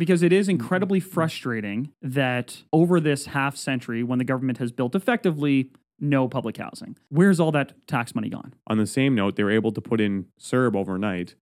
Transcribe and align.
because 0.00 0.22
it 0.24 0.32
is 0.32 0.48
incredibly 0.48 0.98
frustrating 0.98 1.92
that 2.02 2.62
over 2.72 2.98
this 2.98 3.26
half 3.26 3.56
century, 3.56 4.02
when 4.02 4.18
the 4.18 4.24
government 4.24 4.58
has 4.58 4.72
built 4.72 4.94
effectively 4.96 5.70
no 6.00 6.26
public 6.26 6.56
housing, 6.56 6.96
where's 7.10 7.38
all 7.38 7.52
that 7.52 7.72
tax 7.86 8.14
money 8.14 8.28
gone? 8.28 8.54
On 8.66 8.78
the 8.78 8.86
same 8.86 9.14
note, 9.14 9.36
they 9.36 9.44
were 9.44 9.50
able 9.52 9.70
to 9.70 9.80
put 9.80 10.00
in 10.00 10.26
CERB 10.40 10.74
overnight. 10.74 11.36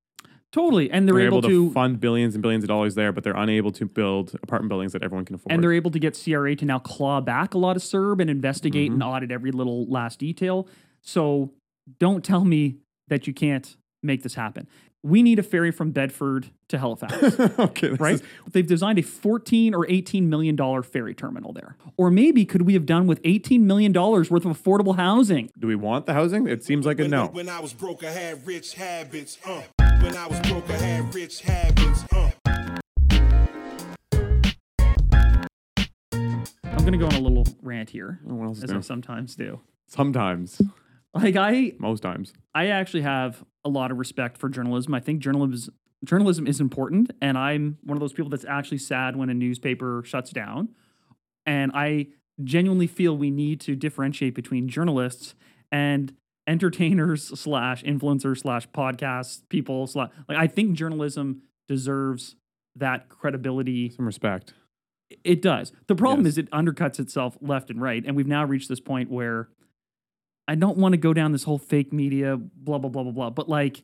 Totally, 0.50 0.90
and 0.90 1.06
they're, 1.06 1.14
They're 1.14 1.26
able, 1.26 1.38
able 1.38 1.48
to, 1.48 1.70
fund 1.72 2.00
billions 2.00 2.34
and 2.34 2.40
billions 2.42 2.64
of 2.64 2.68
dollars 2.68 2.94
there, 2.94 3.12
but 3.12 3.22
they're 3.22 3.36
unable 3.36 3.70
to 3.72 3.84
build 3.84 4.34
apartment 4.42 4.70
buildings 4.70 4.92
that 4.92 5.02
everyone 5.02 5.26
can 5.26 5.34
afford. 5.34 5.52
and 5.52 5.62
they're 5.62 5.74
able 5.74 5.90
to 5.90 5.98
get 5.98 6.18
CRA 6.22 6.56
to 6.56 6.64
now 6.64 6.78
claw 6.78 7.20
back 7.20 7.52
a 7.54 7.58
lot 7.58 7.76
of 7.76 7.82
CERB 7.82 8.20
and 8.22 8.30
investigate 8.30 8.90
and 8.90 9.00
Mm-hmm. 9.00 9.08
audit 9.10 9.30
every 9.30 9.50
little 9.52 9.86
last 9.88 10.18
detail. 10.18 10.66
So 11.02 11.52
don't 11.98 12.24
tell 12.24 12.44
me 12.44 12.76
that 13.08 13.26
you 13.26 13.34
can't 13.34 13.76
make 14.02 14.22
this 14.22 14.34
happen. 14.34 14.68
We 15.02 15.22
need 15.22 15.38
a 15.38 15.44
ferry 15.44 15.70
from 15.70 15.92
Bedford 15.92 16.50
to 16.68 16.78
Halifax. 16.78 17.14
okay, 17.58 17.90
right? 17.90 18.14
is- 18.14 18.22
They've 18.50 18.66
designed 18.66 18.98
a 18.98 19.02
14 19.02 19.74
or 19.74 19.88
18 19.88 20.28
million 20.28 20.56
dollar 20.56 20.82
ferry 20.82 21.14
terminal 21.14 21.52
there. 21.52 21.76
Or 21.96 22.10
maybe 22.10 22.44
could 22.44 22.62
we 22.62 22.74
have 22.74 22.84
done 22.84 23.06
with 23.06 23.20
18 23.24 23.66
million 23.66 23.92
dollars 23.92 24.30
worth 24.30 24.44
of 24.44 24.60
affordable 24.60 24.96
housing? 24.96 25.50
do 25.58 25.66
we 25.68 25.76
want 25.76 26.06
the 26.06 26.14
housing? 26.14 26.48
It 26.48 26.64
seems 26.64 26.84
like 26.84 26.98
a 26.98 27.06
no. 27.06 27.26
when 27.28 27.48
I 27.48 27.60
was 27.60 27.72
broke, 27.72 28.02
I 28.04 28.10
had 28.10 28.44
rich 28.46 28.74
habits. 28.74 29.38
Uh. 29.46 29.62
When 30.00 30.16
I 30.16 30.26
was 30.26 30.40
broke, 30.48 30.68
I 30.70 30.74
had 30.74 31.14
rich 31.14 31.42
habits. 31.42 32.04
Uh. 32.12 32.30
I'm 36.64 36.84
going 36.84 36.92
to 36.92 36.98
go 36.98 37.06
on 37.06 37.14
a 37.14 37.20
little 37.20 37.46
rant 37.62 37.90
here 37.90 38.20
Oh, 38.28 38.34
what 38.34 38.46
else 38.46 38.58
is 38.58 38.64
as 38.64 38.72
I 38.72 38.80
sometimes 38.80 39.34
do. 39.36 39.60
Sometimes, 39.86 40.60
Like 41.14 41.36
I 41.36 41.72
most 41.78 42.00
times. 42.02 42.32
I 42.54 42.66
actually 42.68 43.02
have 43.02 43.44
a 43.64 43.68
lot 43.68 43.90
of 43.90 43.98
respect 43.98 44.38
for 44.38 44.48
journalism. 44.48 44.94
I 44.94 45.00
think 45.00 45.20
journalism 45.20 45.74
journalism 46.04 46.46
is 46.46 46.60
important, 46.60 47.10
and 47.20 47.36
I'm 47.36 47.78
one 47.82 47.96
of 47.96 48.00
those 48.00 48.12
people 48.12 48.30
that's 48.30 48.44
actually 48.44 48.78
sad 48.78 49.16
when 49.16 49.30
a 49.30 49.34
newspaper 49.34 50.02
shuts 50.04 50.30
down. 50.30 50.68
And 51.46 51.72
I 51.74 52.08
genuinely 52.44 52.86
feel 52.86 53.16
we 53.16 53.30
need 53.30 53.60
to 53.62 53.74
differentiate 53.74 54.34
between 54.34 54.68
journalists 54.68 55.34
and 55.72 56.14
entertainers 56.46 57.24
slash 57.40 57.82
influencers 57.82 58.38
slash 58.40 58.68
podcast 58.68 59.42
people 59.48 59.86
slash 59.86 60.10
like 60.28 60.38
I 60.38 60.46
think 60.46 60.74
journalism 60.74 61.42
deserves 61.68 62.36
that 62.76 63.08
credibility 63.08 63.90
Some 63.90 64.06
respect. 64.06 64.54
it 65.24 65.42
does. 65.42 65.72
The 65.88 65.94
problem 65.96 66.26
Yes. 66.26 66.34
is 66.34 66.38
it 66.38 66.50
undercuts 66.50 67.00
itself 67.00 67.36
left 67.40 67.70
and 67.70 67.80
right. 67.82 68.04
And 68.06 68.14
we've 68.16 68.26
now 68.26 68.44
reached 68.44 68.68
this 68.68 68.78
point 68.80 69.10
where 69.10 69.48
I 70.48 70.54
don't 70.54 70.78
want 70.78 70.94
to 70.94 70.96
go 70.96 71.12
down 71.12 71.32
this 71.32 71.44
whole 71.44 71.58
fake 71.58 71.92
media, 71.92 72.36
blah, 72.36 72.78
blah, 72.78 72.88
blah, 72.90 73.02
blah, 73.04 73.12
blah. 73.12 73.30
But 73.30 73.48
like, 73.48 73.82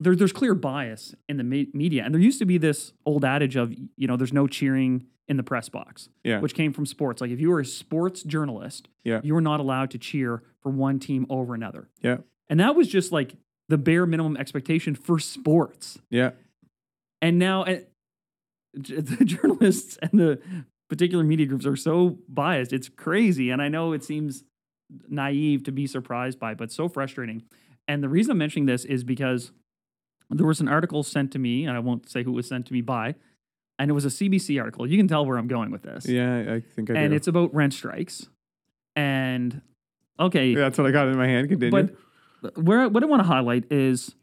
there, 0.00 0.14
there's 0.14 0.32
clear 0.32 0.54
bias 0.54 1.14
in 1.28 1.36
the 1.36 1.44
me- 1.44 1.68
media. 1.74 2.04
And 2.04 2.14
there 2.14 2.20
used 2.22 2.38
to 2.38 2.44
be 2.46 2.56
this 2.58 2.92
old 3.04 3.24
adage 3.24 3.56
of, 3.56 3.74
you 3.96 4.06
know, 4.06 4.16
there's 4.16 4.32
no 4.32 4.46
cheering 4.46 5.06
in 5.26 5.36
the 5.36 5.42
press 5.42 5.68
box, 5.68 6.08
Yeah. 6.24 6.40
which 6.40 6.54
came 6.54 6.72
from 6.72 6.86
sports. 6.86 7.20
Like, 7.20 7.30
if 7.32 7.40
you 7.40 7.50
were 7.50 7.60
a 7.60 7.64
sports 7.64 8.22
journalist, 8.22 8.88
Yeah. 9.04 9.20
you 9.24 9.34
were 9.34 9.40
not 9.40 9.58
allowed 9.60 9.90
to 9.90 9.98
cheer 9.98 10.42
for 10.62 10.70
one 10.70 10.98
team 11.00 11.26
over 11.28 11.54
another. 11.54 11.88
Yeah. 12.00 12.18
And 12.48 12.60
that 12.60 12.76
was 12.76 12.88
just 12.88 13.10
like 13.12 13.34
the 13.68 13.76
bare 13.76 14.06
minimum 14.06 14.36
expectation 14.36 14.94
for 14.94 15.18
sports. 15.18 15.98
Yeah. 16.08 16.30
And 17.20 17.38
now 17.38 17.64
uh, 17.64 17.80
the 18.74 19.24
journalists 19.24 19.98
and 20.00 20.12
the 20.18 20.40
particular 20.88 21.24
media 21.24 21.46
groups 21.46 21.66
are 21.66 21.76
so 21.76 22.18
biased. 22.28 22.72
It's 22.72 22.88
crazy. 22.88 23.50
And 23.50 23.60
I 23.60 23.68
know 23.68 23.92
it 23.92 24.04
seems 24.04 24.44
naive 25.08 25.64
to 25.64 25.72
be 25.72 25.86
surprised 25.86 26.38
by, 26.38 26.54
but 26.54 26.72
so 26.72 26.88
frustrating. 26.88 27.42
And 27.86 28.02
the 28.02 28.08
reason 28.08 28.32
I'm 28.32 28.38
mentioning 28.38 28.66
this 28.66 28.84
is 28.84 29.04
because 29.04 29.52
there 30.30 30.46
was 30.46 30.60
an 30.60 30.68
article 30.68 31.02
sent 31.02 31.32
to 31.32 31.38
me, 31.38 31.64
and 31.64 31.76
I 31.76 31.80
won't 31.80 32.08
say 32.10 32.22
who 32.22 32.32
it 32.32 32.36
was 32.36 32.48
sent 32.48 32.66
to 32.66 32.72
me 32.72 32.80
by, 32.80 33.14
and 33.78 33.90
it 33.90 33.94
was 33.94 34.04
a 34.04 34.08
CBC 34.08 34.60
article. 34.60 34.86
You 34.86 34.96
can 34.96 35.08
tell 35.08 35.24
where 35.24 35.38
I'm 35.38 35.48
going 35.48 35.70
with 35.70 35.82
this. 35.82 36.06
Yeah, 36.06 36.54
I 36.54 36.60
think 36.60 36.90
I 36.90 36.94
and 36.94 37.10
do. 37.10 37.16
it's 37.16 37.28
about 37.28 37.54
rent 37.54 37.72
strikes. 37.74 38.28
And 38.96 39.62
okay, 40.18 40.48
Yeah, 40.48 40.60
that's 40.60 40.78
what 40.78 40.86
I 40.86 40.90
got 40.90 41.08
in 41.08 41.16
my 41.16 41.26
hand. 41.26 41.48
Continue. 41.48 41.70
but 42.42 42.58
where 42.58 42.88
what 42.88 43.02
I 43.02 43.06
want 43.06 43.22
to 43.22 43.28
highlight 43.28 43.70
is, 43.70 44.14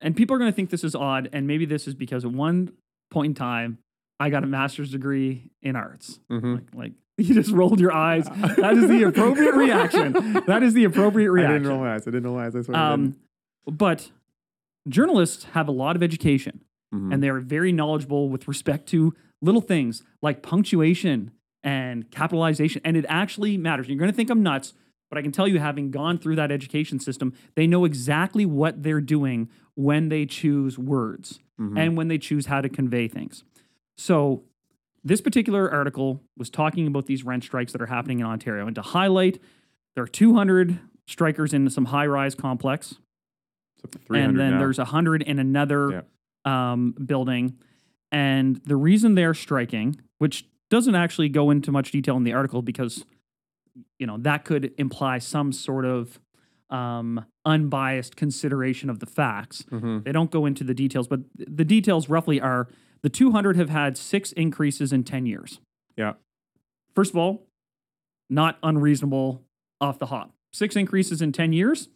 and 0.00 0.16
people 0.16 0.34
are 0.36 0.38
going 0.38 0.50
to 0.50 0.54
think 0.54 0.70
this 0.70 0.84
is 0.84 0.94
odd, 0.94 1.28
and 1.32 1.46
maybe 1.46 1.64
this 1.64 1.86
is 1.86 1.94
because 1.94 2.24
at 2.24 2.32
one 2.32 2.72
point 3.10 3.30
in 3.30 3.34
time, 3.34 3.78
I 4.20 4.30
got 4.30 4.44
a 4.44 4.46
master's 4.46 4.90
degree 4.92 5.50
in 5.62 5.74
arts. 5.76 6.20
Mhm. 6.30 6.54
Like, 6.54 6.74
like 6.74 6.92
you 7.18 7.34
just 7.34 7.50
rolled 7.50 7.80
your 7.80 7.92
eyes. 7.92 8.26
That 8.56 8.74
is 8.76 8.88
the 8.88 9.02
appropriate 9.04 9.54
reaction. 9.54 10.12
That 10.46 10.62
is 10.62 10.74
the 10.74 10.84
appropriate 10.84 11.30
reaction. 11.30 11.50
I 11.54 11.58
didn't 11.58 11.68
roll 11.68 11.80
my 11.80 11.94
eyes. 11.94 12.02
I 12.06 12.10
didn't 12.10 12.24
roll 12.24 12.36
my 12.36 12.46
eyes. 12.46 12.54
I 12.56 12.62
swear. 12.62 12.76
I 12.76 12.92
Um, 12.92 13.16
but 13.66 14.10
journalists 14.88 15.44
have 15.52 15.68
a 15.68 15.72
lot 15.72 15.96
of 15.96 16.02
education 16.02 16.60
Mhm. 16.94 17.12
and 17.12 17.22
they're 17.22 17.40
very 17.40 17.72
knowledgeable 17.72 18.28
with 18.28 18.48
respect 18.48 18.86
to 18.88 19.14
little 19.42 19.60
things 19.60 20.02
like 20.22 20.42
punctuation 20.42 21.30
and 21.62 22.10
capitalization. 22.10 22.80
And 22.84 22.96
it 22.96 23.04
actually 23.08 23.56
matters. 23.56 23.88
You're 23.88 23.98
going 23.98 24.10
to 24.10 24.16
think 24.16 24.30
I'm 24.30 24.42
nuts, 24.42 24.74
but 25.10 25.18
I 25.18 25.22
can 25.22 25.32
tell 25.32 25.46
you, 25.48 25.58
having 25.58 25.90
gone 25.90 26.18
through 26.18 26.36
that 26.36 26.50
education 26.50 26.98
system, 26.98 27.32
they 27.54 27.66
know 27.66 27.84
exactly 27.84 28.44
what 28.46 28.82
they're 28.82 29.00
doing 29.00 29.48
when 29.74 30.08
they 30.08 30.24
choose 30.26 30.78
words 30.78 31.38
Mhm. 31.60 31.78
and 31.78 31.96
when 31.96 32.08
they 32.08 32.18
choose 32.18 32.46
how 32.46 32.60
to 32.60 32.68
convey 32.68 33.08
things. 33.08 33.44
So, 34.04 34.44
this 35.04 35.20
particular 35.20 35.70
article 35.70 36.22
was 36.38 36.48
talking 36.48 36.86
about 36.86 37.04
these 37.04 37.22
rent 37.22 37.44
strikes 37.44 37.72
that 37.72 37.82
are 37.82 37.86
happening 37.86 38.20
in 38.20 38.26
Ontario. 38.26 38.66
And 38.66 38.74
to 38.76 38.82
highlight, 38.82 39.38
there 39.94 40.02
are 40.04 40.08
200 40.08 40.78
strikers 41.06 41.52
in 41.52 41.68
some 41.68 41.86
high 41.86 42.06
rise 42.06 42.34
complex 42.34 42.94
It's 43.76 43.84
up 43.84 43.90
to 43.92 43.98
300 43.98 44.28
and 44.30 44.40
then 44.40 44.50
now. 44.52 44.58
there's 44.58 44.78
a 44.78 44.86
hundred 44.86 45.22
in 45.22 45.38
another 45.38 45.90
um, 46.46 46.92
building. 47.04 47.58
And 48.10 48.56
the 48.64 48.76
reason 48.76 49.16
they're 49.16 49.34
striking, 49.34 50.00
which 50.18 50.46
doesn't 50.70 50.94
actually 50.94 51.28
go 51.28 51.50
into 51.50 51.70
much 51.70 51.90
detail 51.90 52.16
in 52.16 52.24
the 52.24 52.32
article, 52.32 52.62
because 52.62 53.04
you 53.98 54.06
know 54.06 54.16
that 54.18 54.44
could 54.46 54.72
imply 54.78 55.18
some 55.18 55.52
sort 55.52 55.84
of 55.84 56.18
um, 56.70 57.24
unbiased 57.44 58.16
consideration 58.16 58.88
of 58.88 58.98
the 59.00 59.06
facts. 59.06 59.62
Mhm. 59.70 60.04
They 60.04 60.12
don't 60.12 60.30
go 60.30 60.46
into 60.46 60.64
the 60.64 60.74
details, 60.74 61.06
but 61.06 61.20
th- 61.36 61.48
the 61.52 61.64
details 61.64 62.08
roughly 62.08 62.40
are: 62.40 62.68
the 63.02 63.08
200 63.08 63.56
have 63.56 63.70
had 63.70 63.96
six 63.96 64.32
increases 64.32 64.92
in 64.92 65.04
10 65.04 65.26
years. 65.26 65.60
Yeah. 65.96 66.14
First 66.94 67.12
of 67.12 67.16
all, 67.16 67.46
not 68.28 68.58
unreasonable 68.62 69.42
off 69.80 69.98
the 69.98 70.06
hop. 70.06 70.32
Six 70.52 70.76
increases 70.76 71.22
in 71.22 71.32
10 71.32 71.52
years. 71.52 71.88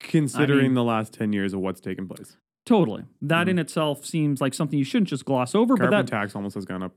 Considering 0.00 0.66
mean- 0.66 0.74
the 0.74 0.84
last 0.84 1.12
10 1.14 1.32
years 1.32 1.54
of 1.54 1.60
what's 1.60 1.80
taken 1.80 2.06
place. 2.06 2.36
Totally. 2.66 3.04
That 3.20 3.48
in 3.48 3.56
mm-hmm. 3.56 3.60
itself 3.60 4.06
seems 4.06 4.40
like 4.40 4.54
something 4.54 4.78
you 4.78 4.84
shouldn't 4.84 5.08
just 5.08 5.24
gloss 5.26 5.54
over, 5.54 5.76
Carbon 5.76 5.90
but 5.90 6.06
that 6.06 6.10
tax 6.10 6.34
almost 6.34 6.54
has 6.54 6.64
gone 6.64 6.82
up. 6.82 6.94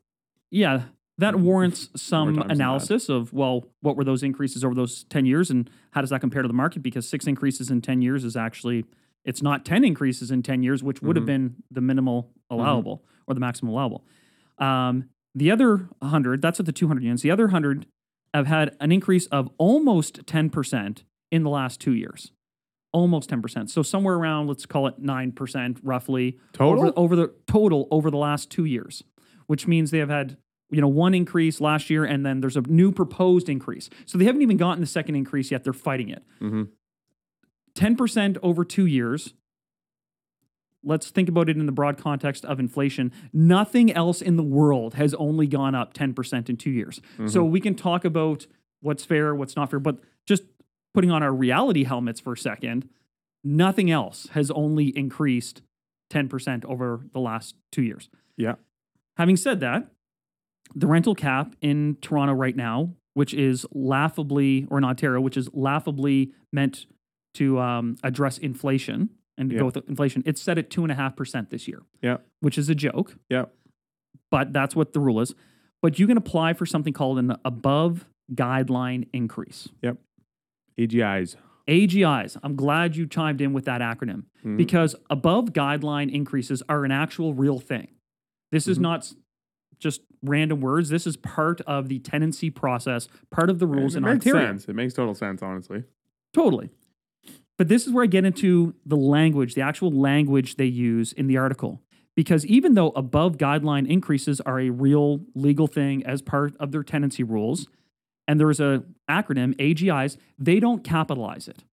yeah, 0.50 0.84
that 1.18 1.34
mm-hmm. 1.34 1.44
warrants 1.44 1.89
some 1.95 2.28
times 2.28 2.38
than 2.38 2.47
that. 2.47 2.53
analysis 2.53 3.09
of 3.09 3.34
well, 3.34 3.66
what 3.81 3.97
were 3.97 4.03
those 4.03 4.24
increases 4.24 4.63
over 4.63 4.74
those 4.74 5.03
10 5.06 5.25
years 5.25 5.50
and 5.50 5.69
how 5.91 6.01
does 6.01 6.09
that 6.12 6.22
compare 6.22 6.41
to 6.41 6.47
the 6.47 6.53
market 6.53 6.81
because 6.81 7.09
six 7.09 7.28
increases 7.28 7.69
in 7.69 7.81
10 7.81 8.01
years 8.01 8.24
is 8.24 8.38
actually 8.38 8.85
it's 9.25 9.41
not 9.41 9.66
10 9.66 9.84
increases 9.84 10.31
in 10.31 10.41
10 10.41 10.63
years 10.63 10.84
which 10.84 11.01
would 11.01 11.16
have 11.16 11.25
Mm-hmm. 11.25 11.47
been 11.47 11.56
the 11.72 11.81
minimal 11.81 12.24
mm-hmm. 12.24 12.62
allowable 12.62 13.03
or 13.28 13.34
the 13.34 13.40
maximum 13.40 13.72
allowable. 13.72 14.04
Um, 14.58 15.10
the 15.36 15.52
other 15.52 15.90
100, 16.00 16.42
that's 16.42 16.60
at 16.60 16.66
the 16.66 16.72
200 16.72 17.04
units. 17.04 17.22
The 17.22 17.32
other 17.32 17.46
100 17.46 17.86
have 18.34 18.48
had 18.48 18.76
an 18.80 18.92
increase 18.92 19.28
of 19.28 19.50
almost 19.58 20.26
10% 20.26 21.04
in 21.32 21.44
the 21.44 21.50
last 21.50 21.80
2 21.82 21.94
years. 21.94 22.32
Almost 22.94 23.30
10%. 23.30 23.70
So 23.70 23.84
somewhere 23.84 24.16
around 24.16 24.48
let's 24.48 24.66
call 24.66 24.88
it 24.88 25.02
9% 25.02 25.80
roughly 25.84 26.40
Total? 26.54 26.84
over, 26.86 26.94
over 26.96 27.16
the 27.16 27.34
total 27.46 27.88
over 27.92 28.10
the 28.10 28.18
last 28.18 28.50
2 28.50 28.66
years, 28.66 29.04
which 29.46 29.68
means 29.68 29.92
they 29.92 30.00
have 30.00 30.10
had 30.10 30.38
you 30.70 30.82
know 30.82 30.88
one 30.88 31.14
increase 31.14 31.62
last 31.62 31.90
year 31.90 32.04
and 32.04 32.26
then 32.26 32.42
there's 32.42 32.58
a 32.58 32.62
new 32.62 32.92
proposed 32.92 33.48
increase. 33.50 33.90
So 34.06 34.18
they 34.18 34.26
haven't 34.26 34.42
even 34.42 34.58
gotten 34.58 34.82
the 34.82 34.88
second 34.88 35.16
increase 35.16 35.52
yet. 35.52 35.64
They're 35.64 35.74
fighting 35.74 36.10
it. 36.10 36.24
Mhm. 36.42 36.70
10% 37.76 38.38
over 38.42 38.66
2 38.66 38.86
years. 38.86 39.34
Let's 40.84 41.10
think 41.10 41.28
about 41.28 41.50
it 41.50 41.58
in 41.58 41.66
the 41.66 41.72
broad 41.72 41.98
context 41.98 42.46
of 42.46 42.60
inflation. 42.60 43.12
Nothing 43.34 43.92
else 43.92 44.22
in 44.22 44.38
the 44.38 44.44
world 44.44 44.94
has 44.94 45.13
only 45.16 45.48
gone 45.48 45.75
up 45.75 45.94
10% 45.94 46.50
in 46.50 46.56
2 46.56 46.69
years. 46.69 47.01
So 47.28 47.44
we 47.44 47.60
can 47.60 47.75
talk 47.75 48.06
about 48.06 48.48
what's 48.81 49.04
fair, 49.04 49.34
what's 49.36 49.56
not 49.56 49.69
fair, 49.69 49.80
but 49.80 49.98
just 50.25 50.44
putting 50.94 51.12
on 51.12 51.24
our 51.24 51.34
reality 51.34 51.84
helmets 51.84 52.19
for 52.19 52.34
a 52.34 52.38
second, 52.38 52.88
nothing 53.44 53.92
else 53.92 54.28
has 54.31 54.51
only 54.51 54.96
increased 54.98 55.62
10% 56.12 56.63
over 56.66 57.01
the 57.12 57.19
last 57.19 57.56
2 57.72 57.81
years. 57.81 58.10
Yeah. 58.38 58.56
Having 59.18 59.38
said 59.38 59.60
that, 59.62 59.92
the 60.75 60.88
rental 60.88 61.16
cap 61.16 61.56
in 61.62 61.98
Toronto 62.01 62.34
right 62.34 62.56
now, 62.56 62.94
which 63.13 63.34
is 63.34 63.66
laughably, 63.72 64.68
or 64.69 64.78
in 64.78 64.84
Ontario, 64.84 65.19
which 65.19 65.38
is 65.38 65.50
laughably 65.54 66.34
meant 66.54 66.86
to 67.34 67.60
um, 67.60 67.96
address 68.04 68.38
inflation 68.38 69.10
and 69.38 69.51
Yeah. 69.51 69.60
go 69.60 69.66
with 69.66 69.78
inflation, 69.88 70.24
it's 70.25 70.42
set 70.42 70.57
at 70.57 70.69
two 70.69 70.84
and 70.84 70.92
a 70.92 70.95
half 70.95 71.16
percent 71.16 71.50
this 71.50 71.68
year, 71.68 71.84
Yeah. 72.01 72.18
which 72.39 72.57
is 72.57 72.69
a 72.69 72.75
joke, 72.75 73.18
Yeah. 73.30 73.45
but 74.31 74.54
that's 74.54 74.75
what 74.75 74.94
the 74.94 75.00
rule 75.00 75.19
is. 75.22 75.36
But 75.81 76.00
you 76.00 76.07
can 76.07 76.18
apply 76.18 76.54
for 76.54 76.66
something 76.66 76.94
called 76.94 77.19
an 77.19 77.36
above 77.45 78.06
guideline 78.34 79.07
increase. 79.13 79.69
Yep. 79.81 79.98
AGIs. 80.78 81.36
AGIs. 81.68 82.38
I'm 82.44 82.56
glad 82.56 82.95
you 82.95 83.06
chimed 83.06 83.42
in 83.42 83.54
with 83.54 83.66
that 83.66 83.81
acronym 83.81 84.24
Mhm. 84.44 84.57
because 84.57 84.95
above 85.10 85.54
guideline 85.54 86.12
increases 86.12 86.63
are 86.69 86.86
an 86.86 86.92
actual 86.92 87.34
real 87.34 87.60
thing. 87.60 87.89
This 88.51 88.68
is 88.68 88.78
Mhm. 88.80 88.81
not 88.84 89.13
just 89.80 90.01
random 90.24 90.62
words. 90.62 90.89
This 90.89 91.06
is 91.06 91.16
part 91.18 91.62
of 91.62 91.89
the 91.89 92.00
tenancy 92.00 92.50
process, 92.50 93.07
part 93.30 93.50
of 93.50 93.60
the 93.60 93.68
rules 93.68 93.95
it 93.95 94.00
in 94.00 94.04
makes 94.06 94.25
Ontario. 94.25 94.48
sense. 94.48 94.68
It 94.69 94.74
makes 94.74 94.94
total 94.94 95.13
sense, 95.13 95.44
honestly. 95.44 95.84
Totally. 96.34 96.69
But 97.57 97.68
this 97.69 97.88
is 97.88 97.94
where 97.94 98.04
I 98.04 98.07
get 98.07 98.24
into 98.25 98.75
the 98.86 98.95
language, 98.98 99.56
the 99.56 99.62
actual 99.62 99.92
language 99.92 100.56
they 100.57 100.65
use 100.65 101.12
in 101.13 101.27
the 101.27 101.38
article. 101.38 101.81
Because 102.15 102.45
even 102.45 102.74
though 102.74 102.89
above 102.89 103.38
guideline 103.38 103.88
increases 103.88 104.42
are 104.42 104.59
a 104.59 104.69
real 104.69 105.21
legal 105.36 105.68
thing 105.68 106.06
as 106.06 106.21
part 106.21 106.56
of 106.59 106.71
their 106.71 106.83
tenancy 106.83 107.24
rules, 107.24 107.68
and 108.27 108.39
there's 108.39 108.59
a 108.59 108.83
acronym, 109.09 109.56
AGIs, 109.56 110.18
they 110.38 110.59
don't 110.59 110.83
capitalize 110.83 111.48
it 111.48 111.63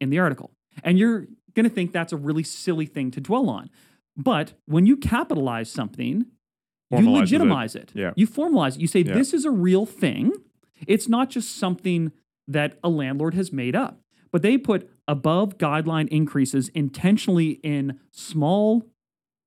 in 0.00 0.10
the 0.10 0.18
article. 0.18 0.50
And 0.84 0.98
you're 0.98 1.26
going 1.54 1.64
to 1.64 1.70
think 1.74 1.92
that's 1.92 2.12
a 2.12 2.16
really 2.16 2.42
silly 2.42 2.86
thing 2.86 3.10
to 3.12 3.20
dwell 3.20 3.48
on. 3.48 3.70
But 4.16 4.52
when 4.66 4.84
you 4.86 4.96
capitalize 4.96 5.70
something, 5.70 6.26
you 6.90 6.98
Formalizes 6.98 7.06
it. 7.16 7.20
legitimize 7.20 7.74
it. 7.74 7.90
Yeah. 7.94 8.12
You 8.14 8.26
formalize 8.26 8.76
it. 8.76 8.80
You 8.82 8.86
say, 8.86 9.00
Yeah. 9.00 9.14
this 9.14 9.32
is 9.32 9.44
a 9.46 9.50
real 9.50 9.86
thing. 9.86 10.32
It's 10.86 11.08
not 11.08 11.30
just 11.30 11.56
something 11.56 12.12
that 12.46 12.78
a 12.84 12.90
landlord 12.90 13.32
has 13.34 13.52
made 13.52 13.74
up. 13.74 14.01
But 14.32 14.42
they 14.42 14.56
put 14.58 14.88
above 15.06 15.58
guideline 15.58 16.08
increases 16.08 16.68
intentionally 16.70 17.60
in 17.62 18.00
small 18.10 18.86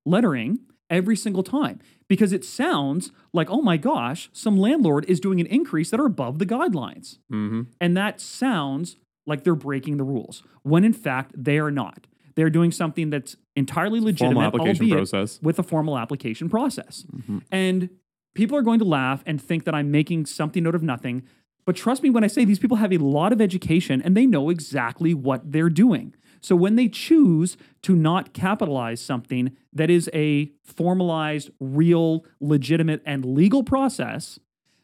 lettering 0.05 0.59
every 0.89 1.15
single 1.15 1.41
time 1.43 1.79
because 2.07 2.31
it 2.31 2.45
sounds 2.45 3.11
like, 3.33 3.49
oh 3.49 3.61
my 3.61 3.77
gosh, 3.77 4.29
some 4.31 4.57
landlord 4.57 5.05
is 5.05 5.19
doing 5.19 5.39
an 5.39 5.47
increase 5.47 5.89
that 5.89 5.99
are 5.99 6.05
above 6.05 6.37
the 6.39 6.45
guidelines. 6.45 7.17
Mm-hmm. 7.33 7.61
And 7.81 7.97
that 7.97 8.21
sounds 8.21 8.97
like 9.25 9.43
they're 9.43 9.55
breaking 9.55 9.97
the 9.97 10.03
rules 10.03 10.43
when 10.61 10.83
in 10.83 10.93
fact 10.93 11.31
they 11.35 11.57
are 11.57 11.71
not. 11.71 12.05
They're 12.35 12.49
doing 12.51 12.71
something 12.71 13.09
that's 13.09 13.37
entirely 13.55 13.99
legitimate, 13.99 14.33
Formal 14.33 14.47
application 14.47 14.83
albeit 14.83 14.97
process. 15.09 15.39
with 15.41 15.57
a 15.57 15.63
formal 15.63 15.97
application 15.97 16.49
process. 16.49 17.05
Mhm. 17.15 17.41
And 17.49 17.89
people 18.35 18.57
are 18.57 18.61
going 18.61 18.79
to 18.79 18.85
laugh 18.85 19.23
and 19.25 19.41
think 19.41 19.63
that 19.63 19.73
I'm 19.73 19.89
making 19.89 20.25
something 20.27 20.67
out 20.67 20.75
of 20.75 20.83
nothing. 20.83 21.23
But 21.65 21.75
trust 21.75 22.03
me 22.03 22.09
when 22.09 22.23
I 22.23 22.27
say 22.27 22.45
these 22.45 22.59
people 22.59 22.77
have 22.77 22.91
a 22.94 22.97
lot 22.97 23.33
of 23.33 23.41
education 23.41 24.01
and 24.01 24.15
they 24.15 24.25
know 24.25 24.50
exactly 24.50 25.13
what 25.13 25.51
they're 25.51 25.69
doing. 25.69 26.13
So 26.41 26.56
when 26.56 26.75
they 26.75 26.88
choose 26.88 27.57
to 27.83 27.95
not 27.95 28.33
capitalize 28.33 29.01
something 29.01 29.56
that 29.73 29.89
is 29.89 30.09
a 30.13 30.51
formalized, 30.63 31.50
real, 31.59 32.23
legitimate, 32.39 33.01
and 33.06 33.25
legal 33.25 33.63
process, 33.63 34.38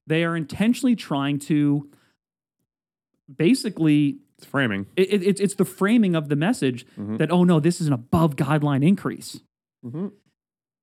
they 0.07 0.24
are 0.24 0.36
intentionally 0.36 0.95
trying 0.95 1.38
to 1.39 1.88
basically 3.34 4.18
It's 4.38 4.48
framing. 4.48 4.88
it, 4.95 5.13
it, 5.13 5.24
it's 5.24 5.39
it's 5.39 5.56
the 5.56 5.66
framing 5.66 6.16
of 6.16 6.30
the 6.30 6.36
message 6.36 6.86
Mhm. 6.98 7.18
that 7.19 7.31
oh 7.31 7.44
no 7.44 7.60
this 7.60 7.80
is 7.80 7.88
an 7.88 7.94
above 7.94 8.36
guideline 8.36 8.86
increase 8.86 9.39
Mm-hmm. 9.86 10.07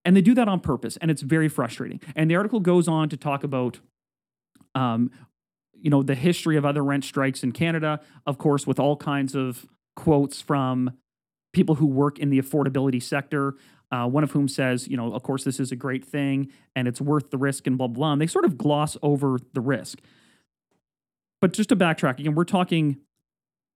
and 0.05 0.17
they 0.17 0.21
do 0.23 0.35
that 0.35 0.49
on 0.49 0.59
purpose 0.61 0.97
and 0.97 1.11
it's 1.11 1.23
very 1.23 1.49
frustrating 1.49 2.01
and 2.17 2.31
the 2.31 2.37
article 2.37 2.59
goes 2.61 2.89
on 2.89 3.09
to 3.11 3.17
talk 3.17 3.45
about 3.45 3.81
um, 4.75 5.11
you 5.81 5.91
know 5.91 6.03
the 6.03 6.15
history 6.15 6.57
of 6.57 6.65
other 6.65 6.85
rent 6.85 7.05
strikes 7.05 7.43
in 7.43 7.53
canada 7.53 8.01
of 8.27 8.39
course 8.39 8.67
with 8.67 8.79
all 8.79 8.97
kinds 8.97 9.35
of 9.35 9.67
quotes 9.97 10.41
from 10.41 10.91
people 11.53 11.77
who 11.77 11.87
work 11.87 12.19
in 12.19 12.31
the 12.31 12.41
affordability 12.41 13.03
sector 13.03 13.55
uh, 13.91 14.07
one 14.07 14.23
of 14.23 14.33
whom 14.33 14.49
says 14.49 14.87
you 14.89 14.97
know 14.97 15.13
of 15.13 15.23
course 15.23 15.45
this 15.45 15.59
is 15.59 15.73
a 15.73 15.77
great 15.77 16.05
thing 16.05 16.49
and 16.77 16.87
it's 16.87 17.01
worth 17.01 17.31
the 17.31 17.39
risk 17.39 17.67
and 17.67 17.79
blah 17.79 17.87
blah 17.87 18.13
and 18.13 18.21
they 18.21 18.27
sort 18.27 18.45
of 18.45 18.59
gloss 18.59 18.97
over 19.03 19.39
the 19.55 19.61
risk. 19.61 20.01
But 21.41 21.53
just 21.53 21.69
to 21.71 21.77
backtrack 21.77 22.19
again 22.19 22.35
we're 22.35 22.45
talking 22.45 22.99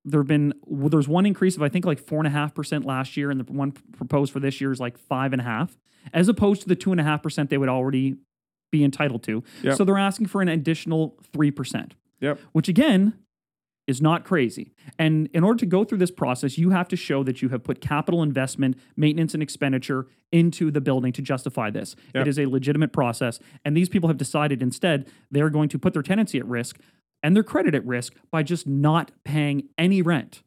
there 0.05 0.21
have 0.21 0.27
been 0.27 0.53
there's 0.67 1.09
one 1.09 1.27
increase 1.27 1.57
of 1.57 1.63
I 1.63 1.69
think 1.69 1.85
like 1.85 1.99
four 1.99 2.19
and 2.19 2.27
a 2.27 2.31
half 2.31 2.55
percent 2.55 2.85
last 2.85 3.17
year, 3.17 3.31
and 3.31 3.41
the 3.41 3.51
one 3.53 3.73
proposed 3.73 4.33
for 4.33 4.41
this 4.41 4.61
year 4.61 4.73
is 4.73 4.81
like 4.81 4.99
five 4.99 5.33
and 5.33 5.41
a 5.41 5.45
half, 5.45 5.79
as 6.13 6.29
opposed 6.29 6.63
to 6.63 6.69
the 6.69 6.77
two 6.77 6.93
and 6.93 7.01
a 7.01 7.05
half 7.05 7.23
percent 7.23 7.51
they 7.51 7.59
would 7.59 7.69
already 7.69 8.17
be 8.73 8.83
entitled 8.83 9.23
to. 9.25 9.45
Yep. 9.63 9.77
So 9.77 9.85
they're 9.85 9.99
asking 9.99 10.27
for 10.27 10.43
an 10.43 10.49
additional 10.49 11.17
three 11.33 11.53
percent, 11.53 11.95
Yep. 12.21 12.41
which 12.51 12.69
again 12.69 13.15
is 13.87 14.01
not 14.01 14.25
crazy. 14.25 14.73
And 14.99 15.29
in 15.35 15.43
order 15.45 15.59
to 15.59 15.67
go 15.67 15.85
through 15.85 15.99
this 15.99 16.11
process, 16.11 16.57
you 16.57 16.71
have 16.71 16.87
to 16.89 16.97
show 16.97 17.23
that 17.25 17.43
you 17.43 17.49
have 17.51 17.65
put 17.65 17.81
capital 17.81 18.23
investment, 18.23 18.77
maintenance, 18.97 19.35
and 19.35 19.43
expenditure 19.43 20.07
into 20.31 20.71
the 20.71 20.81
building 20.81 21.13
to 21.13 21.21
justify 21.23 21.69
this. 21.69 21.95
Yep. 22.15 22.23
It 22.23 22.29
is 22.29 22.39
a 22.39 22.47
legitimate 22.47 22.93
process, 22.93 23.39
and 23.65 23.77
these 23.77 23.89
people 23.89 24.09
have 24.09 24.17
decided 24.19 24.63
instead 24.63 25.09
they're 25.31 25.51
going 25.51 25.69
to 25.69 25.79
put 25.79 25.93
their 25.93 26.03
tenancy 26.03 26.39
at 26.39 26.47
risk 26.47 26.79
and 27.25 27.37
their 27.37 27.43
credit 27.43 27.75
at 27.75 27.85
risk 27.87 28.15
by 28.31 28.43
just 28.43 28.67
not 28.67 29.11
paying 29.25 29.69
any 29.77 30.01
rent. 30.01 30.43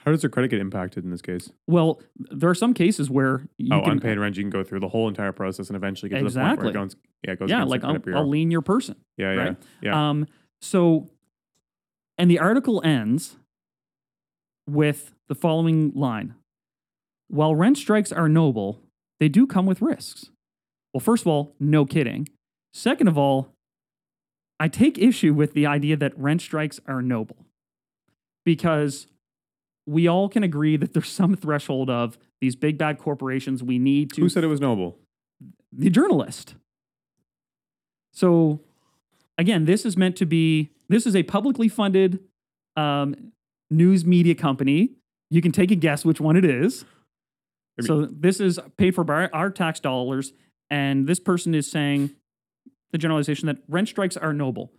How 0.00 0.12
does 0.12 0.20
their 0.20 0.30
credit 0.30 0.48
get 0.48 0.60
impacted 0.60 1.04
in 1.04 1.10
this 1.10 1.20
case? 1.20 1.50
Well, 1.66 2.00
there 2.16 2.48
are 2.48 2.54
some 2.54 2.72
cases 2.72 3.10
where 3.10 3.48
you 3.58 3.74
oh, 3.74 3.82
can, 3.82 3.92
unpaid 3.92 4.18
rent, 4.18 4.36
you 4.36 4.44
can 4.44 4.50
go 4.50 4.62
through 4.62 4.80
the 4.80 4.88
whole 4.88 5.08
entire 5.08 5.32
process 5.32 5.68
and 5.68 5.76
eventually 5.76 6.08
get 6.08 6.20
to 6.20 6.24
the 6.24 6.30
point 6.30 6.36
Exactly. 6.36 6.64
where 6.64 6.70
it 6.70 6.74
goes, 6.74 6.96
yeah, 7.24 7.32
it 7.32 7.38
goes 7.38 7.50
yeah, 7.50 7.64
like 7.64 7.84
I'll. 7.84 7.98
I'll 8.14 8.28
lien 8.28 8.50
your 8.50 8.62
person. 8.62 8.96
yeah, 9.16 9.32
yeah, 9.32 9.40
right? 9.40 9.56
yeah. 9.82 10.08
Um, 10.08 10.26
so, 10.60 11.10
and 12.16 12.30
the 12.30 12.38
article 12.38 12.80
ends 12.84 13.36
with 14.68 15.14
the 15.28 15.34
following 15.34 15.92
line: 15.94 16.34
While 17.26 17.56
rent 17.56 17.76
strikes 17.76 18.12
are 18.12 18.28
noble, 18.28 18.80
they 19.18 19.28
do 19.28 19.46
come 19.46 19.66
with 19.66 19.82
risks. 19.82 20.30
Well, 20.94 21.00
first 21.00 21.22
of 21.22 21.26
all, 21.26 21.54
no 21.58 21.84
kidding. 21.84 22.28
Second 22.72 23.08
of 23.08 23.18
all, 23.18 23.52
I 24.60 24.68
take 24.68 24.96
issue 24.96 25.34
with 25.34 25.54
the 25.54 25.66
idea 25.66 25.96
that 25.96 26.18
rent 26.18 26.40
strikes 26.40 26.80
are 26.86 27.02
noble 27.02 27.46
because 28.44 29.06
we 29.88 30.06
all 30.06 30.28
can 30.28 30.42
agree 30.42 30.76
that 30.76 30.92
there's 30.92 31.08
some 31.08 31.34
threshold 31.34 31.88
of 31.88 32.18
these 32.40 32.54
big 32.54 32.76
bad 32.76 32.98
corporations 32.98 33.62
we 33.62 33.78
need 33.78 34.12
to 34.12 34.20
Who 34.20 34.28
said 34.28 34.44
it 34.44 34.48
was 34.48 34.60
noble? 34.60 34.98
the 35.72 35.90
journalist. 35.90 36.54
So, 38.12 38.60
again, 39.36 39.64
this 39.64 39.84
is 39.84 39.96
meant 39.96 40.16
to 40.16 40.26
be. 40.26 40.70
This 40.88 41.06
is 41.06 41.14
a 41.14 41.22
publicly 41.22 41.68
funded 41.68 42.20
um, 42.76 43.32
news 43.70 44.04
media 44.04 44.34
company. 44.34 44.92
You 45.30 45.42
can 45.42 45.52
take 45.52 45.70
a 45.70 45.74
guess 45.74 46.04
which 46.04 46.20
one 46.20 46.36
it 46.36 46.44
is. 46.44 46.84
I 47.78 47.82
mean- 47.82 47.86
so 47.86 48.06
this 48.06 48.40
is 48.40 48.58
paid 48.76 48.94
for 48.94 49.04
by 49.04 49.28
our 49.28 49.50
tax 49.50 49.78
dollars, 49.80 50.32
and 50.70 51.06
this 51.06 51.20
person 51.20 51.54
is 51.54 51.70
saying 51.70 52.10
the 52.92 52.98
generalization 52.98 53.46
that 53.46 53.58
rent 53.68 53.88
strikes 53.88 54.16
are 54.16 54.32
noble. 54.32 54.72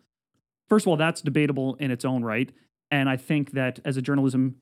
First 0.67 0.83
of 0.85 0.89
all, 0.89 0.97
that's 0.97 1.21
debatable 1.21 1.75
in 1.75 1.91
its 1.91 2.03
own 2.03 2.23
right, 2.23 2.51
and 2.91 3.07
I 3.09 3.17
think 3.17 3.51
that 3.51 3.79
as 3.85 3.95
a 3.97 4.01
journalism 4.01 4.56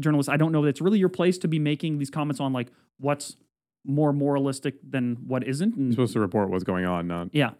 journalist, 0.00 0.28
I 0.28 0.36
don't 0.36 0.52
know 0.52 0.62
that 0.62 0.68
it's 0.68 0.80
really 0.80 0.98
your 0.98 1.08
place 1.08 1.38
to 1.38 1.48
be 1.48 1.58
making 1.58 1.98
these 1.98 2.10
comments 2.10 2.40
on 2.40 2.52
like 2.52 2.68
what's 2.98 3.36
more 3.84 4.12
moralistic 4.12 4.74
than 4.88 5.16
what 5.26 5.46
isn't. 5.46 5.76
You're 5.76 5.84
And 5.84 5.92
supposed 5.92 6.12
to 6.14 6.20
report 6.20 6.50
what's 6.50 6.64
going 6.64 6.84
on, 6.84 7.06
not 7.06 7.28
yeah. 7.32 7.50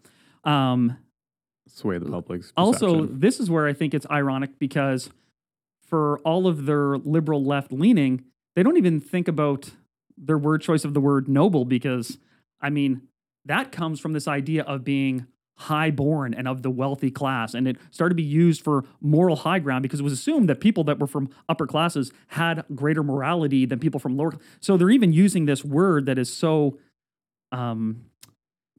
Um, 0.44 0.96
sway 1.66 1.98
the 1.98 2.06
public's 2.06 2.52
also, 2.56 2.94
perception. 2.94 3.20
this 3.20 3.40
is 3.40 3.50
where 3.50 3.66
I 3.66 3.72
think 3.72 3.94
it's 3.94 4.06
ironic 4.10 4.58
because 4.58 5.10
for 5.86 6.18
all 6.20 6.46
of 6.46 6.66
their 6.66 6.98
liberal 6.98 7.42
left 7.44 7.72
leaning, 7.72 8.24
they 8.56 8.62
don't 8.62 8.76
even 8.76 9.00
think 9.00 9.28
about 9.28 9.70
their 10.16 10.38
word 10.38 10.60
choice 10.62 10.84
of 10.84 10.94
the 10.94 11.00
word 11.00 11.28
noble 11.28 11.64
because, 11.64 12.18
I 12.60 12.70
mean, 12.70 13.02
that 13.44 13.72
comes 13.72 14.00
from 14.00 14.12
this 14.12 14.26
idea 14.28 14.62
of 14.64 14.84
being 14.84 15.26
high 15.58 15.90
born 15.90 16.34
and 16.34 16.46
of 16.46 16.62
the 16.62 16.70
wealthy 16.70 17.10
class. 17.10 17.52
And 17.54 17.66
it 17.66 17.76
started 17.90 18.10
to 18.10 18.16
be 18.16 18.22
used 18.22 18.62
for 18.62 18.84
moral 19.00 19.36
high 19.36 19.58
ground 19.58 19.82
because 19.82 20.00
it 20.00 20.04
was 20.04 20.12
assumed 20.12 20.48
that 20.48 20.60
people 20.60 20.84
that 20.84 20.98
were 20.98 21.06
from 21.06 21.28
upper 21.48 21.66
classes 21.66 22.12
had 22.28 22.64
greater 22.74 23.02
morality 23.02 23.66
than 23.66 23.78
people 23.78 23.98
from 24.00 24.16
lower. 24.16 24.32
So 24.60 24.76
they're 24.76 24.90
even 24.90 25.12
using 25.12 25.46
this 25.46 25.64
word 25.64 26.06
that 26.06 26.18
is 26.18 26.32
so 26.32 26.78
um, 27.52 28.04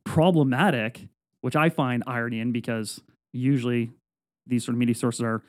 problematic, 0.05 1.07
which 1.41 1.55
I 1.55 1.69
find 1.69 2.03
irony 2.07 2.39
in 2.39 2.51
because 2.51 3.01
usually 3.33 3.91
these 4.47 4.63
sort 4.65 4.73
of 4.75 4.79
media 4.79 4.95
sources 4.95 5.21
are 5.21 5.41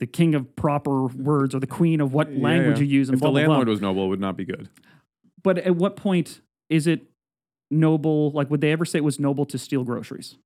the 0.00 0.06
king 0.06 0.34
of 0.34 0.54
proper 0.56 1.06
words 1.06 1.54
or 1.54 1.60
the 1.60 1.66
queen 1.66 2.00
of 2.00 2.12
what 2.12 2.32
Yeah, 2.32 2.42
language 2.42 2.78
yeah. 2.78 2.84
you 2.84 2.98
use 2.98 3.08
and 3.08 3.14
If 3.16 3.20
blah, 3.20 3.30
the 3.30 3.32
blah, 3.34 3.44
blah. 3.44 3.54
landlord 3.56 3.68
was 3.68 3.80
noble, 3.80 4.04
it 4.06 4.08
would 4.08 4.20
not 4.20 4.36
be 4.36 4.44
good. 4.44 4.68
But 5.42 5.58
at 5.58 5.76
what 5.76 5.96
point 5.96 6.40
is 6.68 6.86
it 6.86 7.02
noble? 7.70 8.30
Like, 8.32 8.50
would 8.50 8.60
they 8.60 8.72
ever 8.72 8.84
say 8.84 8.98
it 8.98 9.04
was 9.04 9.18
noble 9.18 9.44
to 9.46 9.58
steal 9.58 9.84
groceries? 9.84 10.36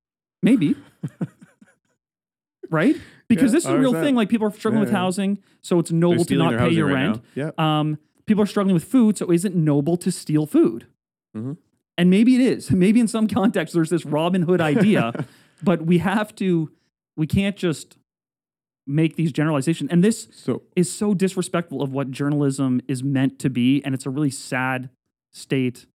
Maybe. 0.43 0.75
right? 2.69 2.95
Because 3.27 3.51
Yeah, 3.51 3.57
this 3.57 3.65
is 3.65 3.69
a 3.71 3.77
real 3.79 3.91
that? 3.93 4.03
thing. 4.03 4.15
Like, 4.15 4.29
people 4.29 4.47
are 4.47 4.51
struggling 4.51 4.79
Yeah, 4.81 4.85
with 4.85 4.93
yeah. 4.93 4.99
housing, 4.99 5.39
so 5.61 5.79
it's 5.79 5.91
noble 5.91 6.25
to 6.25 6.35
not 6.37 6.57
pay 6.57 6.69
your 6.69 6.87
right 6.87 6.93
rent. 6.93 7.21
now. 7.35 7.51
Yeah. 7.57 7.79
Um, 7.79 7.97
people 8.25 8.43
are 8.43 8.47
struggling 8.47 8.73
with 8.73 8.83
food, 8.83 9.17
so 9.17 9.31
is 9.31 9.45
it 9.45 9.55
noble 9.55 9.97
to 9.97 10.11
steal 10.11 10.45
food? 10.45 10.87
Mhm. 11.35 11.57
And 11.97 12.09
maybe 12.09 12.35
it 12.35 12.41
is. 12.41 12.71
Maybe 12.85 12.99
in 12.99 13.07
some 13.07 13.27
context 13.27 13.73
there's 13.73 13.89
this 13.89 14.05
Robin 14.05 14.41
Hood 14.43 14.59
idea, 14.61 15.25
but 15.63 15.85
we 15.85 15.99
have 15.99 16.35
to. 16.35 16.69
We 17.17 17.25
can't 17.27 17.55
just 17.55 17.95
make 18.85 19.15
these 19.15 19.31
generalizations. 19.31 19.89
And 19.89 20.03
this 20.03 20.27
So 20.31 20.61
is 20.75 20.91
so 20.91 21.13
disrespectful 21.13 21.81
of 21.81 21.91
what 21.93 22.11
journalism 22.11 22.81
is 22.89 23.01
meant 23.03 23.39
to 23.39 23.49
be, 23.49 23.81
and 23.85 23.95
it's 23.95 24.05
a 24.05 24.09
really 24.09 24.29
sad 24.29 24.89
state 25.31 25.85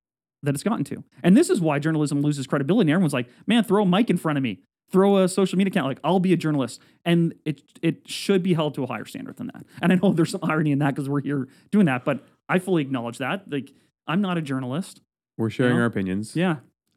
that 0.42 0.54
it's 0.54 0.62
gotten 0.62 0.84
to. 0.84 1.04
And 1.22 1.36
this 1.36 1.50
is 1.50 1.60
why 1.60 1.78
journalism 1.78 2.20
loses 2.22 2.46
credibility. 2.46 2.88
And 2.90 2.94
everyone's 2.94 3.12
like, 3.12 3.28
"Man, 3.46 3.62
throw 3.64 3.82
a 3.82 3.86
mic 3.86 4.10
in 4.10 4.16
front 4.16 4.36
of 4.38 4.42
me, 4.42 4.60
throw 4.90 5.18
a 5.18 5.28
social 5.28 5.56
media 5.58 5.70
account. 5.70 5.86
Like, 5.86 6.00
I'll 6.02 6.20
be 6.20 6.32
a 6.32 6.36
journalist." 6.36 6.80
And 7.04 7.34
it 7.44 7.62
it 7.82 8.08
should 8.08 8.42
be 8.42 8.54
held 8.54 8.74
to 8.74 8.84
a 8.84 8.86
higher 8.86 9.04
standard 9.04 9.36
than 9.36 9.48
that. 9.48 9.64
And 9.82 9.92
I 9.92 9.96
know 9.96 10.12
there's 10.16 10.30
some 10.30 10.40
irony 10.42 10.72
in 10.72 10.78
that 10.80 10.94
because 10.94 11.08
we're 11.08 11.20
here 11.22 11.48
doing 11.70 11.86
that, 11.86 12.04
but 12.04 12.24
I 12.48 12.58
fully 12.58 12.82
acknowledge 12.82 13.18
that. 13.18 13.50
Like, 13.50 13.72
I'm 14.06 14.20
not 14.20 14.38
a 14.38 14.42
journalist. 14.42 15.00
we're 15.38 15.50
sharing 15.50 15.74
know? 15.76 15.80
our 15.82 15.86
opinions. 15.86 16.34
Yeah, 16.36 16.56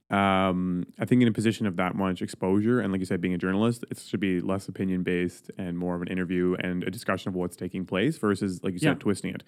Um, 0.10 0.86
I 1.00 1.06
think 1.06 1.22
in 1.22 1.28
a 1.28 1.32
position 1.32 1.66
of 1.66 1.76
that 1.78 1.96
much 1.96 2.22
exposure, 2.22 2.80
and 2.80 2.92
like 2.92 3.00
you 3.00 3.06
said, 3.06 3.22
being 3.22 3.34
a 3.34 3.38
journalist, 3.38 3.86
it 3.90 3.98
should 4.00 4.20
be 4.20 4.42
less 4.42 4.68
opinion 4.68 5.04
based 5.04 5.50
and 5.58 5.78
more 5.78 5.96
of 5.96 6.02
an 6.02 6.08
interview 6.08 6.56
and 6.60 6.84
a 6.84 6.92
discussion 6.92 7.30
of 7.30 7.36
what's 7.36 7.56
taking 7.56 7.86
place 7.86 8.18
versus, 8.18 8.64
like 8.64 8.74
you 8.74 8.80
said, 8.80 8.88
Yeah. 8.88 8.94
twisting 8.96 9.34
it. 9.34 9.44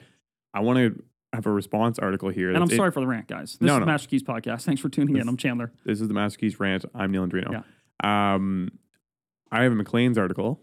I 0.53 0.61
want 0.61 0.77
to 0.79 1.03
have 1.35 1.45
a 1.45 1.51
response 1.51 1.99
article 1.99 2.29
here. 2.29 2.49
And 2.49 2.57
I'm 2.57 2.69
it- 2.69 2.75
sorry 2.75 2.91
for 2.91 2.99
the 3.01 3.07
rant, 3.07 3.27
guys. 3.27 3.53
This 3.53 3.61
No, 3.67 3.75
is 3.75 3.79
no. 3.81 3.85
Master 3.85 4.07
Keys 4.09 4.23
podcast. 4.23 4.63
Thanks 4.63 4.81
for 4.81 4.89
tuning 4.89 5.15
in. 5.17 5.27
I'm 5.27 5.37
Chandler. 5.37 5.71
This 5.85 6.01
is 6.01 6.07
the 6.07 6.13
Master 6.13 6.39
Keys 6.39 6.59
rant. 6.59 6.85
I'm 6.93 7.11
Neal 7.11 7.27
Andreino. 7.27 7.63
Um, 8.03 8.69
I 9.51 9.63
have 9.63 9.71
a 9.71 9.75
Maclean's 9.75 10.17
article, 10.17 10.61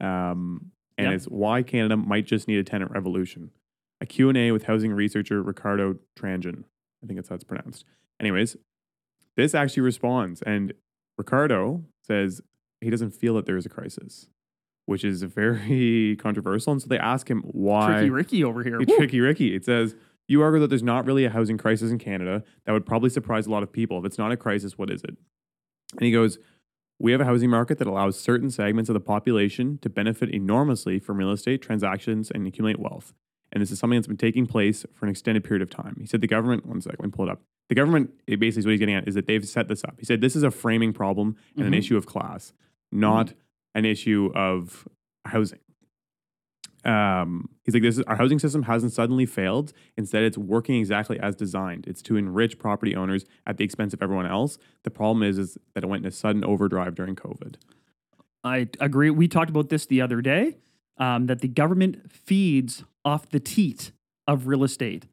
um, 0.00 0.72
and 0.96 1.08
Yeah. 1.08 1.12
it's 1.14 1.26
why 1.26 1.62
Canada 1.62 1.96
might 1.96 2.26
just 2.26 2.48
need 2.48 2.58
a 2.58 2.64
tenant 2.64 2.90
revolution. 2.90 3.50
A 4.00 4.06
Q&A 4.06 4.52
with 4.52 4.64
housing 4.64 4.92
researcher 4.92 5.42
Ricardo 5.42 5.98
Tranjan. 6.16 6.64
I 7.02 7.06
think 7.06 7.16
that's 7.16 7.28
how 7.28 7.34
it's 7.36 7.44
pronounced. 7.44 7.84
Anyways, 8.20 8.56
this 9.36 9.54
actually 9.54 9.82
responds, 9.82 10.42
and 10.42 10.72
Ricardo 11.16 11.84
says 12.02 12.40
he 12.80 12.90
doesn't 12.90 13.10
feel 13.10 13.34
that 13.34 13.46
there 13.46 13.56
is 13.56 13.66
a 13.66 13.68
crisis, 13.68 14.28
which 14.88 15.04
is 15.04 15.22
very 15.22 16.16
controversial. 16.20 16.72
And 16.72 16.80
so 16.80 16.88
they 16.88 16.98
ask 16.98 17.28
him 17.30 17.42
why. 17.44 17.92
Tricky 17.92 18.10
Ricky 18.10 18.42
over 18.44 18.62
here. 18.64 18.78
Tricky 18.96 19.20
Ricky. 19.20 19.54
It 19.54 19.64
says, 19.64 19.94
You 20.26 20.40
argue 20.40 20.60
that 20.60 20.68
there's 20.68 20.82
not 20.82 21.04
really 21.04 21.26
a 21.26 21.30
housing 21.30 21.58
crisis 21.58 21.90
in 21.90 21.98
Canada. 21.98 22.42
That 22.64 22.72
would 22.72 22.86
probably 22.86 23.10
surprise 23.10 23.46
a 23.46 23.50
lot 23.50 23.62
of 23.62 23.70
people. 23.70 23.98
If 23.98 24.06
it's 24.06 24.16
not 24.18 24.32
a 24.32 24.36
crisis, 24.36 24.78
what 24.78 24.90
is 24.90 25.02
it? 25.04 25.10
And 25.92 26.00
he 26.02 26.10
goes, 26.10 26.38
We 26.98 27.12
have 27.12 27.20
a 27.20 27.26
housing 27.26 27.50
market 27.50 27.76
that 27.78 27.86
allows 27.86 28.18
certain 28.18 28.50
segments 28.50 28.88
of 28.88 28.94
the 28.94 29.00
population 29.00 29.78
to 29.82 29.90
benefit 29.90 30.30
enormously 30.30 30.98
from 30.98 31.18
real 31.18 31.32
estate 31.32 31.60
transactions 31.60 32.30
and 32.30 32.46
accumulate 32.46 32.80
wealth. 32.80 33.12
And 33.52 33.60
this 33.62 33.70
is 33.70 33.78
something 33.78 33.98
that's 33.98 34.06
been 34.08 34.16
taking 34.16 34.46
place 34.46 34.86
for 34.94 35.04
an 35.04 35.10
extended 35.10 35.44
period 35.44 35.60
of 35.60 35.68
time. 35.68 35.96
He 36.00 36.06
said 36.06 36.22
the 36.22 36.26
government, 36.26 36.64
one 36.64 36.80
second, 36.80 36.98
let 37.00 37.06
me 37.08 37.12
pull 37.14 37.28
it 37.28 37.30
up. 37.32 37.42
The 37.68 37.74
government, 37.74 38.10
it 38.26 38.40
basically 38.40 38.60
is 38.60 38.66
what 38.66 38.70
he's 38.72 38.80
getting 38.80 38.94
at, 38.94 39.06
is 39.06 39.14
that 39.16 39.26
they've 39.26 39.46
set 39.46 39.68
this 39.68 39.84
up. 39.84 39.96
He 39.98 40.06
said 40.06 40.22
this 40.22 40.34
is 40.34 40.42
a 40.42 40.50
framing 40.50 40.94
problem 40.94 41.36
and 41.56 41.66
an 41.66 41.72
Mhm. 41.74 41.78
issue 41.78 41.96
of 41.98 42.06
class, 42.06 42.54
not 42.90 43.34
an 43.78 43.84
issue 43.84 44.30
of 44.34 44.86
housing. 45.24 45.60
Um, 46.84 47.48
he's 47.64 47.74
like, 47.74 47.82
this 47.82 47.98
is, 47.98 48.04
our 48.04 48.16
housing 48.16 48.38
system 48.38 48.62
hasn't 48.62 48.92
suddenly 48.92 49.26
failed. 49.26 49.72
Instead, 49.96 50.22
it's 50.22 50.38
working 50.38 50.76
exactly 50.76 51.18
as 51.20 51.34
designed. 51.36 51.86
It's 51.86 52.02
to 52.02 52.16
enrich 52.16 52.58
property 52.58 52.94
owners 52.96 53.24
at 53.46 53.56
the 53.56 53.64
expense 53.64 53.92
of 53.94 54.02
everyone 54.02 54.26
else. 54.26 54.58
The 54.84 54.90
problem 54.90 55.22
is, 55.22 55.38
is 55.38 55.58
that 55.74 55.84
it 55.84 55.86
went 55.86 56.04
in 56.04 56.08
a 56.08 56.12
sudden 56.12 56.44
overdrive 56.44 56.94
during 56.94 57.16
COVID. 57.16 57.56
I 58.44 58.68
agree. 58.80 59.10
We 59.10 59.28
talked 59.28 59.50
about 59.50 59.68
this 59.68 59.86
the 59.86 60.00
other 60.00 60.20
day 60.20 60.56
um, 60.98 61.26
that 61.26 61.40
the 61.40 61.48
government 61.48 62.10
feeds 62.10 62.84
off 63.04 63.28
the 63.28 63.40
teat 63.40 63.92
of 64.26 64.46
real 64.46 64.64
estate. 64.64 65.06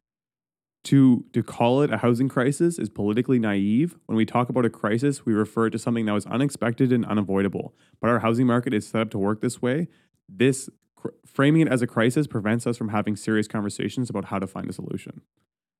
To 0.86 1.24
to 1.32 1.42
call 1.42 1.82
it 1.82 1.92
a 1.92 1.98
housing 1.98 2.28
crisis 2.28 2.78
is 2.78 2.88
politically 2.88 3.40
naive. 3.40 3.96
When 4.06 4.16
we 4.16 4.24
talk 4.24 4.48
about 4.48 4.64
a 4.64 4.70
crisis, 4.70 5.26
we 5.26 5.32
refer 5.32 5.68
to 5.70 5.78
something 5.78 6.06
that 6.06 6.12
was 6.12 6.26
unexpected 6.26 6.92
and 6.92 7.04
unavoidable. 7.04 7.74
But 8.00 8.10
our 8.10 8.20
housing 8.20 8.46
market 8.46 8.72
is 8.72 8.86
set 8.86 9.00
up 9.00 9.10
to 9.10 9.18
work 9.18 9.40
this 9.40 9.60
way. 9.60 9.88
This 10.28 10.70
cr- 10.94 11.08
framing 11.24 11.62
it 11.62 11.68
as 11.68 11.82
a 11.82 11.88
crisis 11.88 12.28
prevents 12.28 12.68
us 12.68 12.76
from 12.76 12.90
having 12.90 13.16
serious 13.16 13.48
conversations 13.48 14.10
about 14.10 14.26
how 14.26 14.38
to 14.38 14.46
find 14.46 14.70
a 14.70 14.72
solution. 14.72 15.22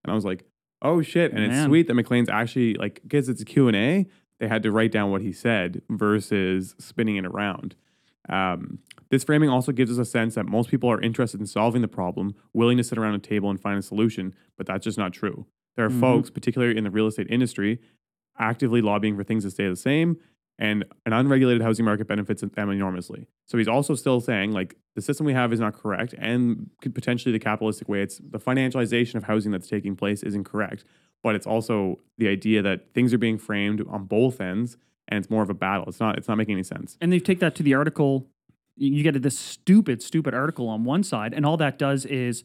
And 0.03 0.11
I 0.11 0.15
was 0.15 0.25
like, 0.25 0.45
"Oh 0.83 1.03
shit!" 1.03 1.33
And 1.33 1.45
it's 1.45 1.65
sweet 1.67 1.87
that 1.87 1.95
Maclean's 1.95 2.29
actually 2.29 2.75
like 2.75 3.01
because 3.03 3.29
it's 3.29 3.43
a 3.43 3.45
Q 3.45 3.69
and 3.69 3.77
A. 3.77 4.07
They 4.41 4.49
had 4.49 4.65
to 4.65 4.73
write 4.73 4.91
down 4.91 5.13
what 5.13 5.23
he 5.23 5.33
said 5.33 5.83
versus 5.89 6.75
spinning 6.79 7.17
it 7.17 7.25
around. 7.25 7.77
Um, 8.29 8.79
this 9.11 9.25
framing 9.25 9.49
also 9.49 9.73
gives 9.73 9.91
us 9.91 9.99
a 9.99 10.05
sense 10.05 10.35
that 10.35 10.47
most 10.47 10.69
people 10.71 10.91
are 10.91 11.01
interested 11.01 11.41
in 11.41 11.47
solving 11.47 11.83
the 11.83 11.89
problem, 11.89 12.35
willing 12.53 12.77
to 12.77 12.85
sit 12.85 12.99
around 12.99 13.15
a 13.15 13.19
table 13.19 13.51
and 13.51 13.61
find 13.61 13.79
a 13.79 13.83
solution, 13.83 14.35
but 14.57 14.67
that's 14.67 14.85
just 14.85 14.99
not 14.99 15.13
true. 15.13 15.47
There 15.77 15.87
are 15.87 15.91
Mhm. 15.91 16.01
folks, 16.01 16.31
particularly 16.31 16.77
in 16.77 16.85
the 16.85 16.91
real 16.91 17.07
estate 17.07 17.29
industry, 17.31 17.79
actively 18.39 18.83
lobbying 18.83 19.17
for 19.17 19.25
things 19.25 19.45
to 19.45 19.51
stay 19.51 19.69
the 19.69 19.77
same, 19.77 20.17
and 20.59 20.85
an 21.05 21.13
unregulated 21.13 21.63
housing 21.63 21.85
market 21.85 22.07
benefits 22.09 22.41
them 22.43 22.71
enormously. 22.71 23.27
So 23.47 23.59
he's 23.59 23.69
also 23.69 23.95
still 23.95 24.21
saying, 24.21 24.53
like, 24.53 24.77
the 24.95 25.03
system 25.03 25.27
we 25.27 25.35
have 25.35 25.53
is 25.53 25.61
not 25.61 25.75
correct, 25.75 26.15
and 26.19 26.71
could 26.81 26.95
potentially 26.95 27.31
the 27.33 27.39
capitalistic 27.39 27.89
way, 27.89 28.01
it's 28.03 28.19
the 28.19 28.39
financialization 28.41 29.17
of 29.17 29.25
housing 29.25 29.53
that's 29.53 29.69
taking 29.69 29.95
place 29.97 30.23
is 30.23 30.35
incorrect, 30.35 30.85
but 31.23 31.35
it's 31.35 31.47
also 31.47 32.01
the 32.19 32.29
idea 32.29 32.63
that 32.63 32.93
things 32.95 33.13
are 33.13 33.19
being 33.19 33.39
framed 33.39 33.83
on 33.87 34.05
both 34.07 34.41
ends, 34.41 34.79
and 35.09 35.19
it's 35.19 35.31
more 35.31 35.43
of 35.43 35.51
a 35.51 35.55
battle. 35.55 35.85
It's 35.89 36.01
not. 36.01 36.19
It's 36.19 36.29
not 36.29 36.37
making 36.37 36.55
any 36.55 36.63
sense. 36.63 36.97
And 37.01 37.13
they 37.13 37.21
take 37.21 37.41
that 37.41 37.55
to 37.57 37.63
the 37.63 37.75
article. 37.75 38.27
You 38.77 38.93
you 38.93 39.03
get 39.03 39.21
this 39.23 39.39
stupid, 39.39 40.03
stupid 40.03 40.35
article 40.35 40.69
on 40.69 40.85
one 40.85 41.03
side, 41.03 41.33
and 41.33 41.47
all 41.47 41.57
that 41.57 41.79
does 41.79 42.05
is 42.05 42.45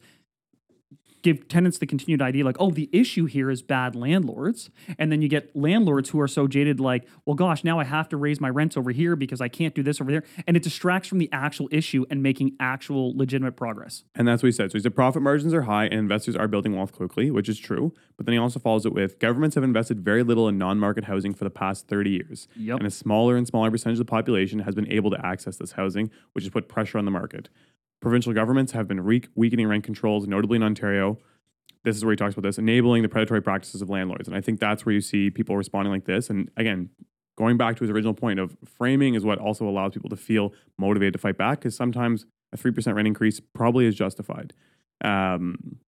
give 1.22 1.48
tenants 1.48 1.78
the 1.78 1.86
continued 1.86 2.20
idea 2.20 2.44
like, 2.44 2.56
oh, 2.58 2.70
the 2.70 2.88
issue 2.92 3.26
here 3.26 3.50
is 3.50 3.62
bad 3.62 3.94
landlords. 3.94 4.70
And 4.98 5.10
then 5.10 5.22
you 5.22 5.28
get 5.28 5.54
landlords 5.56 6.10
who 6.10 6.20
are 6.20 6.28
so 6.28 6.46
jaded, 6.46 6.80
like, 6.80 7.08
well, 7.24 7.34
gosh, 7.34 7.64
now 7.64 7.78
I 7.78 7.84
have 7.84 8.08
to 8.10 8.16
raise 8.16 8.40
my 8.40 8.50
rents 8.50 8.76
over 8.76 8.90
here 8.90 9.16
because 9.16 9.40
I 9.40 9.48
can't 9.48 9.74
do 9.74 9.82
this 9.82 10.00
over 10.00 10.10
there. 10.10 10.24
And 10.46 10.56
it 10.56 10.62
distracts 10.62 11.08
from 11.08 11.18
the 11.18 11.28
actual 11.32 11.68
issue 11.70 12.04
and 12.10 12.22
making 12.22 12.56
actual 12.60 13.16
legitimate 13.16 13.56
progress. 13.56 14.04
And 14.14 14.26
that's 14.26 14.42
what 14.42 14.48
he 14.48 14.52
said. 14.52 14.70
So 14.70 14.78
he 14.78 14.82
said 14.82 14.94
profit 14.94 15.22
margins 15.22 15.54
are 15.54 15.62
high 15.62 15.84
and 15.84 15.94
investors 15.94 16.36
are 16.36 16.48
building 16.48 16.76
wealth 16.76 16.92
quickly, 16.92 17.30
which 17.30 17.48
is 17.48 17.58
true. 17.58 17.94
But 18.16 18.26
then 18.26 18.34
he 18.34 18.38
also 18.38 18.58
follows 18.58 18.84
it 18.84 18.92
with 18.92 19.18
governments 19.18 19.54
have 19.54 19.64
invested 19.64 20.04
very 20.04 20.22
little 20.22 20.48
in 20.48 20.58
non 20.58 20.78
market 20.78 21.04
housing 21.04 21.34
for 21.34 21.44
the 21.44 21.50
past 21.50 21.88
30 21.88 22.10
years. 22.10 22.48
Yep. 22.56 22.78
And 22.78 22.86
a 22.86 22.90
smaller 22.90 23.36
and 23.36 23.46
smaller 23.46 23.70
percentage 23.70 23.98
of 23.98 24.06
the 24.06 24.10
population 24.10 24.60
has 24.60 24.74
been 24.74 24.90
able 24.90 25.10
to 25.10 25.24
access 25.24 25.56
this 25.56 25.72
housing, 25.72 26.10
which 26.32 26.44
has 26.44 26.50
put 26.50 26.68
pressure 26.68 26.98
on 26.98 27.04
the 27.04 27.10
market. 27.10 27.48
Provincial 28.02 28.32
governments 28.32 28.72
have 28.72 28.88
been 28.88 29.00
re- 29.00 29.22
weakening 29.36 29.68
rent 29.68 29.84
controls, 29.84 30.26
notably 30.26 30.56
in 30.56 30.62
Ontario. 30.64 31.18
This 31.84 31.96
is 31.96 32.04
where 32.04 32.12
he 32.12 32.16
talks 32.16 32.34
about 32.34 32.42
this, 32.42 32.58
enabling 32.58 33.02
the 33.02 33.08
predatory 33.08 33.40
practices 33.40 33.80
of 33.80 33.88
landlords. 33.88 34.26
And 34.26 34.36
I 34.36 34.40
think 34.40 34.58
that's 34.58 34.84
where 34.84 34.92
you 34.92 35.00
see 35.00 35.30
people 35.30 35.56
responding 35.56 35.92
like 35.92 36.04
this. 36.04 36.28
And 36.28 36.50
again, 36.56 36.90
going 37.38 37.56
back 37.56 37.76
to 37.76 37.84
his 37.84 37.90
original 37.90 38.12
point 38.12 38.40
of 38.40 38.56
framing 38.64 39.14
is 39.14 39.24
what 39.24 39.38
also 39.38 39.68
allows 39.68 39.92
people 39.92 40.10
to 40.10 40.16
feel 40.16 40.52
motivated 40.78 41.12
to 41.12 41.18
fight 41.18 41.38
back 41.38 41.60
because 41.60 41.76
sometimes 41.76 42.26
a 42.52 42.56
3% 42.56 42.92
rent 42.92 43.06
increase 43.06 43.40
probably 43.54 43.86
is 43.86 43.94
justified. 43.94 44.52
Um, 45.04 45.78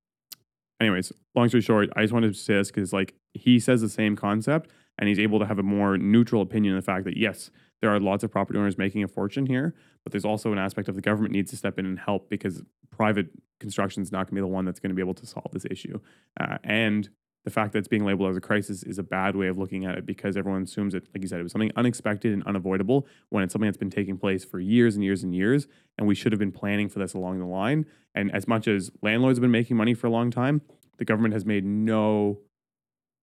anyways, 0.81 1.13
long 1.35 1.49
story 1.49 1.63
short, 1.63 1.91
I 1.97 2.03
just 2.03 2.13
wanted 2.13 2.33
to 2.33 2.39
say 2.39 2.55
this 2.55 2.69
because 2.71 2.93
like 2.93 3.15
he 3.35 3.59
says 3.59 3.81
the 3.81 3.89
same 3.89 4.15
concept 4.15 4.71
and 4.99 5.09
he's 5.09 5.19
able 5.19 5.41
to 5.41 5.47
have 5.47 5.59
a 5.59 5.65
more 5.65 5.99
neutral 5.99 6.43
opinion 6.43 6.77
of 6.77 6.85
the 6.85 6.87
fact 6.87 7.05
that 7.07 7.17
yes, 7.17 7.51
there 7.81 7.91
are 7.91 8.01
lots 8.01 8.25
of 8.25 8.31
property 8.31 8.59
owners 8.59 8.79
making 8.79 9.03
a 9.03 9.09
fortune 9.09 9.47
here, 9.47 9.75
but 10.03 10.13
there's 10.13 10.25
also 10.25 10.53
an 10.53 10.59
aspect 10.59 10.89
of 10.89 10.95
the 10.95 11.03
government 11.03 11.33
needs 11.33 11.51
to 11.51 11.57
step 11.57 11.79
in 11.79 11.87
and 11.87 11.99
help 11.99 12.29
because 12.29 12.63
private 12.91 13.29
construction 13.61 14.03
is 14.03 14.13
not 14.13 14.27
going 14.27 14.29
to 14.29 14.35
be 14.35 14.41
the 14.41 14.47
one 14.47 14.65
that's 14.65 14.81
going 14.81 14.91
to 14.91 14.95
be 14.95 15.03
able 15.03 15.15
to 15.15 15.27
solve 15.27 15.51
this 15.53 15.67
issue. 15.71 15.99
Uh, 16.41 16.59
and 16.65 17.09
the 17.45 17.51
fact 17.51 17.73
that 17.73 17.81
it's 17.81 17.89
being 17.89 18.05
labeled 18.05 18.31
as 18.31 18.37
a 18.37 18.41
crisis 18.41 18.83
is 18.83 18.99
a 18.99 19.03
bad 19.03 19.37
way 19.37 19.49
of 19.49 19.59
looking 19.59 19.85
at 19.85 19.99
it 19.99 20.07
because 20.07 20.37
everyone 20.37 20.63
assumes 20.63 20.95
it, 20.95 21.07
like 21.15 21.23
you 21.23 21.29
said, 21.29 21.41
it 21.41 21.43
was 21.43 21.53
something 21.53 21.73
unexpected 21.77 22.33
and 22.33 22.43
unavoidable 22.45 23.07
when 23.29 23.45
it's 23.45 23.53
something 23.53 23.67
that's 23.67 23.77
been 23.77 23.91
taking 23.91 24.17
place 24.17 24.45
for 24.45 24.61
years 24.61 24.95
and 24.95 25.05
years 25.05 25.23
and 25.23 25.35
years. 25.35 25.67
And 25.99 26.07
we 26.07 26.15
should 26.15 26.33
have 26.33 26.39
been 26.39 26.53
planning 26.53 26.89
for 26.89 27.01
this 27.01 27.13
along 27.13 27.41
the 27.41 27.47
line. 27.47 27.85
And 28.15 28.35
as 28.35 28.49
much 28.49 28.67
as 28.67 28.91
landlords 29.03 29.39
have 29.39 29.43
been 29.43 29.51
making 29.51 29.77
money 29.77 29.93
for 29.93 30.07
a 30.07 30.11
long 30.11 30.31
time, 30.31 30.63
the 30.97 31.05
government 31.05 31.35
has 31.35 31.45
made 31.45 31.65
no 31.65 32.41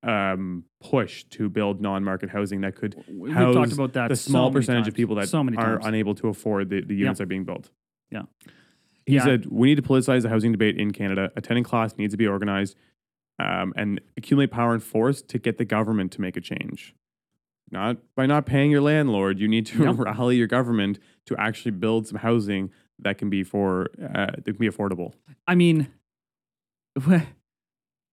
um, 0.03 0.63
push 0.81 1.23
to 1.25 1.47
build 1.49 1.79
non-market 1.81 2.29
housing 2.29 2.61
that 2.61 2.75
could 2.75 3.03
We've 3.07 3.33
house 3.33 3.53
talked 3.55 3.71
about 3.73 3.93
that 3.93 4.09
the 4.09 4.15
small 4.15 4.49
many 4.49 4.55
percentage 4.55 4.87
of 4.87 4.95
people 4.95 5.15
that 5.15 5.29
so 5.29 5.39
are 5.39 5.77
times. 5.77 5.85
unable 5.85 6.15
to 6.15 6.27
afford 6.29 6.69
the, 6.69 6.81
the 6.81 6.95
units 6.95 7.19
that 7.19 7.23
are 7.23 7.27
being 7.27 7.43
built. 7.43 7.69
Yeah. 8.09 8.23
He 9.05 9.15
Yeah. 9.15 9.23
said, 9.23 9.45
we 9.47 9.67
need 9.67 9.75
to 9.75 9.81
politicize 9.81 10.23
the 10.23 10.29
housing 10.29 10.51
debate 10.51 10.77
in 10.77 10.91
Canada. 10.91 11.31
Attending 11.35 11.63
class 11.63 11.97
needs 11.97 12.13
to 12.13 12.17
be 12.17 12.27
organized 12.27 12.75
um, 13.39 13.73
and 13.75 14.01
accumulate 14.17 14.51
power 14.51 14.73
and 14.73 14.83
force 14.83 15.21
to 15.23 15.37
get 15.39 15.57
the 15.57 15.65
government 15.65 16.11
to 16.13 16.21
make 16.21 16.35
a 16.37 16.41
change. 16.41 16.95
Not 17.71 17.97
by 18.15 18.25
not 18.25 18.45
paying 18.45 18.69
your 18.71 18.81
landlord, 18.81 19.39
you 19.39 19.47
need 19.47 19.65
to 19.67 19.91
rally 19.93 20.35
your 20.35 20.47
government 20.47 20.99
to 21.27 21.37
actually 21.37 21.71
build 21.71 22.07
some 22.07 22.17
housing 22.19 22.69
that 22.99 23.17
can 23.17 23.29
be 23.29 23.43
for 23.43 23.87
uh, 24.01 24.31
that 24.35 24.43
can 24.45 24.57
be 24.57 24.67
affordable. 24.69 25.13
I 25.47 25.55
mean, 25.55 25.87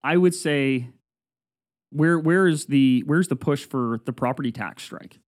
I 0.03 0.17
would 0.17 0.33
say 0.33 0.89
where 1.91 2.19
where 2.19 2.47
is 2.47 2.65
the 2.67 3.03
where's 3.05 3.27
the 3.27 3.35
push 3.35 3.65
for 3.65 3.99
the 4.05 4.13
property 4.13 4.51
tax 4.51 4.83
strike? 4.83 5.19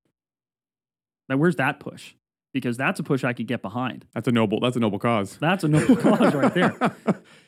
Now 1.30 1.38
where's 1.38 1.56
that 1.58 1.80
push? 1.80 2.14
Because 2.54 2.76
that's 2.76 3.00
a 3.00 3.04
push 3.04 3.24
I 3.24 3.32
could 3.34 3.48
get 3.48 3.62
behind. 3.62 4.06
That's 4.14 4.28
a 4.28 4.32
noble. 4.32 4.60
That's 4.60 4.76
a 4.76 4.80
noble 4.80 5.00
cause. 5.00 5.38
That's 5.38 5.64
a 5.64 5.68
noble 5.70 5.96
cause 5.98 6.34
right 6.36 6.54
there. 6.54 6.76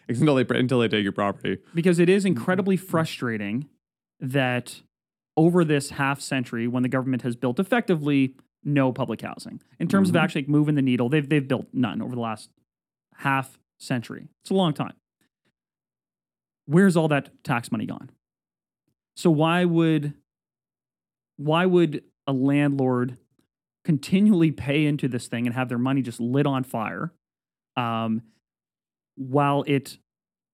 until 0.08 0.36
they 0.36 0.46
until 0.58 0.80
they 0.80 0.88
take 0.88 1.04
your 1.04 1.12
property. 1.12 1.58
Because 1.76 2.00
it 2.00 2.08
is 2.10 2.24
incredibly 2.26 2.78
frustrating 2.78 3.68
that 4.20 4.82
over 5.36 5.66
this 5.66 5.90
half 5.92 6.22
century, 6.22 6.68
when 6.68 6.84
the 6.84 6.90
government 6.90 7.24
has 7.24 7.36
built 7.36 7.60
effectively 7.60 8.36
no 8.64 8.94
public 8.94 9.20
housing, 9.22 9.60
in 9.78 9.90
terms 9.90 10.08
Mhm. 10.08 10.12
of 10.12 10.16
actually 10.18 10.46
moving 10.48 10.76
the 10.76 10.82
needle, 10.82 11.10
they've 11.10 11.28
they've 11.28 11.48
built 11.48 11.68
none 11.74 12.02
over 12.02 12.16
the 12.16 12.22
last 12.22 12.50
half 13.16 13.60
century. 13.80 14.30
It's 14.44 14.52
a 14.52 14.54
long 14.56 14.74
time. 14.74 14.94
Where's 16.66 16.96
all 16.96 17.10
that 17.10 17.44
tax 17.44 17.72
money 17.72 17.86
gone? 17.86 18.10
So 19.16 19.30
why 19.30 19.66
would 19.66 20.14
why 21.38 21.66
would 21.66 22.04
a 22.28 22.34
landlord 22.34 23.18
continually 23.84 24.52
pay 24.52 24.86
into 24.86 25.08
this 25.08 25.28
thing 25.28 25.46
and 25.46 25.56
have 25.56 25.70
their 25.70 25.78
money 25.78 26.02
just 26.02 26.20
lit 26.20 26.46
on 26.46 26.64
fire 26.64 27.12
um, 27.76 28.22
while 29.16 29.64
it 29.68 29.98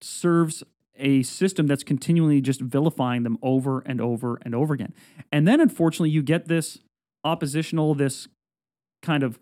serves 0.01 0.63
a 0.95 1.21
system 1.23 1.67
that's 1.67 1.83
continually 1.83 2.41
just 2.41 2.59
vilifying 2.59 3.23
them 3.23 3.37
over 3.41 3.81
and 3.81 4.01
over 4.01 4.39
and 4.41 4.53
over 4.55 4.73
again. 4.73 4.93
And 5.31 5.47
then 5.47 5.61
unfortunately 5.61 6.09
you 6.09 6.21
get 6.21 6.47
this 6.47 6.79
oppositional 7.23 7.93
this 7.95 8.27
kind 9.01 9.23
of 9.23 9.39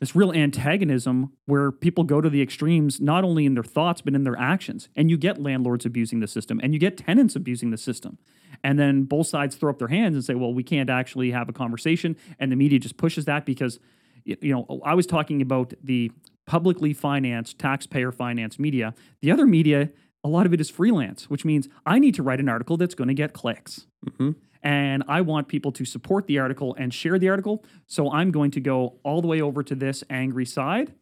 this 0.00 0.14
real 0.14 0.32
antagonism 0.32 1.32
where 1.46 1.72
people 1.72 2.04
go 2.04 2.20
to 2.20 2.28
the 2.28 2.42
extremes 2.42 3.00
not 3.00 3.24
only 3.24 3.46
in 3.46 3.54
their 3.54 3.64
thoughts 3.64 4.00
but 4.00 4.14
in 4.14 4.24
their 4.24 4.38
actions. 4.38 4.88
And 4.94 5.10
you 5.10 5.16
get 5.16 5.40
landlords 5.40 5.86
abusing 5.86 6.20
the 6.20 6.26
system 6.26 6.60
and 6.62 6.74
you 6.74 6.80
get 6.80 6.98
tenants 6.98 7.36
abusing 7.36 7.70
the 7.70 7.78
system. 7.78 8.18
And 8.62 8.78
then 8.78 9.04
both 9.04 9.26
sides 9.26 9.56
throw 9.56 9.70
up 9.70 9.78
their 9.78 9.88
hands 9.88 10.14
and 10.14 10.24
say 10.24 10.34
well 10.34 10.52
we 10.52 10.62
can't 10.62 10.90
actually 10.90 11.30
have 11.30 11.48
a 11.48 11.52
conversation. 11.52 12.16
And 12.38 12.52
the 12.52 12.56
media 12.56 12.78
just 12.78 12.96
pushes 12.96 13.24
that 13.24 13.46
because 13.46 13.78
you 14.24 14.52
know 14.52 14.80
i 14.84 14.92
was 14.92 15.06
talking 15.06 15.40
about 15.40 15.72
the 15.82 16.10
publicly 16.46 16.92
financed 16.92 17.58
taxpayer 17.58 18.12
financed 18.12 18.58
media. 18.58 18.94
The 19.22 19.30
other 19.30 19.46
media 19.46 19.90
a 20.24 20.28
lot 20.28 20.44
of 20.44 20.52
it 20.52 20.60
is 20.60 20.68
freelance 20.68 21.30
which 21.30 21.44
means 21.44 21.68
i 21.84 22.00
need 22.00 22.12
to 22.12 22.22
write 22.22 22.40
an 22.40 22.48
article 22.48 22.76
that's 22.76 22.96
going 22.96 23.06
to 23.06 23.14
get 23.14 23.32
clicks 23.32 23.86
mm-hmm. 24.04 24.32
And 24.62 25.02
I 25.08 25.20
want 25.20 25.48
people 25.48 25.72
to 25.72 25.84
support 25.84 26.26
the 26.26 26.38
article 26.38 26.74
and 26.78 26.92
share 26.92 27.18
the 27.18 27.28
article. 27.28 27.64
So 27.86 28.10
I'm 28.12 28.30
going 28.30 28.50
to 28.52 28.60
go 28.60 28.98
all 29.02 29.20
the 29.20 29.28
way 29.28 29.40
over 29.40 29.62
to 29.62 29.74
this 29.74 30.02
angry 30.10 30.46
side, 30.46 30.92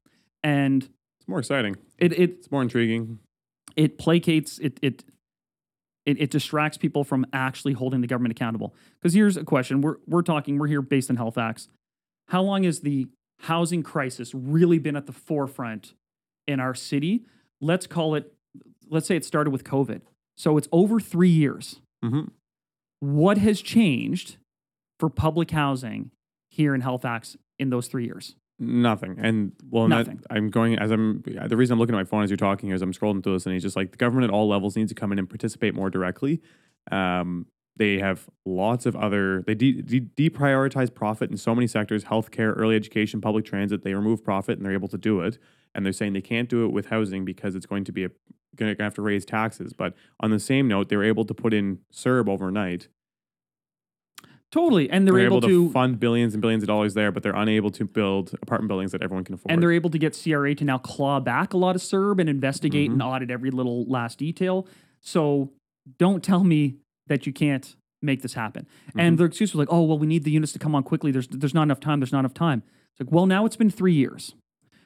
and 0.42 0.82
It's 1.18 1.28
more 1.28 1.38
exciting. 1.38 1.76
it 1.98 2.12
it 2.12 2.30
It's 2.38 2.50
more 2.50 2.62
intriguing. 2.62 3.18
it 3.76 3.98
placates 3.98 4.60
it 4.60 4.78
it. 4.82 5.04
It, 6.06 6.20
it 6.20 6.30
distracts 6.30 6.76
people 6.76 7.02
from 7.02 7.24
actually 7.32 7.72
holding 7.72 8.02
the 8.02 8.06
government 8.06 8.32
accountable. 8.32 8.74
Because 9.00 9.14
here's 9.14 9.38
a 9.38 9.44
question: 9.44 9.80
We're 9.80 9.96
we're 10.06 10.20
talking. 10.20 10.58
We're 10.58 10.66
here 10.66 10.82
based 10.82 11.08
in 11.08 11.16
Halifax. 11.16 11.68
How 12.28 12.42
long 12.42 12.64
has 12.64 12.80
the 12.80 13.06
housing 13.40 13.82
crisis 13.82 14.34
really 14.34 14.78
been 14.78 14.96
at 14.96 15.06
the 15.06 15.12
forefront 15.12 15.94
in 16.46 16.60
our 16.60 16.74
city? 16.74 17.24
Let's 17.62 17.86
call 17.86 18.14
it. 18.16 18.34
Let's 18.90 19.06
say 19.06 19.16
it 19.16 19.24
started 19.24 19.50
with 19.50 19.64
COVID. 19.64 20.02
So 20.36 20.58
it's 20.58 20.68
over 20.72 21.00
three 21.00 21.30
years 21.30 21.80
Mhm. 22.04 22.28
What 23.04 23.38
has 23.38 23.60
changed 23.60 24.36
for 24.98 25.08
public 25.10 25.50
housing 25.50 26.10
here 26.48 26.74
in 26.74 26.80
Halifax 26.80 27.36
in 27.58 27.70
those 27.70 27.88
three 27.88 28.04
years? 28.04 28.34
Nothing. 28.58 29.16
And 29.20 29.52
well, 29.68 29.84
and 29.84 29.92
that- 29.92 29.98
Nothing. 29.98 30.20
I'm 30.30 30.48
going 30.50 30.78
as 30.78 30.90
I'm. 30.90 31.22
The 31.24 31.56
reason 31.56 31.74
I'm 31.74 31.78
looking 31.80 31.94
at 31.94 31.98
my 31.98 32.04
phone 32.04 32.22
as 32.22 32.30
you're 32.30 32.36
talking 32.36 32.70
is 32.70 32.82
I'm 32.82 32.92
scrolling 32.92 33.22
through 33.22 33.34
this, 33.34 33.46
and 33.46 33.52
he's 33.52 33.62
just 33.62 33.76
like 33.76 33.90
the 33.90 33.96
government 33.96 34.30
at 34.30 34.34
all 34.34 34.48
levels 34.48 34.76
needs 34.76 34.90
to 34.90 34.94
come 34.94 35.10
in 35.12 35.18
and 35.18 35.28
participate 35.28 35.74
more 35.74 35.90
directly. 35.90 36.40
Um, 36.92 37.46
they 37.76 37.98
have 37.98 38.28
lots 38.46 38.86
of 38.86 38.94
other. 38.96 39.42
They 39.42 39.54
de- 39.54 39.82
de- 39.82 40.00
deprioritize 40.30 40.94
profit 40.94 41.30
in 41.30 41.36
so 41.36 41.54
many 41.54 41.66
sectors: 41.66 42.04
healthcare, 42.04 42.54
early 42.56 42.76
education, 42.76 43.20
public 43.20 43.44
transit. 43.44 43.82
They 43.82 43.94
remove 43.94 44.22
profit, 44.24 44.56
and 44.58 44.64
they're 44.64 44.72
able 44.72 44.88
to 44.88 44.98
do 44.98 45.20
it. 45.20 45.38
And 45.74 45.84
they're 45.84 45.92
saying 45.92 46.12
they 46.12 46.20
can't 46.20 46.48
do 46.48 46.64
it 46.64 46.68
with 46.72 46.86
housing 46.86 47.24
because 47.24 47.56
it's 47.56 47.66
going 47.66 47.84
to 47.84 47.92
be 47.92 48.04
a 48.04 48.10
going 48.54 48.76
to 48.76 48.82
have 48.82 48.94
to 48.94 49.02
raise 49.02 49.24
taxes. 49.24 49.72
But 49.72 49.94
on 50.20 50.30
the 50.30 50.38
same 50.38 50.68
note, 50.68 50.88
they 50.88 50.96
were 50.96 51.02
able 51.04 51.24
to 51.24 51.34
put 51.34 51.52
in 51.52 51.80
CERB 51.92 52.28
overnight. 52.28 52.86
Totally. 54.52 54.88
And 54.88 55.04
they're, 55.04 55.14
They're 55.14 55.26
able, 55.26 55.40
to, 55.40 55.70
fund 55.72 55.98
billions 55.98 56.32
and 56.32 56.40
billions 56.40 56.62
of 56.62 56.68
dollars 56.68 56.94
there, 56.94 57.10
but 57.10 57.24
they're 57.24 57.34
unable 57.34 57.72
to 57.72 57.84
build 57.84 58.34
apartment 58.40 58.68
buildings 58.68 58.92
that 58.92 59.02
everyone 59.02 59.24
can 59.24 59.34
afford. 59.34 59.50
and 59.52 59.60
they're 59.60 59.72
able 59.72 59.90
to 59.90 59.98
get 59.98 60.16
CRA 60.22 60.54
to 60.54 60.64
now 60.64 60.78
claw 60.78 61.18
back 61.18 61.52
a 61.54 61.56
lot 61.56 61.74
of 61.74 61.82
CERB 61.82 62.20
and 62.20 62.28
investigate 62.30 62.90
Mm-hmm. 62.90 63.00
and 63.00 63.02
audit 63.02 63.30
every 63.32 63.50
little 63.50 63.84
last 63.86 64.16
detail. 64.18 64.68
So 65.00 65.50
don't 65.98 66.22
tell 66.22 66.44
me 66.44 66.76
that 67.06 67.26
you 67.26 67.32
can't 67.32 67.76
make 68.02 68.22
this 68.22 68.34
happen. 68.34 68.66
Mm-hmm. 68.90 69.00
And 69.00 69.18
their 69.18 69.26
excuse 69.26 69.52
was 69.52 69.58
like, 69.58 69.68
oh, 69.70 69.82
well, 69.82 69.98
we 69.98 70.06
need 70.06 70.24
the 70.24 70.30
units 70.30 70.52
to 70.52 70.58
come 70.58 70.74
on 70.74 70.82
quickly. 70.82 71.10
There's 71.10 71.28
there's 71.28 71.54
not 71.54 71.62
enough 71.62 71.80
time. 71.80 72.00
There's 72.00 72.12
not 72.12 72.20
enough 72.20 72.34
time. 72.34 72.62
It's 72.92 73.00
like, 73.00 73.12
well, 73.12 73.26
now 73.26 73.44
it's 73.46 73.56
been 73.56 73.70
three 73.70 73.94
years. 73.94 74.34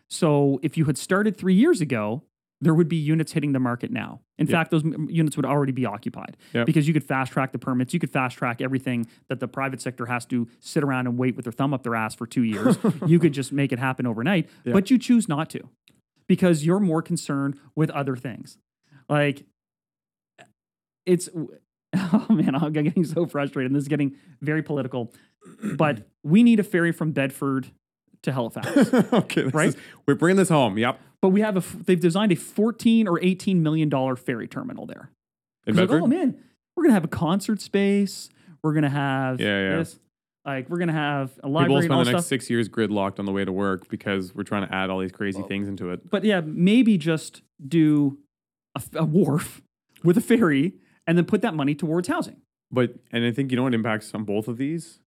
So 0.09 0.59
if 0.63 0.77
you 0.79 0.87
had 0.87 0.97
started 0.97 1.37
three 1.37 1.55
years 1.55 1.81
ago, 1.81 2.23
there 2.61 2.75
would 2.75 2.89
be 2.89 2.97
units 2.97 3.33
hitting 3.33 3.53
the 3.53 3.61
market 3.61 3.91
now. 3.93 4.21
In 4.39 4.47
Yeah. 4.47 4.53
fact, 4.53 4.71
those 4.71 4.83
m- 4.85 5.07
units 5.11 5.37
would 5.37 5.45
already 5.47 5.71
be 5.73 5.85
occupied 5.87 6.37
Yep. 6.55 6.67
because 6.67 6.89
you 6.89 6.95
could 6.95 7.05
fast 7.05 7.31
track 7.33 7.53
the 7.53 7.59
permits. 7.59 7.93
You 7.95 8.01
could 8.01 8.11
fast 8.11 8.37
track 8.39 8.61
everything 8.61 9.07
that 9.29 9.39
the 9.39 9.47
private 9.47 9.81
sector 9.81 10.07
has 10.07 10.25
to 10.27 10.49
sit 10.59 10.83
around 10.83 11.07
and 11.07 11.17
wait 11.19 11.37
with 11.37 11.45
their 11.45 11.53
thumb 11.53 11.73
up 11.75 11.83
their 11.85 11.95
ass 11.95 12.15
for 12.17 12.27
two 12.27 12.43
years. 12.43 12.77
you 13.07 13.19
could 13.21 13.33
just 13.33 13.53
make 13.53 13.71
it 13.73 13.79
happen 13.79 14.07
overnight, 14.07 14.49
Yeah. 14.65 14.73
but 14.73 14.91
you 14.91 14.99
choose 14.99 15.29
not 15.29 15.51
to 15.51 15.69
because 16.27 16.65
you're 16.67 16.81
more 16.81 17.03
concerned 17.03 17.59
with 17.77 17.91
other 17.91 18.17
things. 18.17 18.59
Like, 19.09 19.45
it's, 21.07 21.29
oh 22.13 22.27
man, 22.33 22.55
I'm 22.55 22.73
getting 22.73 23.05
so 23.05 23.27
frustrated. 23.27 23.71
And 23.71 23.77
this 23.77 23.83
is 23.85 23.89
getting 23.89 24.17
very 24.41 24.63
political. 24.63 25.13
But 25.77 26.07
we 26.23 26.43
need 26.43 26.61
a 26.61 26.63
ferry 26.65 26.93
from 26.93 27.13
Bedford 27.13 27.69
to 28.23 28.33
Halifax. 28.33 28.93
okay, 29.13 29.43
this 29.43 29.55
Right? 29.55 29.69
is- 29.71 29.77
we're 30.07 30.15
bringing 30.15 30.37
this 30.37 30.49
home. 30.49 30.77
Yep. 30.79 31.01
but 31.23 31.29
we 31.31 31.41
have 31.41 31.57
a. 31.57 31.77
they've 31.85 32.01
designed 32.01 32.33
a 32.33 32.37
14 32.37 33.07
or 33.09 33.23
18 33.23 33.63
million 33.63 33.89
dollar 33.89 34.17
ferry 34.17 34.49
terminal 34.49 34.87
there. 34.87 35.11
In 35.67 35.79
It's 35.79 35.91
like, 35.91 36.03
oh 36.03 36.07
man, 36.07 36.37
we're 36.77 36.85
gonna 36.85 36.95
have 36.95 37.05
a 37.05 37.09
concert 37.09 37.61
space. 37.61 38.29
We're 38.63 38.75
gonna 38.75 38.89
have 38.91 39.41
Yeah, 39.41 39.71
yeah. 39.71 39.77
this. 39.77 39.99
Like 40.45 40.69
we're 40.71 40.79
gonna 40.79 40.93
have 40.93 41.31
a 41.31 41.35
People 41.35 41.51
will 41.51 41.55
library 41.55 41.75
all 41.77 41.83
spend 41.83 41.91
the 42.07 42.13
next 42.13 42.25
stuff. 42.25 42.29
six 42.29 42.51
years 42.51 42.69
gridlocked 42.69 43.19
on 43.19 43.27
the 43.27 43.33
way 43.33 43.45
to 43.45 43.53
work 43.53 43.89
because 43.89 44.35
we're 44.35 44.45
trying 44.45 44.67
to 44.67 44.75
add 44.75 44.89
all 44.91 44.99
these 44.99 45.13
crazy 45.13 45.43
things 45.43 45.69
into 45.69 45.91
it. 45.91 46.09
But 46.11 46.25
yeah, 46.25 46.41
maybe 46.41 46.97
just 46.99 47.43
do 47.67 48.19
a 48.95 49.05
wharf 49.05 49.61
with 50.03 50.17
a 50.17 50.21
ferry 50.23 50.75
and 51.09 51.17
then 51.19 51.25
put 51.25 51.41
that 51.41 51.55
money 51.55 51.75
towards 51.75 52.07
housing. 52.07 52.37
But 52.71 52.95
and 53.11 53.25
I 53.25 53.33
think 53.33 53.51
you 53.51 53.57
know 53.57 53.65
what 53.65 53.75
impacts 53.75 54.15
on 54.15 54.23
both 54.23 54.47
of 54.47 54.59
these. 54.59 55.01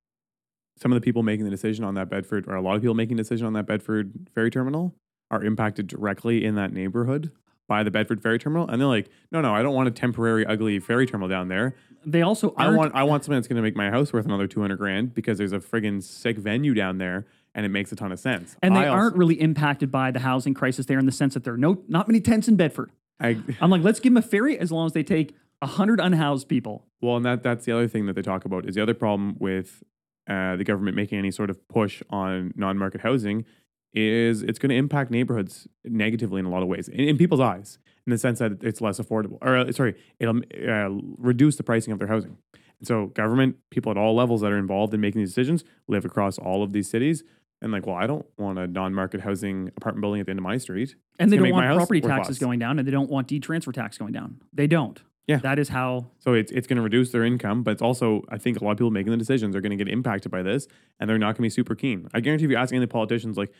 Some 0.77 0.91
of 0.91 0.99
the 0.99 1.05
people 1.05 1.21
making 1.21 1.45
the 1.45 1.51
decision 1.51 1.85
on 1.85 1.93
that 1.93 2.09
Bedford, 2.09 2.47
or 2.47 2.55
a 2.55 2.61
lot 2.61 2.75
of 2.75 2.81
people 2.81 2.95
making 2.95 3.17
the 3.17 3.23
decision 3.23 3.45
on 3.45 3.53
that 3.53 3.67
Bedford 3.67 4.11
ferry 4.33 4.49
terminal, 4.49 4.95
are 5.29 5.43
impacted 5.43 5.85
directly 5.87 6.43
in 6.43 6.55
that 6.55 6.73
neighborhood 6.73 7.31
by 7.67 7.83
the 7.83 7.91
Bedford 7.91 8.21
ferry 8.21 8.39
terminal, 8.39 8.67
and 8.67 8.81
they're 8.81 8.87
like, 8.87 9.09
"No, 9.31 9.41
no, 9.41 9.53
I 9.53 9.61
don't 9.61 9.75
want 9.75 9.87
a 9.87 9.91
temporary, 9.91 10.43
ugly 10.45 10.79
ferry 10.79 11.05
terminal 11.05 11.29
down 11.29 11.49
there. 11.49 11.75
They 12.03 12.23
also 12.23 12.55
I 12.57 12.71
want, 12.71 12.95
I 12.95 13.03
want 13.03 13.23
something 13.23 13.37
that's 13.37 13.47
going 13.47 13.57
to 13.57 13.61
make 13.61 13.75
my 13.75 13.91
house 13.91 14.11
worth 14.11 14.25
another 14.25 14.47
two 14.47 14.59
hundred 14.59 14.77
grand 14.77 15.13
because 15.13 15.37
there's 15.37 15.53
a 15.53 15.59
friggin' 15.59 16.01
sick 16.01 16.37
venue 16.37 16.73
down 16.73 16.97
there, 16.97 17.27
and 17.53 17.63
it 17.63 17.69
makes 17.69 17.91
a 17.91 17.95
ton 17.95 18.11
of 18.11 18.19
sense." 18.19 18.57
and 18.63 18.75
they 18.75 18.79
also- 18.79 18.91
aren't 18.91 19.15
really 19.15 19.39
impacted 19.39 19.91
by 19.91 20.09
the 20.09 20.19
housing 20.21 20.55
crisis 20.55 20.87
there 20.87 20.97
in 20.97 21.05
the 21.05 21.11
sense 21.11 21.35
that 21.35 21.43
there 21.43 21.53
are 21.53 21.57
no 21.57 21.83
not 21.87 22.07
many 22.07 22.21
tents 22.21 22.47
in 22.47 22.55
Bedford. 22.55 22.89
I, 23.19 23.37
I'm 23.61 23.69
like, 23.69 23.83
let's 23.83 23.99
give 23.99 24.13
them 24.13 24.17
a 24.17 24.25
ferry 24.25 24.57
as 24.57 24.71
long 24.71 24.87
as 24.87 24.93
they 24.93 25.03
take 25.03 25.35
hundred 25.63 26.00
unhoused 26.00 26.47
people. 26.47 26.88
Well, 27.02 27.17
and 27.17 27.26
that 27.26 27.43
that's 27.43 27.65
the 27.65 27.71
other 27.71 27.88
thing 27.88 28.06
that 28.08 28.13
they 28.13 28.21
talk 28.21 28.45
about 28.45 28.67
is 28.67 28.76
the 28.76 28.82
other 28.84 28.93
problem 28.93 29.36
with 29.39 29.84
uh, 30.30 30.56
the 30.56 30.63
government 30.63 30.95
making 30.95 31.17
any 31.19 31.32
sort 31.32 31.50
of 31.50 31.67
push 31.67 32.02
on 32.10 32.54
non-market 32.56 33.02
housing 33.02 33.45
is 33.93 34.41
it's 34.43 34.58
going 34.60 34.69
to 34.69 34.76
impact 34.76 35.12
neighborhoods 35.12 35.67
negatively 35.84 36.39
in 36.39 36.45
a 36.45 36.50
lot 36.50 36.62
of 36.63 36.69
ways 36.69 36.88
in, 36.88 37.02
in 37.02 37.17
people's 37.17 37.41
eyes 37.41 37.78
in 38.08 38.12
the 38.12 38.17
sense 38.17 38.39
that 38.39 38.63
it's 38.63 38.80
less 38.80 39.00
affordable 39.00 39.38
or 39.41 39.58
uh, 39.58 39.71
sorry 39.74 39.95
it'll 40.19 40.38
uh, 40.38 40.88
reduce 41.17 41.58
the 41.58 41.63
pricing 41.63 41.91
of 41.91 42.00
their 42.00 42.08
housing 42.08 42.38
and 42.80 42.88
so 42.88 43.08
government 43.08 43.58
people 43.69 43.91
at 43.91 43.97
all 43.97 44.15
levels 44.15 44.39
that 44.39 44.52
are 44.52 44.58
involved 44.58 44.93
in 44.93 45.02
making 45.02 45.19
these 45.19 45.32
decisions 45.32 45.65
live 45.89 46.06
across 46.06 46.38
all 46.38 46.63
of 46.63 46.71
these 46.71 46.89
cities 46.89 47.26
and 47.62 47.74
like 47.74 47.86
well 47.86 47.97
i 47.97 48.08
don't 48.08 48.26
want 48.38 48.58
a 48.58 48.65
non-market 48.65 49.19
housing 49.21 49.67
apartment 49.76 50.02
building 50.02 50.21
at 50.21 50.26
the 50.26 50.30
end 50.30 50.39
of 50.39 50.43
my 50.43 50.58
street 50.58 50.95
And 51.19 51.30
they 51.30 51.36
It's 51.36 51.41
gonna 51.41 51.52
don't 51.52 51.65
want 51.67 51.78
property 51.80 52.00
taxes 52.00 52.36
less. 52.38 52.39
going 52.39 52.60
down, 52.60 52.80
and 52.80 52.88
they 52.88 52.91
don't 52.93 53.10
want 53.10 53.28
D 53.28 53.41
transfer 53.41 53.74
tax 53.74 53.97
going 53.97 54.13
down. 54.13 54.39
They 54.54 54.67
don't. 54.67 55.02
Yeah. 55.27 55.38
That 55.38 55.60
is 55.60 55.69
how 55.69 56.12
So 56.19 56.34
it's 56.34 56.51
it's 56.51 56.67
going 56.67 56.77
to 56.77 56.81
reduce 56.81 57.12
their 57.12 57.23
income, 57.23 57.63
but 57.63 57.71
it's 57.71 57.81
also 57.81 58.23
I 58.29 58.38
think 58.38 58.60
a 58.60 58.63
lot 58.63 58.71
of 58.71 58.77
people 58.77 58.91
making 58.91 59.12
the 59.12 59.17
decisions 59.17 59.55
are 59.55 59.62
going 59.62 59.77
to 59.77 59.84
get 59.84 59.91
impacted 59.91 60.31
by 60.31 60.41
this, 60.41 60.67
and 60.99 61.10
they're 61.10 61.17
not 61.17 61.27
going 61.27 61.36
to 61.36 61.41
be 61.43 61.49
super 61.49 61.75
keen. 61.75 62.07
I 62.13 62.19
guarantee 62.19 62.45
if 62.45 62.51
you 62.51 62.57
ask 62.57 62.73
any 62.73 62.86
politicians, 62.88 63.38
like 63.38 63.53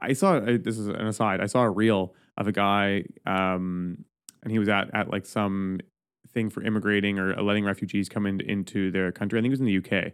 I 0.00 0.12
saw 0.12 0.36
uh, 0.36 0.58
this 0.60 0.78
is 0.78 0.86
an 0.88 1.06
aside, 1.06 1.40
I 1.40 1.46
saw 1.46 1.62
a 1.62 1.70
reel 1.70 2.14
of 2.36 2.46
a 2.46 2.52
guy, 2.52 3.04
um, 3.26 4.04
and 4.42 4.52
he 4.52 4.58
was 4.58 4.68
at 4.68 4.94
at 4.94 5.10
like 5.10 5.26
some 5.26 5.80
thing 6.32 6.50
for 6.50 6.62
immigrating 6.62 7.18
or 7.18 7.34
letting 7.42 7.64
refugees 7.64 8.08
come 8.08 8.26
in, 8.26 8.40
into 8.40 8.90
their 8.90 9.10
country. 9.12 9.38
I 9.38 9.42
think 9.42 9.50
it 9.50 9.58
was 9.58 9.60
in 9.60 9.66
the 9.66 9.78
UK, 9.78 10.12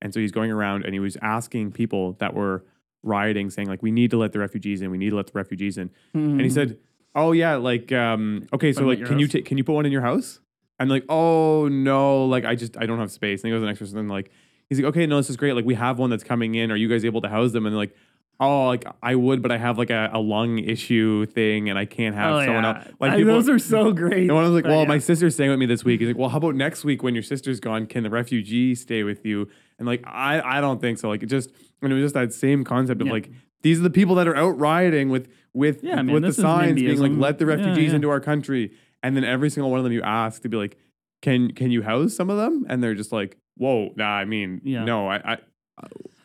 and 0.00 0.12
so 0.14 0.20
he's 0.20 0.32
going 0.32 0.50
around 0.50 0.84
and 0.84 0.94
he 0.94 1.00
was 1.00 1.16
asking 1.20 1.72
people 1.72 2.14
that 2.14 2.34
were 2.34 2.64
rioting, 3.02 3.50
saying 3.50 3.68
like, 3.68 3.82
"We 3.82 3.90
need 3.90 4.10
to 4.10 4.16
let 4.16 4.32
the 4.32 4.38
refugees 4.38 4.80
in. 4.80 4.90
We 4.90 4.98
need 4.98 5.10
to 5.10 5.16
let 5.16 5.26
the 5.26 5.32
refugees 5.34 5.76
in." 5.76 5.90
And 6.14 6.40
he 6.40 6.50
said, 6.50 6.78
"Oh 7.14 7.32
yeah, 7.32 7.56
like 7.56 7.92
um, 7.92 8.46
okay, 8.54 8.72
so 8.72 8.80
Put 8.80 8.86
'em 8.86 8.92
at 8.92 8.98
like, 9.00 9.08
can 9.08 9.18
you 9.18 9.28
take 9.28 9.44
can 9.44 9.58
you 9.58 9.64
put 9.64 9.74
one 9.74 9.86
in 9.86 9.92
your 9.92 10.02
house?" 10.02 10.40
I'm 10.78 10.88
like, 10.88 11.04
"Oh 11.08 11.68
no, 11.68 12.26
like 12.26 12.44
I 12.44 12.54
just 12.54 12.76
I 12.76 12.86
don't 12.86 12.98
have 12.98 13.10
space." 13.10 13.42
And 13.42 13.48
he 13.48 13.54
goes 13.54 13.60
the 13.60 13.66
next 13.66 13.78
person, 13.78 13.98
and 13.98 14.08
like 14.10 14.30
he's 14.68 14.78
like, 14.78 14.86
"Okay, 14.88 15.06
no, 15.06 15.16
this 15.16 15.30
is 15.30 15.36
great. 15.36 15.54
Like 15.54 15.64
we 15.64 15.74
have 15.74 15.98
one 15.98 16.10
that's 16.10 16.24
coming 16.24 16.54
in. 16.54 16.70
Are 16.70 16.76
you 16.76 16.88
guys 16.88 17.04
able 17.04 17.20
to 17.22 17.28
house 17.28 17.52
them?" 17.52 17.66
And 17.66 17.74
they're 17.74 17.78
like. 17.80 17.94
Oh, 18.38 18.66
like 18.66 18.84
I 19.02 19.14
would, 19.14 19.40
but 19.40 19.50
I 19.50 19.56
have 19.56 19.78
like 19.78 19.88
a, 19.88 20.10
a 20.12 20.18
lung 20.20 20.58
issue 20.58 21.24
thing, 21.24 21.70
and 21.70 21.78
I 21.78 21.86
can't 21.86 22.14
have 22.14 22.34
oh, 22.34 22.44
someone 22.44 22.64
yeah. 22.64 22.76
else. 22.84 22.88
Like 23.00 23.12
I- 23.12 23.16
people, 23.16 23.32
those 23.32 23.48
are 23.48 23.58
so 23.58 23.92
great. 23.92 24.24
and 24.28 24.34
one 24.34 24.44
was 24.44 24.52
like, 24.52 24.64
But 24.64 24.72
"Well, 24.72 24.82
yeah. 24.82 24.88
my 24.88 24.98
sister's 24.98 25.32
staying 25.32 25.48
with 25.48 25.58
me 25.58 25.64
this 25.64 25.86
week." 25.86 26.00
He's 26.00 26.08
like, 26.10 26.18
"Well, 26.18 26.28
how 26.28 26.36
about 26.36 26.54
next 26.54 26.84
week 26.84 27.02
when 27.02 27.14
your 27.14 27.22
sister's 27.22 27.60
gone? 27.60 27.86
Can 27.86 28.02
the 28.02 28.10
refugee 28.10 28.74
stay 28.74 29.04
with 29.04 29.24
you?" 29.24 29.48
And 29.78 29.88
like, 29.88 30.02
I 30.06 30.58
I 30.58 30.60
don't 30.60 30.82
think 30.82 30.98
so. 30.98 31.08
Like, 31.08 31.22
it 31.22 31.30
just 31.30 31.50
and 31.80 31.90
it 31.90 31.94
was 31.94 32.04
just 32.04 32.14
that 32.14 32.34
same 32.34 32.62
concept 32.62 33.00
of 33.00 33.06
Yeah. 33.06 33.14
like 33.14 33.30
these 33.62 33.80
are 33.80 33.82
the 33.84 33.88
people 33.88 34.14
that 34.16 34.28
are 34.28 34.36
out 34.36 34.58
rioting 34.58 35.08
with 35.08 35.28
with 35.54 35.82
Yeah, 35.82 36.02
man, 36.02 36.12
with 36.12 36.22
the 36.22 36.28
this 36.28 36.36
signs 36.36 36.74
being 36.74 36.98
like, 37.00 37.12
NIMBYism. 37.12 37.20
"Let 37.22 37.38
the 37.38 37.46
Yeah, 37.46 37.54
refugees 37.54 37.88
yeah. 37.92 37.96
into 37.96 38.10
our 38.10 38.20
country," 38.20 38.70
and 39.06 39.16
then 39.16 39.24
every 39.24 39.50
single 39.50 39.70
one 39.70 39.78
of 39.78 39.84
them 39.84 39.92
you 39.92 40.02
ask 40.02 40.42
to 40.42 40.48
be 40.48 40.56
like, 40.56 40.76
"Can 41.22 41.52
can 41.52 41.70
you 41.70 41.82
house 41.82 42.14
some 42.14 42.28
of 42.30 42.36
them?" 42.36 42.66
And 42.68 42.82
they're 42.82 42.94
just 42.94 43.12
like, 43.12 43.36
"Whoa, 43.56 43.92
nah, 43.96 44.04
I 44.16 44.24
mean, 44.24 44.60
Yeah. 44.64 44.84
no, 44.84 45.08
I, 45.08 45.16
I." 45.34 45.38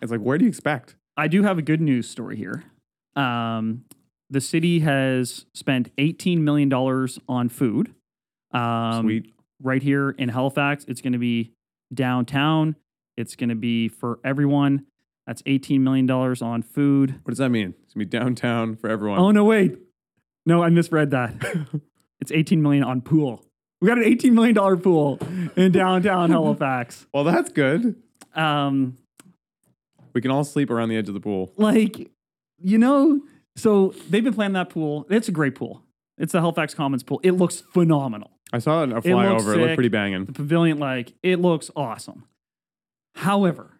It's 0.01 0.11
like, 0.11 0.21
where 0.21 0.37
do 0.37 0.45
you 0.45 0.49
expect? 0.49 0.95
I 1.17 1.27
do 1.27 1.43
have 1.43 1.57
a 1.57 1.61
good 1.61 1.81
news 1.81 2.09
story 2.09 2.35
here. 2.37 2.63
Um, 3.15 3.83
the 4.29 4.39
city 4.41 4.79
has 4.79 5.45
spent 5.53 5.95
$18 5.97 6.39
million 6.39 6.71
on 6.73 7.49
food 7.49 7.93
Um, 8.51 9.03
Sweet. 9.03 9.33
right 9.61 9.83
here 9.83 10.11
in 10.11 10.29
Halifax. 10.29 10.85
It's 10.87 11.01
going 11.01 11.13
to 11.13 11.19
be 11.19 11.51
downtown. 11.93 12.77
It's 13.17 13.35
going 13.35 13.49
to 13.49 13.55
be 13.55 13.89
for 13.89 14.19
everyone. 14.23 14.85
That's 15.27 15.41
$18 15.43 15.81
million 15.81 16.09
on 16.09 16.61
food. 16.63 17.11
What 17.23 17.31
does 17.31 17.37
that 17.39 17.49
mean? 17.49 17.75
It's 17.83 17.93
gonna 17.93 18.05
be 18.05 18.09
downtown 18.09 18.75
for 18.77 18.89
everyone. 18.89 19.19
Oh, 19.19 19.31
no, 19.31 19.43
wait. 19.43 19.77
No, 20.45 20.63
I 20.63 20.69
misread 20.69 21.11
that. 21.11 21.35
it's 22.21 22.31
18 22.31 22.61
million 22.61 22.83
on 22.83 23.01
pool. 23.01 23.43
We 23.81 23.87
got 23.87 23.97
an 23.97 24.03
$18 24.03 24.31
million 24.33 24.55
pool 24.79 25.19
in 25.55 25.71
downtown 25.71 26.29
Halifax. 26.31 27.07
Well, 27.13 27.23
that's 27.23 27.49
good. 27.51 27.95
Um, 28.35 28.97
We 30.13 30.21
can 30.21 30.29
all 30.31 30.43
sleep 30.43 30.69
around 30.69 30.89
the 30.89 30.97
edge 30.97 31.07
of 31.07 31.13
the 31.15 31.19
pool. 31.19 31.51
like, 31.57 32.11
you 32.59 32.77
know, 32.77 33.21
so 33.55 33.93
they've 34.09 34.23
been 34.23 34.33
playing 34.35 34.53
that 34.53 34.69
pool. 34.69 35.07
It's 35.09 35.27
a 35.27 35.31
great 35.31 35.55
pool. 35.55 35.81
It's 36.17 36.31
the 36.31 36.39
Halifax 36.41 36.75
Commons 36.75 37.01
pool. 37.03 37.19
It 37.23 37.31
looks 37.31 37.61
phenomenal. 37.73 38.29
I 38.53 38.59
saw 38.59 38.83
it 38.83 38.91
a 38.91 39.01
flyover. 39.01 39.05
It, 39.05 39.57
looked 39.57 39.69
sick. 39.69 39.75
pretty 39.75 39.89
banging. 39.89 40.25
the 40.25 40.33
pavilion 40.33 40.77
like 40.77 41.13
it 41.23 41.39
looks 41.39 41.71
awesome 41.75 42.25
however 43.15 43.77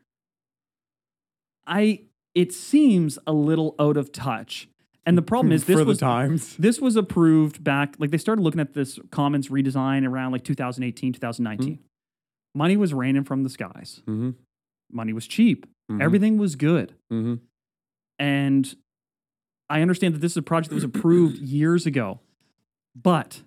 i 1.67 2.01
it 2.34 2.54
seems 2.54 3.19
a 3.27 3.34
little 3.34 3.75
out 3.80 3.97
of 3.97 4.12
touch 4.13 4.69
and 5.05 5.17
the 5.17 5.21
problem 5.21 5.51
is 5.57 5.65
this 5.65 5.83
was 5.83 5.97
times. 5.99 6.55
this 6.57 6.79
was 6.79 6.95
approved 6.95 7.63
back 7.63 7.95
like 7.99 8.11
they 8.11 8.17
started 8.17 8.41
looking 8.41 8.59
at 8.61 8.73
this 8.73 8.99
commons 9.11 9.49
redesign 9.49 10.07
around 10.07 10.31
like 10.31 10.43
2018 10.43 11.13
2019 11.13 11.79
money 12.53 12.77
was 12.77 12.93
raining 12.93 13.23
from 13.23 13.43
the 13.43 13.49
skies 13.49 14.01
Mm-hmm. 14.07 14.31
money 14.91 15.13
was 15.13 15.27
cheap 15.27 15.65
Mhm. 15.91 16.01
everything 16.01 16.37
was 16.37 16.55
good 16.55 16.93
Mm-hmm. 17.11 17.35
and 18.19 18.75
I 19.69 19.81
understand 19.81 20.13
that 20.15 20.19
this 20.19 20.33
is 20.33 20.37
a 20.37 20.41
project 20.41 20.69
that 20.69 20.75
was 20.75 20.83
approved 20.83 21.37
years 21.57 21.85
ago. 21.85 22.19
But 22.93 23.41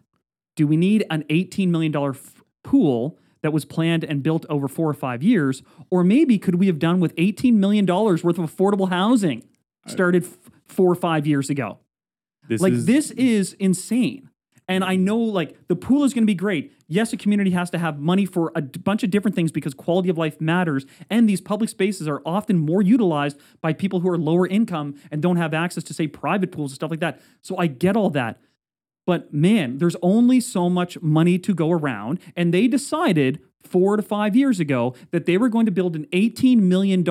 do 0.57 0.67
we 0.67 0.75
need 0.79 1.05
an 1.11 1.25
$18 1.25 1.69
million 1.69 1.95
f- 1.95 2.43
pool 2.63 3.19
that 3.43 3.53
was 3.53 3.67
planned 3.67 4.05
and 4.05 4.23
built 4.23 4.47
over 4.49 4.67
four 4.67 4.89
or 4.89 4.95
five 4.95 5.23
years? 5.23 5.63
Or 5.91 6.03
maybe 6.03 6.39
could 6.39 6.55
we 6.55 6.67
have 6.69 6.79
done 6.79 6.99
with 6.99 7.15
$18 7.17 7.53
million 7.57 7.85
worth 7.85 8.25
of 8.25 8.37
affordable 8.37 8.89
housing 8.89 9.45
started 9.87 10.25
four 10.75 10.91
or 10.91 10.97
five 10.97 11.27
years 11.27 11.51
ago? 11.51 11.79
This 12.49 12.61
like, 12.61 12.73
is, 12.73 12.87
this 12.87 13.11
is 13.13 13.55
insane. 13.55 14.31
And 14.67 14.83
I 14.83 14.97
know, 14.97 15.19
like, 15.19 15.69
the 15.69 15.77
pool 15.77 16.05
is 16.05 16.15
going 16.15 16.23
to 16.23 16.27
be 16.27 16.35
great. 16.35 16.73
Yes, 16.89 17.13
a 17.13 17.19
community 17.19 17.51
has 17.51 17.69
to 17.71 17.79
have 17.79 17.99
money 17.99 18.25
for 18.25 18.51
a 18.55 18.63
d- 18.63 18.81
bunch 18.81 19.03
of 19.03 19.11
different 19.11 19.35
things 19.35 19.53
because 19.53 19.75
quality 19.75 20.09
of 20.09 20.17
life 20.17 20.41
matters. 20.41 20.87
And 21.11 21.29
these 21.29 21.43
public 21.43 21.69
spaces 21.69 22.09
are 22.09 22.23
often 22.25 22.59
more 22.59 22.81
utilized 22.81 23.39
by 23.61 23.75
people 23.75 24.01
who 24.01 24.09
are 24.09 24.17
lower 24.17 24.47
income 24.47 24.95
and 25.11 25.21
don't 25.21 25.37
have 25.37 25.53
access 25.53 25.85
to, 25.85 25.95
say, 25.95 26.07
private 26.07 26.51
pools 26.51 26.73
and 26.73 26.77
stuff 26.77 26.91
like 26.91 27.01
that. 27.01 27.21
So 27.43 27.59
I 27.59 27.67
get 27.67 27.95
all 27.95 28.09
that. 28.11 28.41
But 29.07 29.35
man, 29.35 29.77
there's 29.77 29.97
only 30.01 30.41
so 30.41 30.71
much 30.71 31.01
money 31.03 31.39
to 31.41 31.53
go 31.53 31.71
around. 31.71 32.21
And 32.35 32.55
they 32.55 32.67
decided 32.67 33.41
four 33.63 33.97
to 33.97 34.03
five 34.03 34.35
years 34.35 34.61
ago 34.61 34.95
that 35.11 35.27
they 35.27 35.37
were 35.37 35.51
going 35.51 35.67
to 35.67 35.73
build 35.73 35.95
an 35.95 36.07
$18 36.07 36.61
million, 36.61 37.05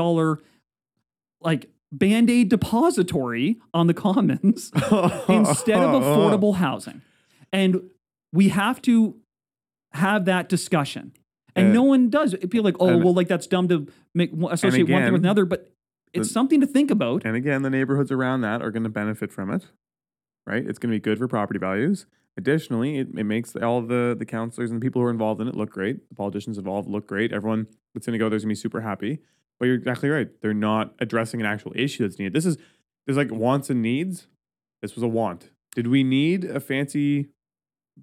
like, 1.40 1.70
band 1.94 2.30
aid 2.30 2.50
depository 2.50 3.60
on 3.74 3.88
the 3.88 3.94
commons 3.94 4.72
instead 5.30 5.78
of 5.80 6.02
affordable 6.04 6.56
housing. 6.56 7.02
And 7.52 7.90
we 8.34 8.50
have 8.50 8.82
to 8.84 9.16
have 9.94 10.26
that 10.26 10.50
discussion. 10.50 11.14
And 11.56 11.70
Uh, 11.70 11.74
no 11.74 11.84
one 11.84 12.10
does. 12.10 12.34
It'd 12.34 12.50
be 12.50 12.60
like, 12.62 12.76
oh, 12.80 12.98
well, 12.98 13.14
like 13.14 13.28
that's 13.28 13.46
dumb 13.48 13.68
to 13.70 13.88
make 14.16 14.32
associate 14.50 14.90
one 14.90 15.04
thing 15.04 15.14
with 15.14 15.22
another, 15.22 15.46
but 15.46 15.72
it's 16.14 16.28
the- 16.28 16.34
something 16.34 16.60
to 16.62 16.68
think 16.68 16.90
about. 16.92 17.24
And 17.26 17.36
again, 17.36 17.62
the 17.62 17.70
neighborhoods 17.70 18.12
around 18.12 18.42
that 18.42 18.62
are 18.62 18.72
going 18.72 18.84
to 18.84 18.90
benefit 18.90 19.32
from 19.32 19.52
it, 19.52 19.68
right? 20.48 20.66
It's 20.68 20.80
going 20.80 20.92
to 20.92 20.96
be 20.96 21.00
good 21.00 21.20
for 21.20 21.28
property 21.28 21.60
values. 21.60 22.08
Additionally, 22.36 22.98
it, 22.98 23.10
it 23.16 23.26
makes 23.26 23.56
all 23.56 23.84
the 23.84 24.16
the 24.18 24.26
counselors 24.26 24.72
and 24.72 24.82
the 24.82 24.84
people 24.84 25.00
who 25.00 25.08
are 25.08 25.12
involved 25.12 25.40
in 25.40 25.48
it 25.48 25.54
look 25.56 25.70
great. 25.70 26.10
The 26.10 26.16
politicians 26.16 26.58
involved 26.58 26.90
look 26.90 27.06
great. 27.08 27.32
Everyone 27.32 27.68
that's 27.94 28.08
going 28.08 28.18
to 28.18 28.18
go 28.18 28.28
there's 28.30 28.42
going 28.44 28.56
to 28.56 28.60
be 28.60 28.62
super 28.62 28.82
happy. 28.82 29.20
But 29.64 29.68
you're 29.68 29.78
exactly 29.78 30.10
right. 30.10 30.28
They're 30.42 30.54
not 30.54 30.94
addressing 31.00 31.40
an 31.40 31.46
actual 31.46 31.72
issue 31.74 32.04
that's 32.04 32.20
needed. 32.20 32.34
This 32.34 32.46
is 32.46 32.58
there's 33.06 33.16
like 33.16 33.32
wants 33.32 33.70
and 33.70 33.82
needs. 33.82 34.28
This 34.82 34.94
was 34.94 35.04
a 35.04 35.08
want. 35.08 35.52
Did 35.74 35.88
we 35.88 36.04
need 36.04 36.44
a 36.44 36.60
fancy 36.60 37.30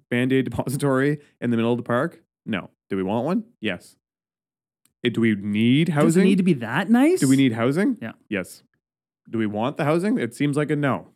band-aid 0.09 0.45
depository 0.49 1.19
in 1.39 1.51
the 1.51 1.57
middle 1.57 1.71
of 1.71 1.77
the 1.77 1.83
park? 1.83 2.23
No. 2.47 2.71
Do 2.89 2.97
we 2.97 3.03
want 3.03 3.27
one? 3.27 3.43
Yes. 3.59 3.95
Eh, 5.05 5.09
do 5.09 5.21
we 5.21 5.35
need 5.35 5.89
housing? 5.89 6.07
Does 6.07 6.17
it 6.17 6.23
need 6.23 6.37
to 6.37 6.43
be 6.43 6.53
that 6.53 6.89
nice? 6.89 7.19
Do 7.19 7.27
we 7.27 7.37
need 7.37 7.53
housing? 7.53 7.95
Yeah. 8.01 8.13
Yes. 8.27 8.63
Do 9.29 9.37
we 9.37 9.45
want 9.45 9.77
the 9.77 9.85
housing? 9.85 10.17
It 10.17 10.33
seems 10.33 10.57
like 10.57 10.71
a 10.71 10.75
no, 10.75 11.09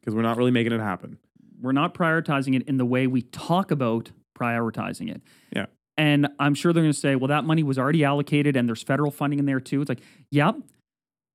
because 0.00 0.14
we're 0.14 0.22
not 0.22 0.38
really 0.38 0.50
making 0.50 0.72
it 0.72 0.80
happen. 0.80 1.18
We're 1.60 1.72
not 1.72 1.92
prioritizing 1.92 2.56
it 2.56 2.62
in 2.62 2.78
the 2.78 2.86
way 2.86 3.06
we 3.06 3.20
talk 3.20 3.70
about 3.70 4.12
prioritizing 4.34 5.14
it. 5.14 5.20
Yeah. 5.54 5.66
And 6.00 6.28
I'm 6.38 6.54
sure 6.54 6.72
they're 6.72 6.82
going 6.82 6.94
to 6.94 6.98
say, 6.98 7.14
well, 7.14 7.28
that 7.28 7.44
money 7.44 7.62
was 7.62 7.78
already 7.78 8.04
allocated 8.04 8.56
and 8.56 8.66
there's 8.66 8.82
federal 8.82 9.10
funding 9.10 9.38
in 9.38 9.44
there 9.44 9.60
too. 9.60 9.82
It's 9.82 9.90
like, 9.90 10.00
yep. 10.30 10.56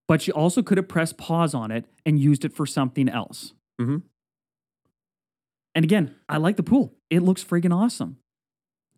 But 0.08 0.26
you 0.26 0.34
also 0.34 0.64
could 0.64 0.80
have 0.80 0.88
pressed 0.88 1.20
pause 1.20 1.54
on 1.54 1.70
it 1.70 1.86
and 2.04 2.20
used 2.20 2.44
it 2.46 2.52
for 2.52 2.66
something 2.66 3.08
else. 3.08 3.54
Mhm. 3.80 4.02
And 5.76 5.86
again, 5.86 6.16
I 6.28 6.38
like 6.38 6.56
the 6.56 6.64
pool. 6.64 6.96
It 7.12 7.22
looks 7.22 7.44
freaking 7.44 7.76
awesome. 7.76 8.18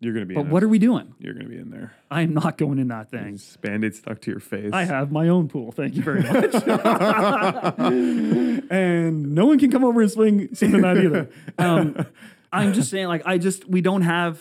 You're 0.00 0.14
gonna 0.14 0.26
be. 0.26 0.36
In 0.36 0.42
But 0.42 0.50
what 0.50 0.62
it. 0.62 0.66
are 0.66 0.68
we 0.70 0.78
doing? 0.78 1.14
You're 1.18 1.34
gonna 1.34 1.48
be 1.48 1.58
in 1.58 1.70
there. 1.70 1.92
I 2.10 2.22
am 2.22 2.32
not 2.32 2.56
going 2.56 2.78
in 2.78 2.88
that 2.88 3.10
thing. 3.10 3.38
Band-aid 3.60 3.94
stuck 3.94 4.20
to 4.22 4.30
your 4.30 4.40
face. 4.40 4.72
I 4.72 4.84
have 4.84 5.12
my 5.12 5.28
own 5.28 5.48
pool. 5.48 5.72
Thank 5.72 5.96
you 5.96 6.02
very 6.02 6.22
much. 6.22 6.54
and 8.70 9.34
no 9.34 9.46
one 9.46 9.58
can 9.58 9.70
come 9.70 9.84
over 9.84 10.00
and 10.00 10.10
swing 10.10 10.48
in 10.60 10.80
that 10.82 10.98
either. 10.98 11.30
Um, 11.58 12.06
I'm 12.52 12.72
just 12.72 12.90
saying, 12.90 13.08
like, 13.08 13.22
I 13.26 13.38
just 13.38 13.68
we 13.68 13.80
don't 13.80 14.02
have. 14.02 14.40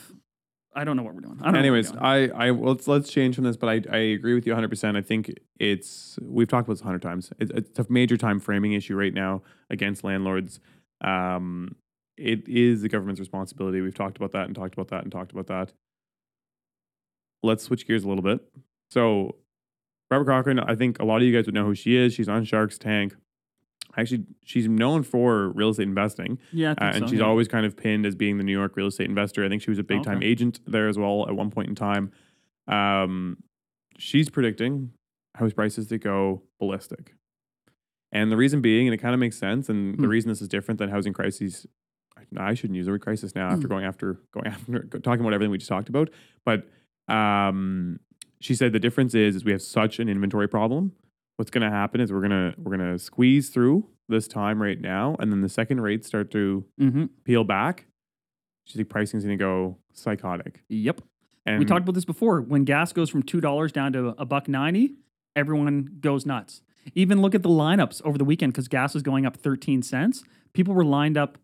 I 0.78 0.84
don't 0.84 0.96
know 0.96 1.02
what 1.02 1.16
we're 1.16 1.22
doing. 1.22 1.40
I 1.42 1.46
don't 1.46 1.54
know 1.54 1.58
we're 1.58 1.60
Anyways, 1.60 1.92
doing. 1.92 2.04
I, 2.04 2.28
I 2.30 2.52
well, 2.52 2.74
let's 2.74 2.88
let's 2.88 3.10
change 3.12 3.34
from 3.34 3.46
this, 3.46 3.58
but 3.58 3.68
I, 3.68 3.82
I 3.92 3.98
agree 3.98 4.36
with 4.36 4.46
you 4.46 4.52
100. 4.52 4.70
percent 4.70 4.96
I 4.96 5.02
think 5.02 5.34
it's 5.60 6.20
we've 6.22 6.48
talked 6.48 6.68
about 6.68 6.76
this 6.76 6.82
100 6.84 7.02
times. 7.02 7.32
It's, 7.40 7.52
it's 7.52 7.80
a 7.80 7.86
major 7.90 8.16
time 8.16 8.40
framing 8.40 8.74
issue 8.74 8.96
right 8.96 9.14
now 9.14 9.42
against 9.72 10.04
landlords. 10.04 10.60
Um, 11.02 11.76
it 12.16 12.48
is 12.48 12.84
the 12.84 12.90
government's 12.90 13.20
responsibility. 13.20 13.82
We've 13.82 13.96
talked 13.96 14.18
about 14.18 14.34
that 14.34 14.46
and 14.46 14.56
talked 14.56 14.76
about 14.76 14.90
that 14.90 15.02
and 15.02 15.12
talked 15.12 15.32
about 15.32 15.48
that. 15.48 15.74
Let's 17.42 17.64
switch 17.64 17.88
gears 17.88 18.04
a 18.04 18.08
little 18.08 18.24
bit. 18.24 18.42
So, 18.92 19.38
Barbara 20.12 20.32
Corcoran, 20.32 20.60
I 20.60 20.76
think 20.76 21.00
a 21.00 21.06
lot 21.06 21.18
of 21.18 21.24
you 21.24 21.36
guys 21.36 21.48
would 21.48 21.56
know 21.56 21.66
who 21.66 21.76
she 21.76 21.96
is. 21.96 22.14
She's 22.14 22.30
on 22.30 22.46
Shark's 22.46 22.78
Tank. 22.78 23.16
Actually, 23.98 24.26
she's 24.46 24.68
known 24.68 25.02
for 25.04 25.50
real 25.50 25.70
estate 25.70 25.84
investing. 25.88 26.38
yeah, 26.54 26.72
Uh, 26.74 26.92
and 26.94 26.96
so, 27.06 27.08
she's 27.08 27.20
yeah. 27.20 27.26
always 27.26 27.48
kind 27.48 27.66
of 27.66 27.76
pinned 27.76 28.06
as 28.06 28.16
being 28.16 28.38
the 28.38 28.44
New 28.44 28.52
York 28.52 28.76
real 28.78 28.88
estate 28.88 29.10
investor. 29.10 29.44
I 29.44 29.50
think 29.50 29.62
she 29.64 29.72
was 29.72 29.80
a 29.80 29.84
big 29.84 30.04
time 30.04 30.18
Okay. 30.18 30.28
agent 30.28 30.60
there 30.68 30.88
as 30.88 30.98
well 31.00 31.28
at 31.28 31.36
one 31.36 31.50
point 31.50 31.68
in 31.70 31.76
time. 31.76 32.12
Um, 32.68 33.38
she's 33.98 34.30
predicting 34.30 34.92
house 35.36 35.54
prices 35.54 35.88
to 35.88 35.98
go 35.98 36.44
ballistic. 36.60 37.16
And 38.12 38.32
the 38.32 38.38
reason 38.38 38.62
being, 38.62 38.88
and 38.88 38.94
it 38.94 38.98
kind 38.98 39.14
of 39.14 39.20
makes 39.20 39.38
sense, 39.38 39.68
and 39.68 39.96
the 39.98 40.04
Hmm. 40.04 40.10
reason 40.10 40.30
this 40.30 40.42
is 40.42 40.48
different 40.48 40.78
than 40.78 40.90
housing 40.90 41.14
crises. 41.14 41.66
I 42.36 42.54
shouldn't 42.56 42.76
use 42.78 42.86
the 42.88 42.92
word 42.92 43.02
crisis 43.02 43.36
now 43.36 43.48
after 43.50 43.68
Hmm. 43.68 43.74
going 43.74 43.86
after 43.86 44.20
going 44.32 44.46
after 44.54 44.80
talking 45.00 45.22
about 45.22 45.34
everything 45.34 45.52
we 45.52 45.58
just 45.58 45.70
talked 45.70 45.90
about. 45.90 46.10
But 46.46 46.68
um, 47.08 48.00
she 48.42 48.54
said 48.56 48.74
the 48.74 48.80
difference 48.80 49.14
is 49.16 49.36
is 49.38 49.44
we 49.46 49.52
have 49.52 49.62
such 49.62 50.00
an 50.00 50.08
inventory 50.10 50.48
problem. 50.48 50.92
What's 51.38 51.52
going 51.52 51.62
to 51.70 51.70
happen 51.76 52.02
is 52.02 52.12
we're 52.12 52.22
gonna 52.22 52.54
we're 52.58 52.76
gonna 52.76 52.98
squeeze 53.00 53.50
through 53.50 53.88
this 54.10 54.28
time 54.28 54.62
right 54.62 54.80
now, 54.82 55.16
and 55.20 55.32
then 55.32 55.42
the 55.42 55.50
second 55.50 55.82
rates 55.82 56.08
start 56.08 56.32
to 56.32 56.66
Mhm. 56.80 57.10
peel 57.26 57.44
back. 57.44 57.86
She 58.66 58.78
think 58.78 58.90
pricing 58.90 59.20
is 59.20 59.24
going 59.26 59.38
to 59.38 59.42
go 59.44 59.78
psychotic. 59.94 60.64
Yep. 60.68 61.02
And 61.46 61.60
we 61.60 61.66
talked 61.66 61.84
about 61.84 61.94
this 61.96 62.06
before. 62.06 62.42
When 62.42 62.64
gas 62.66 62.92
goes 62.92 63.10
from 63.10 63.24
two 63.24 63.40
dollars 63.40 63.72
down 63.72 63.94
to 63.94 64.16
a 64.18 64.26
buck 64.26 64.48
ninety, 64.50 64.96
everyone 65.36 65.98
goes 66.02 66.26
nuts. 66.26 66.62
Even 66.96 67.22
look 67.22 67.36
at 67.36 67.44
the 67.44 67.50
lineups 67.50 68.02
over 68.04 68.18
the 68.18 68.26
weekend 68.26 68.54
because 68.54 68.68
gas 68.68 68.94
was 68.94 69.04
going 69.04 69.26
up 69.26 69.38
thirteen 69.38 69.82
cents. 69.84 70.24
People 70.54 70.74
were 70.74 70.84
lined 70.86 71.18
up 71.18 71.38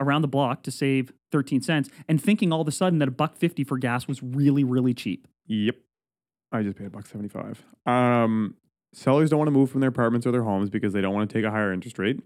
around 0.00 0.22
the 0.22 0.28
block 0.28 0.62
to 0.62 0.70
save 0.70 1.12
thirteen 1.32 1.60
cents 1.60 1.90
and 2.08 2.22
thinking 2.22 2.52
all 2.52 2.60
of 2.60 2.68
a 2.68 2.72
sudden 2.72 2.98
that 3.00 3.08
a 3.08 3.12
buck 3.12 3.36
fifty 3.36 3.64
for 3.64 3.76
gas 3.76 4.06
was 4.06 4.22
really, 4.22 4.62
really 4.64 4.94
cheap. 4.94 5.26
Yep. 5.48 5.76
I 6.52 6.62
just 6.62 6.76
paid 6.78 6.86
a 6.86 6.90
buck 6.90 7.06
seventy 7.06 7.28
five. 7.28 7.62
Um, 7.86 8.54
sellers 8.92 9.30
don't 9.30 9.38
want 9.38 9.48
to 9.48 9.52
move 9.52 9.70
from 9.70 9.80
their 9.80 9.88
apartments 9.88 10.26
or 10.26 10.32
their 10.32 10.42
homes 10.42 10.70
because 10.70 10.92
they 10.92 11.00
don't 11.00 11.14
want 11.14 11.28
to 11.28 11.34
take 11.34 11.44
a 11.44 11.50
higher 11.50 11.72
interest 11.72 11.98
rate. 11.98 12.20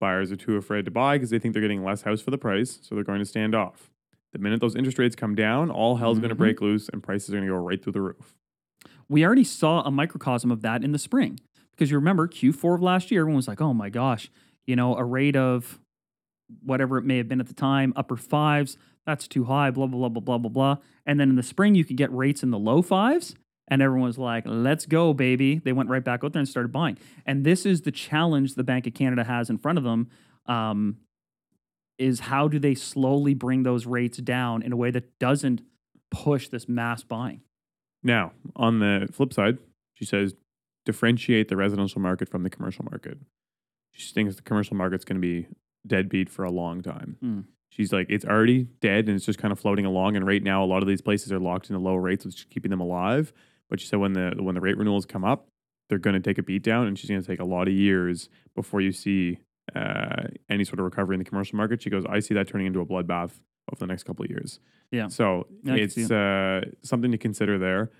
Buyers 0.00 0.32
are 0.32 0.36
too 0.36 0.56
afraid 0.56 0.84
to 0.84 0.90
buy 0.90 1.16
because 1.16 1.30
they 1.30 1.38
think 1.38 1.54
they're 1.54 1.62
getting 1.62 1.84
less 1.84 2.02
house 2.02 2.20
for 2.20 2.30
the 2.30 2.38
price, 2.38 2.78
so 2.82 2.94
they're 2.94 3.04
going 3.04 3.20
to 3.20 3.24
stand 3.24 3.54
off. 3.54 3.90
The 4.32 4.38
minute 4.38 4.60
those 4.60 4.74
interest 4.74 4.98
rates 4.98 5.14
come 5.14 5.34
down, 5.34 5.70
all 5.70 5.96
hell's 5.96 6.18
going 6.18 6.30
to 6.30 6.34
break 6.34 6.56
mm-hmm. 6.56 6.64
loose 6.64 6.88
and 6.88 7.02
prices 7.02 7.30
are 7.30 7.34
going 7.34 7.46
to 7.46 7.52
go 7.52 7.58
right 7.58 7.82
through 7.82 7.92
the 7.92 8.00
roof. 8.00 8.34
We 9.08 9.24
already 9.24 9.44
saw 9.44 9.82
a 9.82 9.90
microcosm 9.90 10.50
of 10.50 10.62
that 10.62 10.82
in 10.82 10.92
the 10.92 10.98
spring 10.98 11.38
because 11.70 11.90
you 11.90 11.96
remember 11.96 12.26
Q4 12.26 12.76
of 12.76 12.82
last 12.82 13.10
year, 13.10 13.20
everyone 13.20 13.36
was 13.36 13.48
like, 13.48 13.60
"Oh 13.60 13.72
my 13.72 13.90
gosh, 13.90 14.30
you 14.66 14.76
know, 14.76 14.96
a 14.96 15.04
rate 15.04 15.36
of 15.36 15.78
whatever 16.62 16.98
it 16.98 17.04
may 17.04 17.16
have 17.18 17.28
been 17.28 17.40
at 17.40 17.46
the 17.46 17.54
time, 17.54 17.92
upper 17.96 18.16
fives, 18.16 18.76
that's 19.06 19.28
too 19.28 19.44
high, 19.44 19.70
blah, 19.70 19.86
blah, 19.86 19.98
blah, 19.98 20.08
blah, 20.08 20.20
blah, 20.20 20.38
blah, 20.38 20.50
blah. 20.50 20.76
And 21.06 21.20
then 21.20 21.30
in 21.30 21.36
the 21.36 21.42
spring, 21.42 21.74
you 21.74 21.84
could 21.84 21.96
get 21.96 22.12
rates 22.14 22.42
in 22.42 22.50
the 22.50 22.58
low 22.58 22.82
fives. 22.82 23.34
And 23.68 23.80
everyone 23.80 24.08
was 24.08 24.18
like, 24.18 24.44
let's 24.46 24.86
go, 24.86 25.14
baby. 25.14 25.56
They 25.56 25.72
went 25.72 25.88
right 25.88 26.04
back 26.04 26.22
out 26.22 26.32
there 26.32 26.40
and 26.40 26.48
started 26.48 26.70
buying. 26.70 26.98
And 27.24 27.44
this 27.44 27.64
is 27.64 27.82
the 27.82 27.90
challenge 27.90 28.54
the 28.54 28.64
Bank 28.64 28.86
of 28.86 28.94
Canada 28.94 29.24
has 29.24 29.48
in 29.48 29.58
front 29.58 29.78
of 29.78 29.84
them. 29.84 30.10
Um, 30.46 30.98
is 31.98 32.20
how 32.20 32.48
do 32.48 32.58
they 32.58 32.74
slowly 32.74 33.34
bring 33.34 33.62
those 33.62 33.86
rates 33.86 34.18
down 34.18 34.62
in 34.62 34.72
a 34.72 34.76
way 34.76 34.90
that 34.90 35.18
doesn't 35.18 35.62
push 36.10 36.48
this 36.48 36.68
mass 36.68 37.02
buying? 37.02 37.40
Now, 38.02 38.32
on 38.56 38.80
the 38.80 39.08
flip 39.12 39.32
side, 39.32 39.58
she 39.94 40.04
says 40.04 40.34
differentiate 40.84 41.48
the 41.48 41.56
residential 41.56 42.00
market 42.00 42.28
from 42.28 42.42
the 42.42 42.50
commercial 42.50 42.84
market. 42.84 43.18
She 43.92 44.12
thinks 44.12 44.36
the 44.36 44.42
commercial 44.42 44.76
market's 44.76 45.04
going 45.04 45.20
to 45.20 45.26
be 45.26 45.46
deadbeat 45.86 46.28
for 46.28 46.44
a 46.44 46.50
long 46.50 46.82
time. 46.82 47.16
Hmm. 47.20 47.40
She's 47.70 47.92
like, 47.92 48.06
it's 48.08 48.24
already 48.24 48.64
dead 48.80 49.08
and 49.08 49.16
it's 49.16 49.26
just 49.26 49.38
kind 49.38 49.50
of 49.50 49.58
floating 49.58 49.84
along. 49.84 50.16
And 50.16 50.26
right 50.26 50.42
now, 50.42 50.62
a 50.62 50.66
lot 50.66 50.82
of 50.82 50.88
these 50.88 51.00
places 51.00 51.32
are 51.32 51.40
locked 51.40 51.70
into 51.70 51.80
low 51.80 51.96
rates, 51.96 52.24
which 52.24 52.40
is 52.40 52.44
keeping 52.44 52.70
them 52.70 52.80
alive. 52.80 53.32
But 53.74 53.80
she 53.80 53.88
said 53.88 53.98
when 53.98 54.12
the 54.12 54.34
when 54.38 54.54
the 54.54 54.60
rate 54.60 54.78
renewals 54.78 55.04
come 55.04 55.24
up, 55.24 55.48
they're 55.88 55.98
going 55.98 56.14
to 56.14 56.20
take 56.20 56.38
a 56.38 56.44
beat 56.44 56.62
down, 56.62 56.86
and 56.86 56.96
she's 56.96 57.10
going 57.10 57.20
to 57.20 57.26
take 57.26 57.40
a 57.40 57.44
lot 57.44 57.66
of 57.66 57.74
years 57.74 58.28
before 58.54 58.80
you 58.80 58.92
see 58.92 59.38
uh, 59.74 60.28
any 60.48 60.62
sort 60.62 60.78
of 60.78 60.84
recovery 60.84 61.16
in 61.16 61.18
the 61.18 61.24
commercial 61.24 61.56
market. 61.56 61.82
She 61.82 61.90
goes, 61.90 62.04
I 62.08 62.20
see 62.20 62.34
that 62.34 62.46
turning 62.46 62.68
into 62.68 62.78
a 62.78 62.86
bloodbath 62.86 63.32
over 63.68 63.80
the 63.80 63.88
next 63.88 64.04
couple 64.04 64.24
of 64.24 64.30
years. 64.30 64.60
Yeah. 64.92 65.08
So 65.08 65.48
I 65.66 65.74
it's 65.74 65.98
uh, 66.08 66.66
something 66.84 67.10
to 67.10 67.18
consider 67.18 67.58
there. 67.58 67.90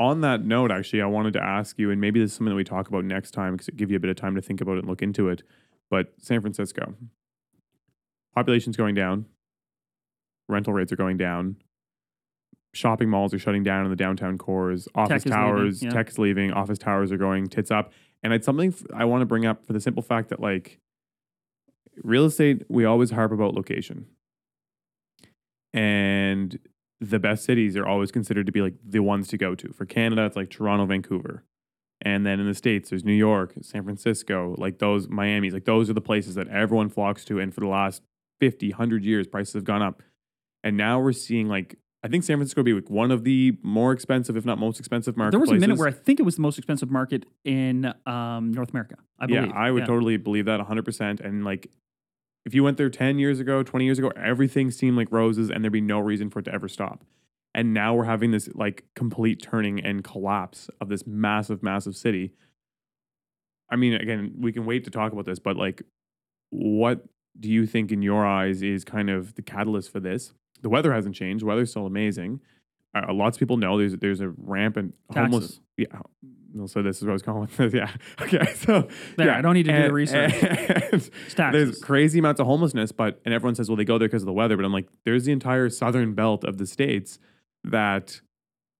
On 0.00 0.22
that 0.22 0.44
note, 0.44 0.72
actually, 0.72 1.02
I 1.02 1.06
wanted 1.06 1.34
to 1.34 1.40
ask 1.40 1.78
you, 1.78 1.92
and 1.92 2.00
maybe 2.00 2.18
this 2.18 2.32
is 2.32 2.36
something 2.36 2.50
that 2.50 2.56
we 2.56 2.64
talk 2.64 2.88
about 2.88 3.04
next 3.04 3.30
time 3.30 3.52
because 3.52 3.68
it 3.68 3.76
give 3.76 3.92
you 3.92 3.96
a 3.98 4.00
bit 4.00 4.10
of 4.10 4.16
time 4.16 4.34
to 4.34 4.42
think 4.42 4.60
about 4.60 4.72
it 4.72 4.78
and 4.80 4.88
look 4.88 5.02
into 5.02 5.28
it. 5.28 5.44
But 5.88 6.14
San 6.18 6.40
Francisco, 6.40 6.94
population's 8.34 8.76
going 8.76 8.96
down, 8.96 9.26
rental 10.48 10.72
rates 10.72 10.90
are 10.90 10.96
going 10.96 11.16
down, 11.16 11.58
shopping 12.76 13.08
malls 13.08 13.34
are 13.34 13.38
shutting 13.38 13.62
down 13.62 13.84
in 13.84 13.90
the 13.90 13.96
downtown 13.96 14.38
cores, 14.38 14.88
office 14.94 15.24
leaving, 15.24 15.32
towers, 15.32 15.82
yeah. 15.82 15.90
tech's 15.90 16.18
leaving, 16.18 16.52
office 16.52 16.78
towers 16.78 17.10
are 17.12 17.16
going 17.16 17.48
tits 17.48 17.70
up, 17.70 17.92
and 18.22 18.32
it's 18.32 18.46
something 18.46 18.70
f- 18.70 18.82
I 18.94 19.04
want 19.04 19.22
to 19.22 19.26
bring 19.26 19.46
up 19.46 19.64
for 19.66 19.72
the 19.72 19.80
simple 19.80 20.02
fact 20.02 20.28
that 20.28 20.40
like 20.40 20.78
real 22.02 22.26
estate, 22.26 22.62
we 22.68 22.84
always 22.84 23.10
harp 23.10 23.32
about 23.32 23.54
location, 23.54 24.06
and 25.72 26.58
the 27.00 27.18
best 27.18 27.44
cities 27.44 27.76
are 27.76 27.86
always 27.86 28.10
considered 28.10 28.46
to 28.46 28.52
be 28.52 28.62
like 28.62 28.74
the 28.84 29.00
ones 29.00 29.28
to 29.28 29.36
go 29.36 29.54
to. 29.54 29.72
For 29.72 29.84
Canada, 29.84 30.24
it's 30.24 30.36
like 30.36 30.50
Toronto, 30.50 30.86
Vancouver. 30.86 31.44
And 32.02 32.26
then 32.26 32.40
in 32.40 32.46
the 32.46 32.54
States, 32.54 32.90
there's 32.90 33.04
New 33.04 33.14
York, 33.14 33.54
San 33.62 33.84
Francisco, 33.84 34.54
like 34.58 34.78
those, 34.78 35.08
Miami's, 35.08 35.54
like 35.54 35.64
those 35.64 35.88
are 35.88 35.94
the 35.94 36.00
places 36.00 36.34
that 36.34 36.48
everyone 36.48 36.88
flocks 36.88 37.24
to. 37.26 37.38
And 37.38 37.54
for 37.54 37.60
the 37.60 37.68
last 37.68 38.02
50, 38.40 38.70
100 38.70 39.04
years, 39.04 39.26
prices 39.26 39.54
have 39.54 39.64
gone 39.64 39.82
up. 39.82 40.02
And 40.62 40.76
now 40.76 41.00
we're 41.00 41.12
seeing 41.12 41.48
like, 41.48 41.78
I 42.02 42.08
think 42.08 42.24
San 42.24 42.36
Francisco 42.36 42.60
would 42.60 42.66
be 42.66 42.72
like 42.74 42.90
one 42.90 43.10
of 43.10 43.24
the 43.24 43.58
more 43.62 43.92
expensive, 43.92 44.36
if 44.36 44.44
not 44.44 44.58
most 44.58 44.78
expensive 44.78 45.16
markets. 45.16 45.32
There 45.32 45.40
was 45.40 45.50
a 45.50 45.54
minute 45.54 45.78
where 45.78 45.88
I 45.88 45.92
think 45.92 46.20
it 46.20 46.22
was 46.22 46.36
the 46.36 46.42
most 46.42 46.58
expensive 46.58 46.90
market 46.90 47.26
in 47.44 47.92
um, 48.06 48.52
North 48.52 48.70
America. 48.70 48.96
I 49.18 49.26
believe. 49.26 49.46
Yeah, 49.46 49.52
I 49.52 49.70
would 49.70 49.80
Yeah. 49.80 49.86
totally 49.86 50.16
believe 50.16 50.44
that 50.44 50.60
100%. 50.60 51.20
And 51.20 51.44
like, 51.44 51.68
if 52.44 52.54
you 52.54 52.62
went 52.62 52.76
there 52.76 52.90
10 52.90 53.18
years 53.18 53.40
ago, 53.40 53.62
20 53.62 53.84
years 53.84 53.98
ago, 53.98 54.12
everything 54.14 54.70
seemed 54.70 54.96
like 54.96 55.10
roses 55.10 55.50
and 55.50 55.64
there'd 55.64 55.72
be 55.72 55.80
no 55.80 55.98
reason 55.98 56.30
for 56.30 56.38
it 56.40 56.44
to 56.44 56.54
ever 56.54 56.68
stop. 56.68 57.04
And 57.54 57.72
now 57.74 57.94
we're 57.94 58.04
having 58.04 58.30
this 58.30 58.48
like 58.54 58.84
complete 58.94 59.42
turning 59.42 59.80
and 59.82 60.04
collapse 60.04 60.68
of 60.80 60.88
this 60.88 61.06
massive, 61.06 61.62
massive 61.62 61.96
city. 61.96 62.34
I 63.70 63.76
mean, 63.76 63.94
again, 63.94 64.34
we 64.38 64.52
can 64.52 64.64
wait 64.64 64.84
to 64.84 64.90
talk 64.90 65.12
about 65.12 65.24
this, 65.24 65.38
but 65.40 65.56
like, 65.56 65.82
what 66.50 67.06
do 67.40 67.50
you 67.50 67.66
think 67.66 67.90
in 67.90 68.00
your 68.02 68.24
eyes 68.24 68.62
is 68.62 68.84
kind 68.84 69.10
of 69.10 69.34
the 69.34 69.42
catalyst 69.42 69.90
for 69.90 69.98
this? 69.98 70.32
The 70.62 70.68
weather 70.68 70.92
hasn't 70.92 71.14
changed. 71.14 71.42
The 71.42 71.46
Weather's 71.46 71.70
still 71.70 71.86
amazing. 71.86 72.40
Uh, 72.94 73.12
lots 73.12 73.36
of 73.36 73.40
people 73.40 73.56
know 73.56 73.76
there's 73.78 73.96
there's 73.96 74.20
a 74.20 74.28
rampant 74.28 74.94
homeless. 75.12 75.60
Yeah. 75.76 75.86
no, 76.54 76.66
So 76.66 76.82
this 76.82 76.96
is 76.96 77.02
what 77.02 77.10
I 77.10 77.12
was 77.12 77.22
calling. 77.22 77.48
Yeah. 77.72 77.90
Okay. 78.20 78.54
So 78.54 78.88
There, 79.16 79.26
yeah. 79.26 79.38
I 79.38 79.42
don't 79.42 79.54
need 79.54 79.66
to 79.66 79.72
do 79.72 79.82
the 79.82 79.92
research. 79.92 80.32
and 81.38 81.54
there's 81.54 81.78
crazy 81.78 82.18
amounts 82.20 82.40
of 82.40 82.46
homelessness, 82.46 82.92
but 82.92 83.20
and 83.24 83.34
everyone 83.34 83.54
says, 83.54 83.68
well, 83.68 83.76
they 83.76 83.84
go 83.84 83.98
there 83.98 84.08
because 84.08 84.22
of 84.22 84.26
the 84.26 84.32
weather. 84.32 84.56
But 84.56 84.64
I'm 84.64 84.72
like, 84.72 84.88
there's 85.04 85.24
the 85.26 85.32
entire 85.32 85.68
southern 85.68 86.14
belt 86.14 86.44
of 86.44 86.56
the 86.56 86.66
states 86.66 87.18
that 87.64 88.20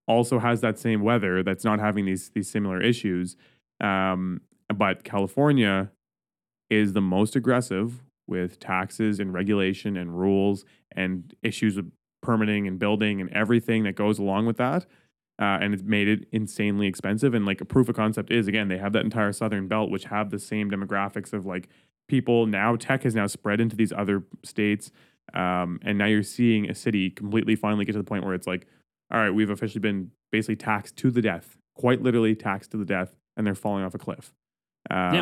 also 0.08 0.38
has 0.38 0.60
that 0.62 0.78
same 0.78 1.02
weather 1.02 1.42
that's 1.42 1.64
not 1.64 1.80
having 1.80 2.06
these 2.06 2.30
these 2.30 2.48
similar 2.48 2.80
issues. 2.80 3.36
Um, 3.80 4.40
but 4.74 5.04
California 5.04 5.90
is 6.70 6.94
the 6.94 7.02
most 7.02 7.36
aggressive 7.36 8.02
with 8.26 8.58
taxes 8.58 9.20
and 9.20 9.32
regulation 9.32 9.96
and 9.96 10.18
rules 10.18 10.64
and 10.92 11.34
issues 11.42 11.76
of 11.76 11.86
permitting 12.22 12.66
and 12.66 12.78
building 12.78 13.20
and 13.20 13.30
everything 13.32 13.84
that 13.84 13.94
goes 13.94 14.18
along 14.18 14.46
with 14.46 14.56
that. 14.56 14.86
Uh, 15.38 15.58
and 15.60 15.74
it's 15.74 15.82
made 15.82 16.08
it 16.08 16.26
insanely 16.32 16.86
expensive. 16.86 17.34
And 17.34 17.44
like 17.44 17.60
a 17.60 17.64
proof 17.64 17.88
of 17.88 17.96
concept 17.96 18.30
is 18.30 18.48
again, 18.48 18.68
they 18.68 18.78
have 18.78 18.92
that 18.94 19.04
entire 19.04 19.32
southern 19.32 19.68
belt, 19.68 19.90
which 19.90 20.04
have 20.04 20.30
the 20.30 20.38
same 20.38 20.70
demographics 20.70 21.32
of 21.32 21.44
like 21.44 21.68
people. 22.08 22.46
Now 22.46 22.76
tech 22.76 23.02
has 23.02 23.14
now 23.14 23.26
spread 23.26 23.60
into 23.60 23.76
these 23.76 23.92
other 23.92 24.24
states, 24.42 24.90
um, 25.34 25.78
and 25.82 25.98
now 25.98 26.06
you're 26.06 26.22
seeing 26.22 26.70
a 26.70 26.74
city 26.74 27.10
completely 27.10 27.54
finally 27.54 27.84
get 27.84 27.92
to 27.92 27.98
the 27.98 28.04
point 28.04 28.24
where 28.24 28.34
it's 28.34 28.46
like, 28.46 28.66
all 29.12 29.20
right, 29.20 29.30
we've 29.30 29.50
officially 29.50 29.80
been 29.80 30.10
basically 30.32 30.56
taxed 30.56 30.96
to 30.96 31.10
the 31.10 31.20
death, 31.20 31.58
quite 31.74 32.00
literally 32.00 32.34
taxed 32.34 32.70
to 32.70 32.76
the 32.76 32.84
death, 32.84 33.14
and 33.36 33.46
they're 33.46 33.54
falling 33.54 33.84
off 33.84 33.94
a 33.94 33.98
cliff. 33.98 34.32
Um, 34.90 35.12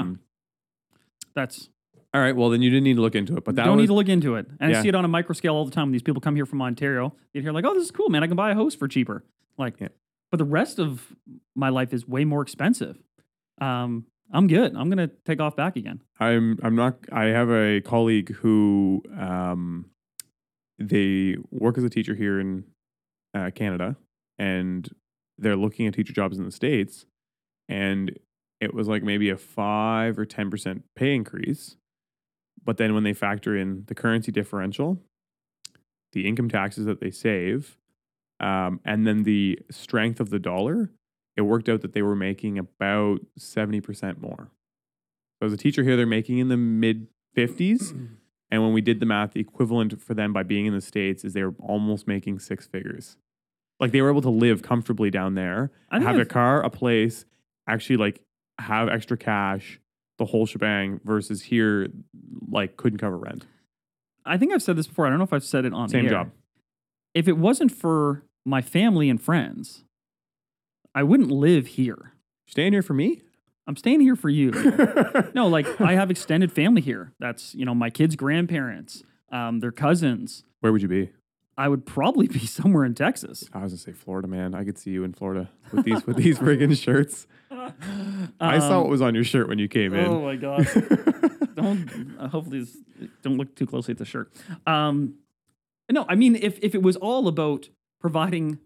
That's 1.35 1.71
All 2.14 2.20
right. 2.20 2.35
Well, 2.35 2.48
then 2.48 2.62
you 2.62 2.70
didn't 2.70 2.85
need 2.85 2.94
to 2.94 3.03
look 3.03 3.16
into 3.16 3.37
it, 3.37 3.44
but 3.44 3.57
that 3.57 3.64
don't 3.64 3.77
was 3.77 3.83
need 3.83 3.87
to 3.88 3.94
look 3.94 4.09
into 4.09 4.37
it. 4.37 4.46
And 4.61 4.70
Yeah. 4.70 4.79
I 4.79 4.83
see 4.83 4.88
it 4.88 4.94
on 4.94 5.05
a 5.05 5.09
micro 5.09 5.35
scale 5.35 5.55
all 5.57 5.64
the 5.64 5.72
time. 5.72 5.87
When 5.88 5.92
these 5.92 6.03
people 6.03 6.20
come 6.20 6.37
here 6.37 6.46
from 6.46 6.62
Ontario, 6.62 7.14
they 7.33 7.40
hear 7.40 7.50
like, 7.53 7.64
"Oh, 7.64 7.74
this 7.74 7.83
is 7.83 7.90
cool, 7.90 8.09
man! 8.09 8.22
I 8.22 8.29
can 8.29 8.37
buy 8.37 8.53
a 8.53 8.55
house 8.55 8.74
for 8.74 8.87
cheaper." 8.87 9.24
Like, 9.59 9.81
Yeah. 9.81 9.88
but 10.31 10.38
the 10.38 10.44
rest 10.44 10.79
of 10.79 11.14
my 11.57 11.68
life 11.70 11.92
is 11.92 12.07
way 12.07 12.24
more 12.24 12.40
expensive. 12.42 13.03
Um, 13.61 14.07
I'm 14.33 14.46
good. 14.46 14.74
I'm 14.77 14.88
gonna 14.88 15.09
take 15.27 15.40
off 15.40 15.57
back 15.57 15.77
again. 15.77 16.00
I'm 16.20 16.59
I'm 16.62 16.77
not 16.77 16.98
I 17.12 17.24
have 17.27 17.50
a 17.50 17.81
colleague 17.81 18.33
who 18.37 19.03
um 19.18 19.87
they 20.79 21.37
work 21.50 21.79
as 21.79 21.85
a 21.85 21.90
teacher 21.90 22.14
here 22.14 22.40
in 22.40 22.64
uh, 23.33 23.50
Canada 23.55 23.96
and 24.38 24.88
they're 25.38 25.57
looking 25.57 25.87
at 25.87 25.94
teacher 25.94 26.12
jobs 26.12 26.37
in 26.38 26.44
the 26.44 26.50
states 26.50 27.07
and 27.68 28.18
it 28.61 28.74
was 28.74 28.88
like 28.88 29.03
maybe 29.05 29.31
a 29.31 29.37
5 29.37 30.18
or 30.18 30.27
10% 30.27 30.83
pay 30.96 31.14
increase 31.14 31.77
but 32.64 32.77
then 32.77 32.94
when 32.94 33.05
they 33.05 33.12
factor 33.12 33.57
in 33.57 33.85
the 33.87 33.94
currency 33.94 34.33
differential 34.33 35.00
the 36.12 36.27
income 36.27 36.48
taxes 36.48 36.87
that 36.87 37.00
they 37.00 37.11
save 37.11 37.77
um, 38.40 38.81
and 38.85 39.07
then 39.07 39.22
the 39.22 39.59
strength 39.70 40.20
of 40.20 40.31
the 40.31 40.38
dollar 40.38 40.90
it 41.37 41.42
worked 41.42 41.68
out 41.68 41.81
that 41.81 41.92
they 41.92 42.03
were 42.03 42.14
making 42.14 42.59
about 42.59 43.20
70% 43.38 44.20
more 44.20 44.50
so 45.40 45.46
as 45.46 45.53
a 45.53 45.57
teacher 45.57 45.83
here, 45.83 45.96
they're 45.96 46.07
making 46.07 46.38
in 46.38 46.48
the 46.48 46.57
mid 46.57 47.09
50s. 47.37 48.09
And 48.50 48.62
when 48.62 48.72
we 48.72 48.83
did 48.83 49.00
the 49.00 49.07
math, 49.07 49.33
the 49.33 49.40
equivalent 49.40 50.00
for 50.00 50.14
them 50.14 50.33
by 50.33 50.44
being 50.44 50.66
in 50.66 50.74
the 50.74 50.81
States 50.81 51.24
is 51.24 51.33
they 51.33 51.42
were 51.42 51.55
almost 51.59 52.07
making 52.07 52.38
six 52.38 52.68
figures. 52.68 53.16
Like 53.81 53.90
they 53.90 54.00
were 54.00 54.11
able 54.11 54.22
to 54.22 54.31
live 54.31 54.62
comfortably 54.62 55.11
down 55.11 55.35
there, 55.35 55.72
have 55.90 56.18
a 56.18 56.24
car, 56.24 56.62
a 56.62 56.70
place, 56.70 57.24
actually 57.66 57.96
like 57.96 58.20
have 58.61 58.88
extra 58.88 59.16
cash, 59.16 59.81
the 60.18 60.27
whole 60.27 60.46
shebang, 60.46 61.00
versus 61.05 61.42
here, 61.42 61.88
like 62.50 62.77
couldn't 62.77 62.98
cover 62.98 63.18
rent. 63.18 63.46
I 64.24 64.38
think 64.38 64.53
I've 64.53 64.62
said 64.62 64.77
this 64.77 64.87
before. 64.87 65.07
I 65.07 65.11
don't 65.11 65.18
know 65.18 65.24
if 65.24 65.33
I've 65.33 65.44
said 65.44 65.64
it 65.64 65.72
on 65.72 65.88
Same 65.88 66.05
air. 66.07 66.11
job. 66.11 66.31
If 67.14 67.29
it 67.29 67.37
wasn't 67.37 67.72
for 67.72 68.24
my 68.44 68.62
family 68.62 69.11
and 69.11 69.20
friends, 69.20 69.85
I 70.94 71.03
wouldn't 71.03 71.31
live 71.31 71.66
here. 71.68 72.12
Staying 72.46 72.72
here 72.72 72.83
for 72.83 72.94
me? 72.94 73.22
I'm 73.66 73.77
staying 73.77 74.00
here 74.00 74.16
for 74.16 74.29
you. 74.29 74.50
no, 75.35 75.46
like 75.46 75.81
I 75.81 75.94
have 75.94 76.11
extended 76.11 76.53
family 76.53 76.83
here. 76.83 77.12
That's 77.18 77.55
you 77.55 77.64
know 77.64 77.74
my 77.74 77.90
kids' 77.90 78.16
grandparents, 78.16 79.03
um, 79.33 79.61
their 79.61 79.72
cousins. 79.72 80.44
Where 80.61 80.72
would 80.72 80.83
you 80.83 80.88
be? 80.88 81.11
I 81.57 81.69
would 81.69 81.87
probably 81.87 82.27
be 82.29 82.38
somewhere 82.47 82.85
in 82.85 82.95
Texas. 82.95 83.49
I 83.53 83.62
was 83.62 83.73
gonna 83.73 83.79
say 83.79 83.93
Florida, 83.93 84.29
man. 84.29 84.55
I 84.55 84.64
could 84.64 84.79
see 84.79 84.90
you 84.90 85.05
in 85.05 85.12
Florida 85.12 85.51
with 85.73 85.85
these 85.85 86.07
with 86.07 86.17
these 86.17 86.38
friggin' 86.38 86.77
shirts. 86.83 87.27
I 88.40 88.59
saw 88.59 88.77
Um, 88.79 88.81
what 88.83 88.88
was 88.90 89.01
on 89.03 89.14
your 89.14 89.25
shirt 89.25 89.49
when 89.49 89.59
you 89.59 89.69
came 89.69 89.95
in. 89.95 90.07
Oh 90.07 90.21
my 90.21 90.37
god! 90.37 90.67
don't 91.55 92.17
uh, 92.19 92.29
hopefully 92.29 92.61
this, 92.61 92.77
don't 93.23 93.37
look 93.37 93.55
too 93.55 93.67
closely 93.67 93.93
at 93.93 93.99
the 93.99 94.05
shirt. 94.05 94.33
Um, 94.67 95.14
no, 95.90 96.05
I 96.09 96.14
mean 96.17 96.37
if 96.37 96.59
if 96.62 96.75
it 96.75 96.83
was 96.83 96.97
all 96.97 97.29
about 97.29 97.69
providing 98.01 98.59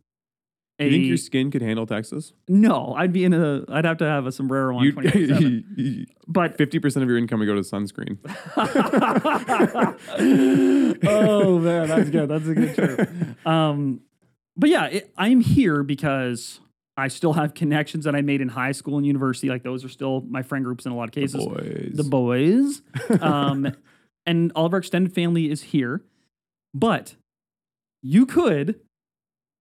a 0.78 0.84
you 0.84 0.90
think 0.90 1.04
your 1.06 1.16
skin 1.16 1.50
could 1.50 1.62
handle 1.62 1.86
Texas? 1.86 2.32
no, 2.48 2.94
I'd 2.96 3.12
be 3.12 3.24
in 3.24 3.34
a 3.34 3.64
I'd 3.68 3.84
have 3.84 3.98
to 3.98 4.04
have 4.04 4.26
a 4.26 4.32
sombrero 4.32 4.76
on 4.76 4.92
twenty 4.92 5.10
four 5.10 5.26
seven. 5.26 5.64
You, 5.76 6.06
But 6.28 6.56
fifty 6.56 6.78
percent 6.78 7.02
of 7.02 7.08
your 7.08 7.18
income 7.18 7.40
would 7.40 7.46
go 7.46 7.54
to 7.54 7.62
sunscreen. 7.62 8.18
oh 11.08 11.58
man, 11.58 11.88
that's 11.88 12.10
good. 12.10 12.28
That's 12.28 12.46
a 12.46 12.54
good 12.54 12.76
shirt. 12.76 13.08
Um, 13.46 14.00
but 14.56 14.70
yeah, 14.70 14.86
it, 14.86 15.12
I'm 15.16 15.40
here 15.40 15.82
because 15.82 16.60
I 16.96 17.08
still 17.08 17.32
have 17.32 17.54
connections 17.54 18.04
that 18.04 18.14
I 18.14 18.22
made 18.22 18.40
in 18.40 18.48
high 18.48 18.72
school 18.72 18.98
and 18.98 19.06
university. 19.06 19.48
Like 19.48 19.62
those 19.62 19.84
are 19.84 19.88
still 19.88 20.20
my 20.22 20.42
friend 20.42 20.64
groups 20.64 20.84
in 20.84 20.92
a 20.92 20.96
lot 20.96 21.04
of 21.04 21.12
cases. 21.12 21.46
Boys. 21.46 21.92
The 21.94 22.04
boys, 22.04 22.82
um, 23.20 23.72
and 24.26 24.52
all 24.54 24.66
of 24.66 24.72
our 24.72 24.80
extended 24.80 25.14
family 25.14 25.50
is 25.50 25.62
here. 25.62 26.02
But 26.74 27.14
you 28.02 28.26
could, 28.26 28.80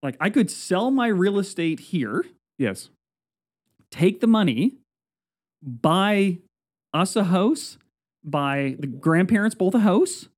like, 0.02 0.16
I 0.20 0.30
could 0.30 0.50
sell 0.50 0.90
my 0.90 1.08
real 1.08 1.38
estate 1.38 1.80
here, 1.80 2.24
yes. 2.58 2.90
take 3.90 4.20
the 4.20 4.26
money, 4.26 4.74
buy 5.62 6.38
us 6.94 7.16
a 7.16 7.24
house, 7.24 7.78
buy 8.24 8.76
the 8.78 8.86
grandparents 8.86 9.54
both 9.54 9.74
a 9.74 9.80
house, 9.80 10.28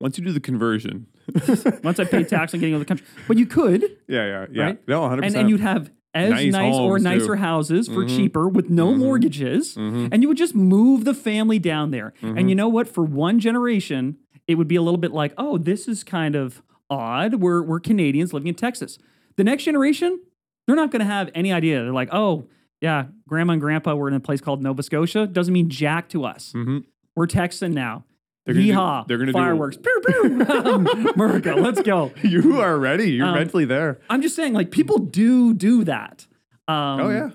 once 0.00 0.16
you 0.18 0.24
do 0.24 0.32
the 0.32 0.40
conversion, 0.40 1.06
Once 1.84 2.00
I 2.00 2.04
pay 2.04 2.24
tax 2.24 2.54
on 2.54 2.60
getting 2.60 2.74
out 2.74 2.80
of 2.80 2.80
the 2.80 2.86
country, 2.86 3.06
but 3.28 3.36
you 3.38 3.46
could, 3.46 3.82
yeah, 4.08 4.26
yeah, 4.26 4.46
yeah, 4.50 4.62
Right? 4.64 4.88
no, 4.88 5.02
hundred 5.02 5.12
and, 5.12 5.22
percent. 5.34 5.36
and 5.42 5.50
you'd 5.50 5.60
have 5.60 5.90
as 6.12 6.30
Nice 6.30 6.52
nice, 6.52 6.74
or 6.74 6.98
nicer 6.98 7.26
too. 7.26 7.34
houses 7.34 7.86
for 7.86 8.04
Mhm. 8.04 8.08
cheaper 8.16 8.48
with 8.48 8.68
no 8.68 8.92
Mhm. 8.92 8.98
mortgages, 8.98 9.76
Mhm. 9.76 10.08
and 10.10 10.22
you 10.22 10.28
would 10.28 10.38
just 10.38 10.56
move 10.56 11.04
the 11.04 11.14
family 11.14 11.60
down 11.60 11.92
there. 11.92 12.12
And 12.22 12.48
you 12.48 12.56
know 12.56 12.68
what? 12.68 12.88
For 12.88 13.04
one 13.04 13.38
generation, 13.38 14.16
it 14.48 14.56
would 14.56 14.66
be 14.66 14.74
a 14.74 14.82
little 14.82 14.98
bit 14.98 15.12
like, 15.12 15.32
oh, 15.38 15.56
this 15.56 15.86
is 15.86 16.02
kind 16.02 16.34
of 16.34 16.62
odd. 16.90 17.36
We're 17.36 17.62
we're 17.62 17.80
Canadians 17.80 18.32
living 18.34 18.48
in 18.48 18.54
Texas. 18.54 18.98
The 19.36 19.44
next 19.44 19.64
generation, 19.64 20.20
they're 20.66 20.76
not 20.76 20.90
going 20.90 21.00
to 21.00 21.06
have 21.06 21.30
any 21.34 21.52
idea. 21.52 21.82
They're 21.82 21.92
like, 21.92 22.10
oh, 22.12 22.48
yeah, 22.80 23.06
grandma 23.28 23.52
and 23.54 23.60
grandpa 23.62 23.94
were 23.94 24.08
in 24.08 24.14
a 24.14 24.20
place 24.20 24.40
called 24.40 24.62
Nova 24.62 24.82
Scotia. 24.82 25.26
Doesn't 25.26 25.52
mean 25.54 25.70
jack 25.70 26.08
to 26.10 26.24
us. 26.24 26.52
Mhm. 26.54 26.84
We're 27.16 27.26
Texan 27.26 27.72
now. 27.72 28.04
They're 28.46 28.54
gonna 28.54 28.66
do- 28.66 28.72
Yeehaw! 28.72 29.06
they're 29.06 29.18
gonna 29.18 29.32
do- 29.32 29.38
fireworks. 29.38 29.76
Pew 29.76 30.02
pew. 30.06 30.40
America, 31.14 31.54
let's 31.56 31.82
go. 31.82 32.10
you 32.22 32.60
are 32.60 32.78
ready. 32.78 33.12
You're 33.12 33.26
Um, 33.26 33.34
mentally 33.34 33.64
there. 33.66 34.00
I'm 34.08 34.22
just 34.22 34.34
saying, 34.34 34.54
like 34.54 34.70
people 34.70 34.98
do 34.98 35.52
do 35.54 35.84
that. 35.84 36.26
Um, 36.66 37.00
oh 37.00 37.10
yeah, 37.10 37.30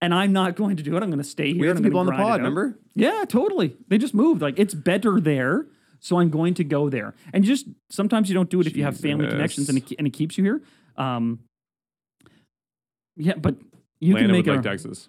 and 0.00 0.14
I'm 0.14 0.32
not 0.32 0.54
going 0.56 0.76
to 0.76 0.82
do 0.82 0.96
it. 0.96 1.02
I'm 1.02 1.08
going 1.10 1.18
to 1.18 1.24
stay 1.24 1.52
here. 1.52 1.60
we 1.62 1.66
had 1.66 1.76
some 1.76 1.84
people 1.84 2.00
on 2.00 2.06
the 2.06 2.12
pod. 2.12 2.38
Remember? 2.40 2.78
Yeah, 2.94 3.24
totally. 3.26 3.76
They 3.88 3.98
just 3.98 4.14
moved. 4.14 4.42
Like 4.42 4.58
it's 4.58 4.74
better 4.74 5.18
there, 5.20 5.66
so 6.00 6.18
I'm 6.18 6.30
going 6.30 6.54
to 6.54 6.64
go 6.64 6.88
there. 6.88 7.14
And 7.32 7.44
just 7.44 7.66
sometimes 7.90 8.28
you 8.28 8.34
don't 8.34 8.50
do 8.50 8.60
it 8.60 8.66
if 8.66 8.76
you 8.76 8.84
have 8.84 8.98
family 8.98 9.28
connections 9.28 9.68
and 9.68 9.78
it, 9.78 9.92
and 9.98 10.06
it 10.06 10.12
keeps 10.12 10.38
you 10.38 10.44
here. 10.44 10.62
Um, 10.96 11.40
yeah, 13.16 13.34
but 13.34 13.56
you 14.00 14.14
can 14.14 14.30
make 14.30 14.46
would 14.46 14.52
a. 14.52 14.56
like 14.56 14.64
Texas. 14.64 15.08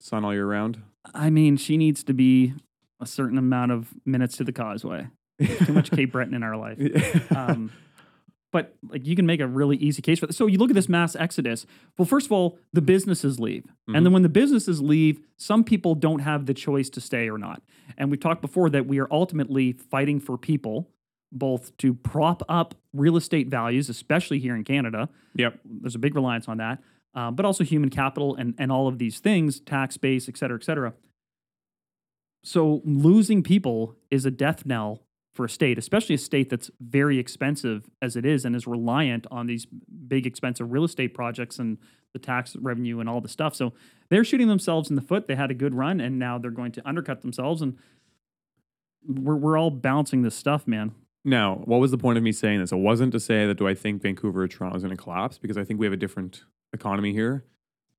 Sun 0.00 0.24
all 0.24 0.32
year 0.32 0.46
round. 0.46 0.82
I 1.14 1.30
mean, 1.30 1.56
she 1.56 1.76
needs 1.76 2.02
to 2.04 2.14
be 2.14 2.54
a 3.00 3.06
certain 3.06 3.38
amount 3.38 3.72
of 3.72 3.88
minutes 4.04 4.36
to 4.38 4.44
the 4.44 4.52
causeway. 4.52 5.08
Too 5.40 5.72
much 5.72 5.90
Cape 5.96 6.12
Breton 6.12 6.34
in 6.34 6.42
our 6.42 6.56
life. 6.56 7.32
Um, 7.32 7.72
but 8.52 8.76
like 8.88 9.06
you 9.06 9.16
can 9.16 9.26
make 9.26 9.40
a 9.40 9.46
really 9.46 9.76
easy 9.78 10.02
case 10.02 10.18
for 10.20 10.26
this. 10.26 10.36
So 10.36 10.46
you 10.46 10.58
look 10.58 10.70
at 10.70 10.74
this 10.76 10.88
mass 10.88 11.16
exodus. 11.16 11.66
Well, 11.98 12.06
first 12.06 12.26
of 12.26 12.32
all, 12.32 12.58
the 12.72 12.82
businesses 12.82 13.40
leave. 13.40 13.64
And 13.88 14.06
then 14.06 14.12
when 14.12 14.22
the 14.22 14.28
businesses 14.28 14.80
leave, 14.80 15.20
some 15.36 15.64
people 15.64 15.94
don't 15.94 16.20
have 16.20 16.46
the 16.46 16.54
choice 16.54 16.88
to 16.90 17.00
stay 17.00 17.28
or 17.28 17.38
not. 17.38 17.62
And 17.98 18.10
we've 18.10 18.20
talked 18.20 18.42
before 18.42 18.70
that 18.70 18.86
we 18.86 19.00
are 19.00 19.08
ultimately 19.10 19.72
fighting 19.72 20.20
for 20.20 20.38
people, 20.38 20.90
both 21.32 21.76
to 21.78 21.94
prop 21.94 22.42
up 22.48 22.74
real 22.92 23.16
estate 23.16 23.48
values, 23.48 23.88
especially 23.88 24.38
here 24.38 24.54
in 24.54 24.64
Canada. 24.64 25.08
yep. 25.34 25.58
There's 25.64 25.94
a 25.94 25.98
big 25.98 26.14
reliance 26.14 26.46
on 26.46 26.58
that, 26.58 26.78
uh, 27.14 27.30
but 27.30 27.44
also 27.44 27.64
human 27.64 27.90
capital 27.90 28.36
and, 28.36 28.54
and 28.58 28.70
all 28.70 28.86
of 28.86 28.98
these 28.98 29.18
things, 29.18 29.60
tax 29.60 29.96
base, 29.96 30.28
et 30.28 30.36
cetera, 30.36 30.58
et 30.58 30.64
cetera. 30.64 30.92
So 32.44 32.82
losing 32.84 33.42
people 33.42 33.96
is 34.10 34.26
a 34.26 34.30
death 34.30 34.66
knell 34.66 35.02
for 35.32 35.46
a 35.46 35.48
state, 35.48 35.78
especially 35.78 36.14
a 36.14 36.18
state 36.18 36.50
that's 36.50 36.70
very 36.80 37.18
expensive 37.18 37.88
as 38.02 38.16
it 38.16 38.26
is 38.26 38.44
and 38.44 38.54
is 38.54 38.66
reliant 38.66 39.26
on 39.30 39.46
these 39.46 39.66
big 40.06 40.26
expensive 40.26 40.70
real 40.72 40.84
estate 40.84 41.14
projects 41.14 41.58
and 41.58 41.78
the 42.12 42.18
tax 42.18 42.54
revenue 42.56 43.00
and 43.00 43.08
all 43.08 43.20
the 43.20 43.28
stuff. 43.28 43.54
So 43.54 43.72
they're 44.10 44.24
shooting 44.24 44.48
themselves 44.48 44.90
in 44.90 44.96
the 44.96 45.02
foot. 45.02 45.26
They 45.28 45.34
had 45.34 45.50
a 45.50 45.54
good 45.54 45.74
run 45.74 46.00
and 46.00 46.18
now 46.18 46.38
they're 46.38 46.50
going 46.50 46.72
to 46.72 46.86
undercut 46.86 47.22
themselves 47.22 47.62
and 47.62 47.78
we're, 49.06 49.36
we're 49.36 49.58
all 49.58 49.70
bouncing 49.70 50.22
this 50.22 50.34
stuff, 50.34 50.66
man. 50.66 50.94
Now, 51.24 51.62
what 51.64 51.80
was 51.80 51.92
the 51.92 51.98
point 51.98 52.18
of 52.18 52.24
me 52.24 52.32
saying 52.32 52.60
this? 52.60 52.72
It 52.72 52.76
wasn't 52.76 53.12
to 53.12 53.20
say 53.20 53.46
that 53.46 53.56
do 53.56 53.66
I 53.66 53.74
think 53.74 54.02
Vancouver 54.02 54.42
or 54.42 54.48
Toronto 54.48 54.76
is 54.76 54.82
going 54.82 54.94
to 54.94 55.02
collapse 55.02 55.38
because 55.38 55.56
I 55.56 55.64
think 55.64 55.80
we 55.80 55.86
have 55.86 55.92
a 55.92 55.98
different 55.98 56.42
economy 56.72 57.12
here, 57.12 57.44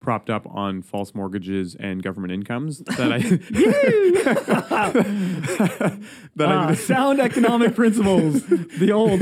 propped 0.04 0.30
up 0.30 0.46
on 0.52 0.84
false 0.84 1.16
mortgages 1.16 1.74
and 1.80 2.04
government 2.04 2.32
incomes. 2.34 2.80
That 2.80 3.12
I 3.12 3.18
that 6.36 6.50
Ah, 6.50 6.68
I 6.70 6.74
sound 6.76 7.20
economic 7.20 7.76
principles. 7.76 8.44
The 8.46 8.92
old, 8.92 9.22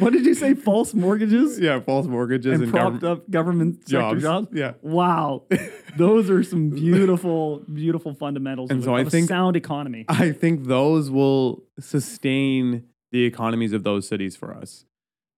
what 0.00 0.12
did 0.12 0.24
you 0.26 0.34
say? 0.34 0.54
False 0.54 0.94
mortgages 0.94 1.58
yeah, 1.58 1.80
false 1.80 2.06
mortgages 2.06 2.52
and 2.54 2.62
and, 2.64 2.72
propped 2.72 3.00
gov- 3.00 3.10
up 3.10 3.30
government 3.30 3.80
sector 3.88 4.20
jobs. 4.20 4.22
jobs. 4.22 4.48
Yeah. 4.52 4.72
Wow, 4.82 5.44
those 5.96 6.30
are 6.30 6.42
some 6.42 6.70
beautiful, 6.70 7.64
beautiful 7.72 8.14
fundamentals 8.14 8.70
And 8.70 8.78
of, 8.80 8.84
so 8.84 8.94
a- 8.96 9.00
I 9.00 9.04
think- 9.04 9.28
sound 9.28 9.56
economy. 9.56 10.04
I 10.08 10.30
think 10.32 10.64
those 10.64 11.10
will 11.10 11.64
sustain 11.80 12.84
the 13.12 13.24
economies 13.24 13.72
of 13.72 13.82
those 13.84 14.06
cities 14.06 14.36
for 14.36 14.54
us. 14.54 14.84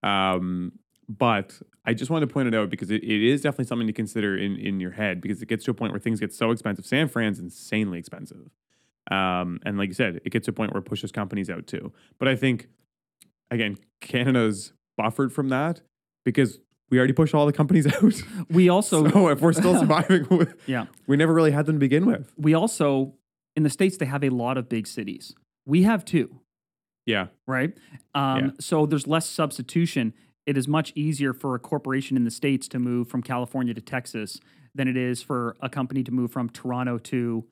Um, 0.02 0.72
but 1.18 1.60
I 1.84 1.92
just 1.92 2.08
wanted 2.08 2.28
to 2.28 2.32
point 2.32 2.46
it 2.46 2.54
out 2.54 2.70
because 2.70 2.90
it, 2.90 3.02
it 3.02 3.28
is 3.28 3.42
definitely 3.42 3.64
something 3.64 3.88
to 3.88 3.92
consider 3.92 4.36
in, 4.36 4.56
in 4.56 4.78
your 4.78 4.92
head 4.92 5.20
because 5.20 5.42
it 5.42 5.48
gets 5.48 5.64
to 5.64 5.72
a 5.72 5.74
point 5.74 5.92
where 5.92 5.98
things 5.98 6.20
get 6.20 6.32
so 6.32 6.52
expensive. 6.52 6.86
San 6.86 7.08
Fran's 7.08 7.40
insanely 7.40 7.98
expensive. 7.98 8.48
Um, 9.10 9.58
and 9.66 9.76
like 9.76 9.88
you 9.88 9.94
said, 9.94 10.20
it 10.24 10.30
gets 10.30 10.44
to 10.44 10.52
a 10.52 10.54
point 10.54 10.72
where 10.72 10.78
it 10.78 10.84
pushes 10.84 11.10
companies 11.10 11.50
out 11.50 11.66
too. 11.66 11.92
But 12.20 12.28
I 12.28 12.36
think, 12.36 12.68
again, 13.50 13.76
Canada's 14.00 14.72
buffered 14.96 15.32
from 15.32 15.48
that 15.48 15.80
because 16.24 16.60
we 16.90 16.98
already 16.98 17.12
pushed 17.12 17.34
all 17.34 17.46
the 17.46 17.52
companies 17.52 17.86
out. 18.02 18.22
We 18.48 18.68
also, 18.68 19.08
so 19.10 19.28
if 19.28 19.40
we're 19.40 19.52
still 19.52 19.76
surviving, 19.80 20.46
yeah, 20.66 20.86
we 21.08 21.16
never 21.16 21.34
really 21.34 21.50
had 21.50 21.66
them 21.66 21.76
to 21.76 21.80
begin 21.80 22.06
with. 22.06 22.32
we 22.36 22.54
also 22.54 23.14
in 23.56 23.64
the 23.64 23.70
states 23.70 23.96
they 23.96 24.06
have 24.06 24.22
a 24.22 24.28
lot 24.28 24.56
of 24.56 24.68
big 24.68 24.86
cities. 24.86 25.34
We 25.66 25.82
have 25.82 26.04
two. 26.04 26.40
Yeah. 27.06 27.26
right? 27.46 27.72
Um, 28.14 28.38
Yeah. 28.38 28.50
So 28.60 28.86
there's 28.86 29.08
less 29.08 29.26
substitution. 29.26 30.14
It 30.50 30.56
is 30.56 30.66
much 30.66 30.92
easier 30.96 31.32
for 31.32 31.54
a 31.54 31.60
corporation 31.60 32.16
in 32.16 32.24
the 32.24 32.30
States 32.32 32.66
to 32.70 32.80
move 32.80 33.06
from 33.06 33.22
California 33.22 33.72
to 33.72 33.80
Texas 33.80 34.40
than 34.74 34.88
it 34.88 34.96
is 34.96 35.22
for 35.22 35.54
a 35.60 35.68
company 35.68 36.02
to 36.02 36.10
move 36.10 36.32
from 36.32 36.50
Toronto 36.50 36.98
to, 36.98 37.16
you 37.16 37.44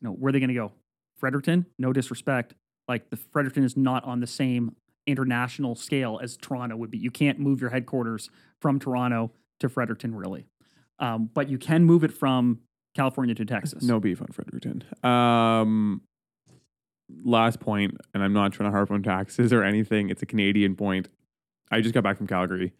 know, 0.00 0.12
where 0.12 0.30
are 0.30 0.32
they 0.32 0.40
going 0.40 0.48
to 0.48 0.54
go? 0.54 0.72
Fredericton? 1.14 1.66
No 1.78 1.92
disrespect. 1.92 2.54
Like 2.88 3.10
the 3.10 3.18
Fredericton 3.18 3.64
is 3.64 3.76
not 3.76 4.04
on 4.04 4.20
the 4.20 4.26
same 4.26 4.76
international 5.06 5.74
scale 5.74 6.18
as 6.22 6.38
Toronto 6.38 6.74
would 6.74 6.90
be. 6.90 6.96
You 6.96 7.10
can't 7.10 7.38
move 7.38 7.60
your 7.60 7.68
headquarters 7.68 8.30
from 8.62 8.78
Toronto 8.78 9.30
to 9.60 9.68
Fredericton, 9.68 10.14
really. 10.14 10.46
Um, 11.00 11.28
but 11.34 11.50
you 11.50 11.58
can 11.58 11.84
move 11.84 12.02
it 12.02 12.14
from 12.14 12.60
California 12.94 13.34
to 13.34 13.44
Texas. 13.44 13.82
No 13.82 14.00
beef 14.00 14.22
on 14.22 14.28
Fredericton. 14.28 14.84
Um, 15.02 16.00
last 17.22 17.60
point, 17.60 17.98
and 18.14 18.22
I'm 18.22 18.32
not 18.32 18.54
trying 18.54 18.70
to 18.70 18.74
harp 18.74 18.90
on 18.90 19.02
taxes 19.02 19.52
or 19.52 19.62
anything. 19.62 20.08
It's 20.08 20.22
a 20.22 20.26
Canadian 20.26 20.76
point. 20.76 21.10
I 21.72 21.80
just 21.80 21.94
got 21.94 22.04
back 22.04 22.18
from 22.18 22.26
Calgary. 22.26 22.74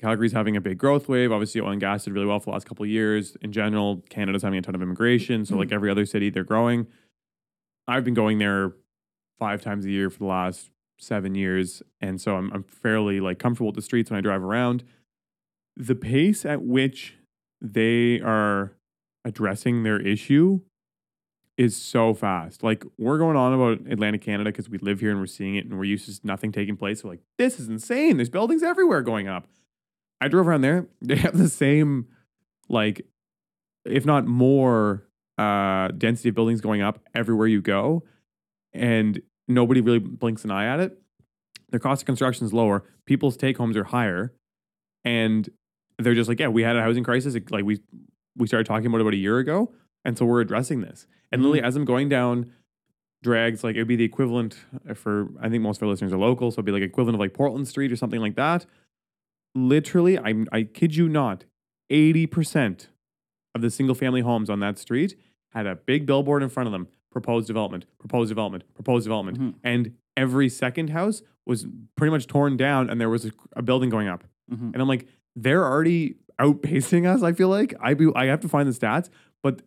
Calgary's 0.00 0.32
having 0.32 0.56
a 0.56 0.60
big 0.60 0.78
growth 0.78 1.08
wave. 1.08 1.32
Obviously, 1.32 1.60
oil 1.60 1.70
and 1.70 1.80
gas 1.80 2.04
did 2.04 2.14
really 2.14 2.24
well 2.24 2.38
for 2.38 2.46
the 2.46 2.52
last 2.52 2.66
couple 2.66 2.84
of 2.84 2.88
years. 2.88 3.36
In 3.42 3.52
general, 3.52 4.02
Canada's 4.08 4.42
having 4.42 4.58
a 4.58 4.62
ton 4.62 4.74
of 4.74 4.80
immigration. 4.80 5.44
So, 5.44 5.56
like 5.56 5.68
mm-hmm. 5.68 5.74
every 5.74 5.90
other 5.90 6.06
city, 6.06 6.30
they're 6.30 6.44
growing. 6.44 6.86
I've 7.86 8.04
been 8.04 8.14
going 8.14 8.38
there 8.38 8.72
five 9.38 9.60
times 9.60 9.84
a 9.84 9.90
year 9.90 10.08
for 10.08 10.20
the 10.20 10.26
last 10.26 10.70
seven 10.98 11.34
years, 11.34 11.82
and 12.00 12.20
so 12.20 12.36
I'm, 12.36 12.50
I'm 12.52 12.62
fairly 12.62 13.20
like 13.20 13.38
comfortable 13.38 13.66
with 13.66 13.76
the 13.76 13.82
streets 13.82 14.10
when 14.10 14.18
I 14.18 14.20
drive 14.20 14.42
around. 14.42 14.84
The 15.76 15.96
pace 15.96 16.44
at 16.44 16.62
which 16.62 17.16
they 17.60 18.20
are 18.20 18.72
addressing 19.24 19.82
their 19.82 20.00
issue 20.00 20.60
is 21.60 21.76
so 21.76 22.14
fast. 22.14 22.62
Like 22.62 22.84
we're 22.98 23.18
going 23.18 23.36
on 23.36 23.52
about 23.52 23.92
Atlantic 23.92 24.22
Canada 24.22 24.50
because 24.50 24.70
we 24.70 24.78
live 24.78 25.00
here 25.00 25.10
and 25.10 25.20
we're 25.20 25.26
seeing 25.26 25.56
it 25.56 25.66
and 25.66 25.76
we're 25.76 25.84
used 25.84 26.06
to 26.06 26.26
nothing 26.26 26.52
taking 26.52 26.74
place. 26.74 27.04
We're 27.04 27.10
like, 27.10 27.20
this 27.36 27.60
is 27.60 27.68
insane. 27.68 28.16
There's 28.16 28.30
buildings 28.30 28.62
everywhere 28.62 29.02
going 29.02 29.28
up. 29.28 29.46
I 30.22 30.28
drove 30.28 30.48
around 30.48 30.62
there. 30.62 30.86
They 31.02 31.16
have 31.16 31.36
the 31.36 31.48
same, 31.50 32.06
like, 32.70 33.06
if 33.84 34.06
not 34.06 34.26
more, 34.26 35.06
uh, 35.36 35.88
density 35.88 36.30
of 36.30 36.34
buildings 36.34 36.62
going 36.62 36.80
up 36.80 36.98
everywhere 37.14 37.46
you 37.46 37.60
go, 37.60 38.04
and 38.72 39.20
nobody 39.48 39.80
really 39.82 39.98
blinks 39.98 40.44
an 40.44 40.50
eye 40.50 40.66
at 40.66 40.80
it. 40.80 40.98
Their 41.70 41.80
cost 41.80 42.02
of 42.02 42.06
construction 42.06 42.46
is 42.46 42.52
lower. 42.54 42.84
People's 43.06 43.36
take 43.36 43.56
homes 43.58 43.76
are 43.76 43.84
higher, 43.84 44.32
and 45.04 45.48
they're 45.98 46.14
just 46.14 46.28
like, 46.28 46.40
yeah, 46.40 46.48
we 46.48 46.62
had 46.62 46.76
a 46.76 46.82
housing 46.82 47.04
crisis. 47.04 47.34
It- 47.34 47.50
Like 47.50 47.64
we 47.64 47.80
we 48.36 48.46
started 48.46 48.66
talking 48.66 48.86
about 48.86 48.98
it 48.98 49.02
about 49.02 49.14
a 49.14 49.18
year 49.18 49.38
ago, 49.38 49.72
and 50.04 50.16
so 50.18 50.24
we're 50.24 50.40
addressing 50.40 50.80
this. 50.80 51.06
And 51.32 51.42
literally, 51.42 51.62
as 51.62 51.76
I'm 51.76 51.84
going 51.84 52.08
down 52.08 52.52
drags, 53.22 53.62
like 53.62 53.76
it 53.76 53.80
would 53.80 53.88
be 53.88 53.96
the 53.96 54.04
equivalent 54.04 54.56
for 54.94 55.28
I 55.40 55.48
think 55.48 55.62
most 55.62 55.78
of 55.78 55.82
our 55.84 55.88
listeners 55.88 56.12
are 56.12 56.18
local, 56.18 56.50
so 56.50 56.56
it'd 56.56 56.64
be 56.66 56.72
like 56.72 56.82
equivalent 56.82 57.16
of 57.16 57.20
like 57.20 57.34
Portland 57.34 57.68
Street 57.68 57.92
or 57.92 57.96
something 57.96 58.20
like 58.20 58.36
that. 58.36 58.66
Literally, 59.54 60.18
I 60.18 60.44
I 60.52 60.62
kid 60.62 60.94
you 60.94 61.08
not, 61.08 61.44
eighty 61.90 62.26
percent 62.26 62.88
of 63.54 63.62
the 63.62 63.70
single 63.70 63.94
family 63.96 64.20
homes 64.20 64.48
on 64.48 64.60
that 64.60 64.78
street 64.78 65.16
had 65.52 65.66
a 65.66 65.74
big 65.74 66.06
billboard 66.06 66.42
in 66.42 66.48
front 66.48 66.68
of 66.68 66.72
them: 66.72 66.86
proposed 67.10 67.48
development, 67.48 67.84
proposed 67.98 68.28
development, 68.28 68.62
proposed 68.74 69.04
development, 69.04 69.38
Mhm. 69.40 69.54
and 69.64 69.94
every 70.16 70.48
second 70.48 70.90
house 70.90 71.22
was 71.46 71.66
pretty 71.96 72.10
much 72.12 72.26
torn 72.28 72.56
down, 72.56 72.88
and 72.88 73.00
there 73.00 73.08
was 73.08 73.24
a, 73.26 73.32
a 73.54 73.62
building 73.62 73.90
going 73.90 74.06
up. 74.06 74.22
Mhm. 74.52 74.72
And 74.72 74.76
I'm 74.76 74.86
like, 74.88 75.08
they're 75.34 75.64
already 75.64 76.16
outpacing 76.40 77.06
us. 77.06 77.22
I 77.22 77.32
feel 77.32 77.48
like 77.48 77.74
I 77.80 77.94
be 77.94 78.08
I 78.14 78.26
have 78.26 78.40
to 78.40 78.48
find 78.48 78.68
the 78.68 78.72
stats, 78.72 79.10
but 79.42 79.62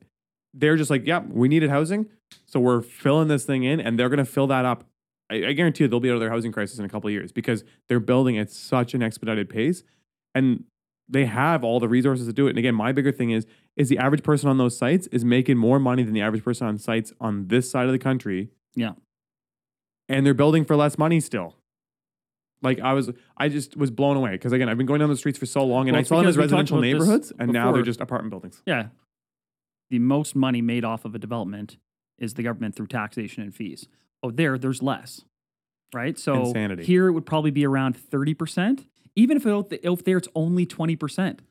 they're 0.54 0.76
just 0.78 0.90
like, 0.90 1.06
yeah, 1.06 1.20
we 1.20 1.48
needed 1.48 1.70
housing, 1.70 2.08
so 2.46 2.60
we're 2.60 2.82
filling 2.82 3.28
this 3.28 3.46
thing 3.46 3.64
in, 3.64 3.80
and 3.80 3.98
they're 3.98 4.10
gonna 4.10 4.26
fill 4.26 4.48
that 4.48 4.66
up. 4.66 4.84
I, 5.32 5.48
I 5.48 5.54
guarantee 5.54 5.84
you, 5.86 5.88
they'll 5.88 6.00
be 6.00 6.10
out 6.10 6.16
of 6.16 6.20
their 6.20 6.30
housing 6.30 6.52
crisis 6.52 6.78
in 6.80 6.86
a 6.86 6.90
couple 6.90 7.08
of 7.08 7.14
years 7.14 7.32
because 7.32 7.64
they're 7.90 8.00
building 8.00 8.38
at 8.38 8.52
such 8.52 8.94
an 8.94 9.02
expedited 9.02 9.50
pace, 9.50 9.84
and 10.36 10.66
they 11.10 11.26
have 11.26 11.64
all 11.64 11.80
the 11.80 11.88
resources 11.90 12.28
to 12.28 12.34
do 12.34 12.48
it. 12.48 12.52
And 12.52 12.60
again, 12.60 12.76
my 12.76 12.92
bigger 12.92 13.12
thing 13.12 13.32
is 13.32 13.46
is 13.76 13.90
the 13.90 13.98
average 13.98 14.24
person 14.24 14.50
on 14.50 14.58
those 14.58 14.78
sites 14.78 15.08
is 15.08 15.26
making 15.26 15.58
more 15.58 15.80
money 15.80 16.04
than 16.04 16.14
the 16.14 16.22
average 16.22 16.44
person 16.44 16.68
on 16.68 16.78
sites 16.78 17.12
on 17.20 17.48
this 17.48 17.70
side 17.72 17.88
of 17.88 17.92
the 17.92 18.00
country. 18.00 18.50
Yeah. 18.76 18.94
and 20.10 20.26
they're 20.26 20.34
building 20.34 20.66
for 20.66 20.76
less 20.76 20.98
money 20.98 21.20
still. 21.20 21.56
Like 22.62 22.80
I 22.80 22.94
was, 22.94 23.12
I 23.38 23.50
just 23.50 23.76
was 23.76 23.92
blown 23.92 24.16
away 24.16 24.32
because 24.32 24.52
again, 24.54 24.70
I've 24.70 24.78
been 24.78 24.86
going 24.86 25.00
down 25.00 25.10
the 25.10 25.18
streets 25.18 25.38
for 25.38 25.46
so 25.46 25.66
long, 25.66 25.90
and 25.90 25.96
Well, 25.96 26.00
I 26.00 26.04
saw 26.04 26.18
them 26.18 26.28
as 26.28 26.36
because 26.36 26.52
we 26.52 26.56
talked 26.58 26.72
residential 26.72 26.80
neighborhoods, 26.80 27.34
and 27.38 27.52
now 27.52 27.72
they're 27.72 27.82
just 27.84 28.00
apartment 28.00 28.30
buildings. 28.32 28.62
Yeah. 28.66 28.88
The 29.94 30.00
most 30.00 30.36
money 30.36 30.60
made 30.60 30.84
off 30.84 31.06
of 31.06 31.14
a 31.14 31.20
development 31.20 31.78
is 32.18 32.34
the 32.34 32.42
government 32.42 32.74
through 32.74 32.88
taxation 32.88 33.44
and 33.44 33.54
fees. 33.54 33.88
Oh, 34.24 34.32
there, 34.32 34.58
there's 34.58 34.82
less. 34.82 35.22
Right? 35.94 36.18
So 36.18 36.48
Insanity. 36.48 36.84
here 36.84 37.10
it 37.10 37.12
would 37.12 37.28
probably 37.28 37.52
be 37.52 37.64
around 37.64 37.96
30%. 37.96 38.88
Even 39.16 39.38
if, 39.38 39.46
it, 39.46 39.82
if 39.84 40.04
there 40.04 40.18
it's 40.18 40.28
only 40.34 40.66
20%, 40.66 41.42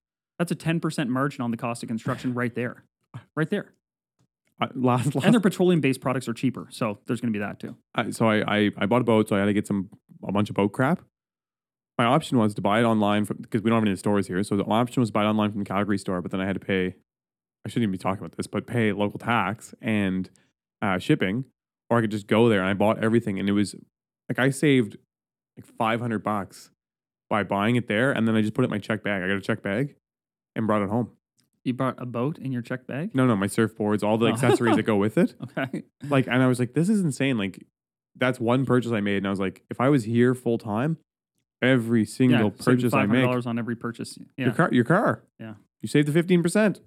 that's 0.40 0.50
a 0.50 0.56
10% 0.56 1.06
margin 1.06 1.42
on 1.42 1.52
the 1.52 1.56
cost 1.56 1.84
of 1.84 1.88
construction 1.88 2.34
right 2.42 2.52
there. 2.52 2.82
Right 3.36 3.48
there. 3.48 3.74
Uh, 4.60 4.66
last, 4.74 5.14
last 5.14 5.24
And 5.24 5.32
their 5.32 5.40
petroleum 5.40 5.80
based 5.80 6.00
products 6.00 6.26
are 6.26 6.34
cheaper. 6.34 6.66
So 6.70 6.98
there's 7.06 7.20
going 7.20 7.32
to 7.32 7.38
be 7.38 7.44
that 7.44 7.60
too. 7.60 7.76
I, 7.94 8.10
so 8.10 8.28
I, 8.28 8.42
I 8.56 8.70
I 8.76 8.86
bought 8.86 9.02
a 9.02 9.04
boat, 9.04 9.28
so 9.28 9.36
I 9.36 9.38
had 9.38 9.44
to 9.44 9.52
get 9.52 9.68
some 9.68 9.88
a 10.26 10.32
bunch 10.32 10.50
of 10.50 10.56
boat 10.56 10.72
crap. 10.72 11.00
My 11.96 12.06
option 12.06 12.38
was 12.38 12.56
to 12.56 12.60
buy 12.60 12.80
it 12.80 12.84
online 12.84 13.24
from 13.24 13.36
because 13.36 13.62
we 13.62 13.70
don't 13.70 13.78
have 13.78 13.86
any 13.86 13.94
stores 13.94 14.26
here. 14.26 14.42
So 14.42 14.56
the 14.56 14.64
option 14.64 15.00
was 15.00 15.10
to 15.10 15.12
buy 15.12 15.22
it 15.22 15.28
online 15.28 15.52
from 15.52 15.60
the 15.60 15.64
Calgary 15.64 15.98
store, 15.98 16.20
but 16.20 16.32
then 16.32 16.40
I 16.40 16.46
had 16.46 16.54
to 16.54 16.66
pay. 16.66 16.96
I 17.64 17.68
shouldn't 17.68 17.84
even 17.84 17.92
be 17.92 17.98
talking 17.98 18.18
about 18.24 18.36
this, 18.36 18.46
but 18.46 18.66
pay 18.66 18.92
local 18.92 19.18
tax 19.18 19.74
and 19.80 20.28
uh, 20.80 20.98
shipping, 20.98 21.44
or 21.90 21.98
I 21.98 22.00
could 22.00 22.10
just 22.10 22.26
go 22.26 22.48
there 22.48 22.60
and 22.60 22.68
I 22.68 22.74
bought 22.74 23.02
everything, 23.02 23.38
and 23.38 23.48
it 23.48 23.52
was 23.52 23.74
like 24.28 24.38
I 24.38 24.50
saved 24.50 24.96
like 25.56 25.66
five 25.78 26.00
hundred 26.00 26.22
bucks 26.24 26.70
by 27.30 27.42
buying 27.44 27.76
it 27.76 27.86
there, 27.88 28.10
and 28.12 28.26
then 28.26 28.34
I 28.34 28.40
just 28.42 28.54
put 28.54 28.62
it 28.62 28.66
in 28.66 28.70
my 28.70 28.78
check 28.78 29.02
bag. 29.04 29.22
I 29.22 29.28
got 29.28 29.36
a 29.36 29.40
check 29.40 29.62
bag 29.62 29.94
and 30.56 30.66
brought 30.66 30.82
it 30.82 30.88
home. 30.88 31.10
You 31.64 31.72
brought 31.74 31.94
a 32.02 32.06
boat 32.06 32.38
in 32.38 32.50
your 32.50 32.62
check 32.62 32.88
bag? 32.88 33.14
No, 33.14 33.24
no, 33.26 33.36
my 33.36 33.46
surfboards, 33.46 34.02
all 34.02 34.18
the 34.18 34.26
Oh. 34.26 34.30
accessories 34.32 34.74
that 34.76 34.82
go 34.82 34.96
with 34.96 35.16
it. 35.16 35.34
Okay. 35.56 35.84
like 36.08 36.26
and 36.26 36.42
i 36.42 36.46
was 36.48 36.58
like 36.58 36.74
this 36.74 36.88
is 36.88 37.00
insane 37.02 37.38
like 37.38 37.64
that's 38.16 38.40
one 38.40 38.66
purchase 38.66 38.90
i 38.90 39.00
made 39.00 39.18
and 39.18 39.26
i 39.26 39.30
was 39.30 39.38
like 39.40 39.62
if 39.70 39.80
i 39.80 39.88
was 39.88 40.04
here 40.04 40.34
full 40.34 40.58
time 40.58 40.96
every 41.62 42.04
single 42.04 42.50
purchase 42.50 42.92
i 42.92 43.06
make 43.06 43.24
$500 43.24 43.46
on 43.46 43.58
every 43.58 43.76
purchase. 43.76 44.18
Yeah. 44.36 44.46
your 44.46 44.54
car 44.54 44.68
your 44.72 44.84
car 44.84 45.22
Yeah. 45.38 45.54
you 45.80 45.88
saved 45.88 46.08
the 46.12 46.22
15% 46.22 46.80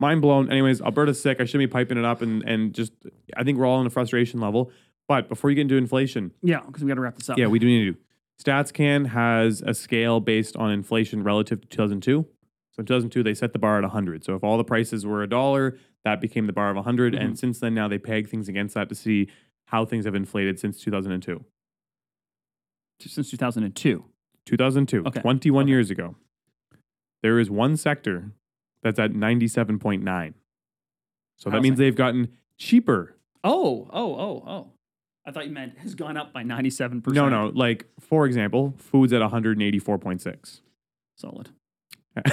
mind 0.00 0.20
blown 0.22 0.50
anyways 0.50 0.80
alberta's 0.80 1.20
sick 1.20 1.40
i 1.40 1.44
shouldn't 1.44 1.68
be 1.70 1.72
piping 1.72 1.98
it 1.98 2.04
up 2.04 2.22
and 2.22 2.42
and 2.44 2.74
just 2.74 2.92
i 3.36 3.44
think 3.44 3.58
we're 3.58 3.66
all 3.66 3.78
on 3.78 3.86
a 3.86 3.90
frustration 3.90 4.40
level 4.40 4.70
but 5.08 5.28
before 5.28 5.50
you 5.50 5.54
get 5.56 5.62
into 5.62 5.76
inflation 5.76 6.32
Yeah. 6.42 6.60
Because 6.66 6.82
we 6.82 6.88
got 6.88 6.94
to 6.94 7.00
wrap 7.00 7.16
this 7.16 7.28
up. 7.30 7.38
yeah 7.38 7.46
we 7.46 7.58
do 7.58 7.66
need 7.66 7.94
to 7.94 7.98
statscan 8.44 9.06
has 9.08 9.60
a 9.62 9.74
scale 9.74 10.18
based 10.20 10.56
on 10.56 10.70
inflation 10.72 11.22
relative 11.22 11.60
to 11.60 11.68
2002 11.68 12.26
so 12.72 12.80
in 12.80 12.86
2002 12.86 13.22
they 13.22 13.34
set 13.34 13.52
the 13.52 13.58
bar 13.58 13.76
at 13.78 13.82
100 13.82 14.24
so 14.24 14.34
if 14.34 14.42
all 14.42 14.56
the 14.56 14.64
prices 14.64 15.04
were 15.04 15.22
a 15.22 15.28
dollar 15.28 15.76
that 16.04 16.20
became 16.20 16.46
the 16.46 16.52
bar 16.52 16.70
of 16.70 16.76
100 16.76 17.12
Mm-hmm. 17.12 17.22
and 17.22 17.38
since 17.38 17.58
then 17.60 17.74
now 17.74 17.86
they 17.88 17.98
peg 17.98 18.28
things 18.28 18.48
against 18.48 18.74
that 18.74 18.88
to 18.88 18.94
see 18.94 19.28
how 19.66 19.84
things 19.84 20.04
have 20.06 20.14
inflated 20.14 20.58
since 20.58 20.80
2002 20.82 21.44
Since 23.00 23.30
2002. 23.30 24.04
2002 24.46 25.04
Okay. 25.06 25.20
21 25.20 25.62
Okay. 25.64 25.70
years 25.70 25.90
ago 25.90 26.16
there 27.22 27.38
is 27.38 27.50
one 27.50 27.76
sector 27.76 28.32
that's 28.82 28.98
at 28.98 29.12
97.9 29.12 30.34
so 31.36 31.50
that 31.50 31.62
means 31.62 31.78
they've 31.78 31.96
gotten 31.96 32.28
cheaper 32.58 33.16
Oh, 33.42 33.88
oh, 33.92 34.14
oh, 34.16 34.44
oh. 34.46 34.72
I 35.26 35.30
thought 35.32 35.46
you 35.46 35.52
meant 35.52 35.78
has 35.78 35.94
gone 35.94 36.16
up 36.16 36.32
by 36.32 36.42
97%. 36.42 37.06
no 37.14 37.28
no 37.28 37.50
like 37.54 37.86
for 37.98 38.26
example 38.26 38.74
food's 38.78 39.12
at 39.12 39.22
184.6 39.22 40.60
Solid. 41.16 41.50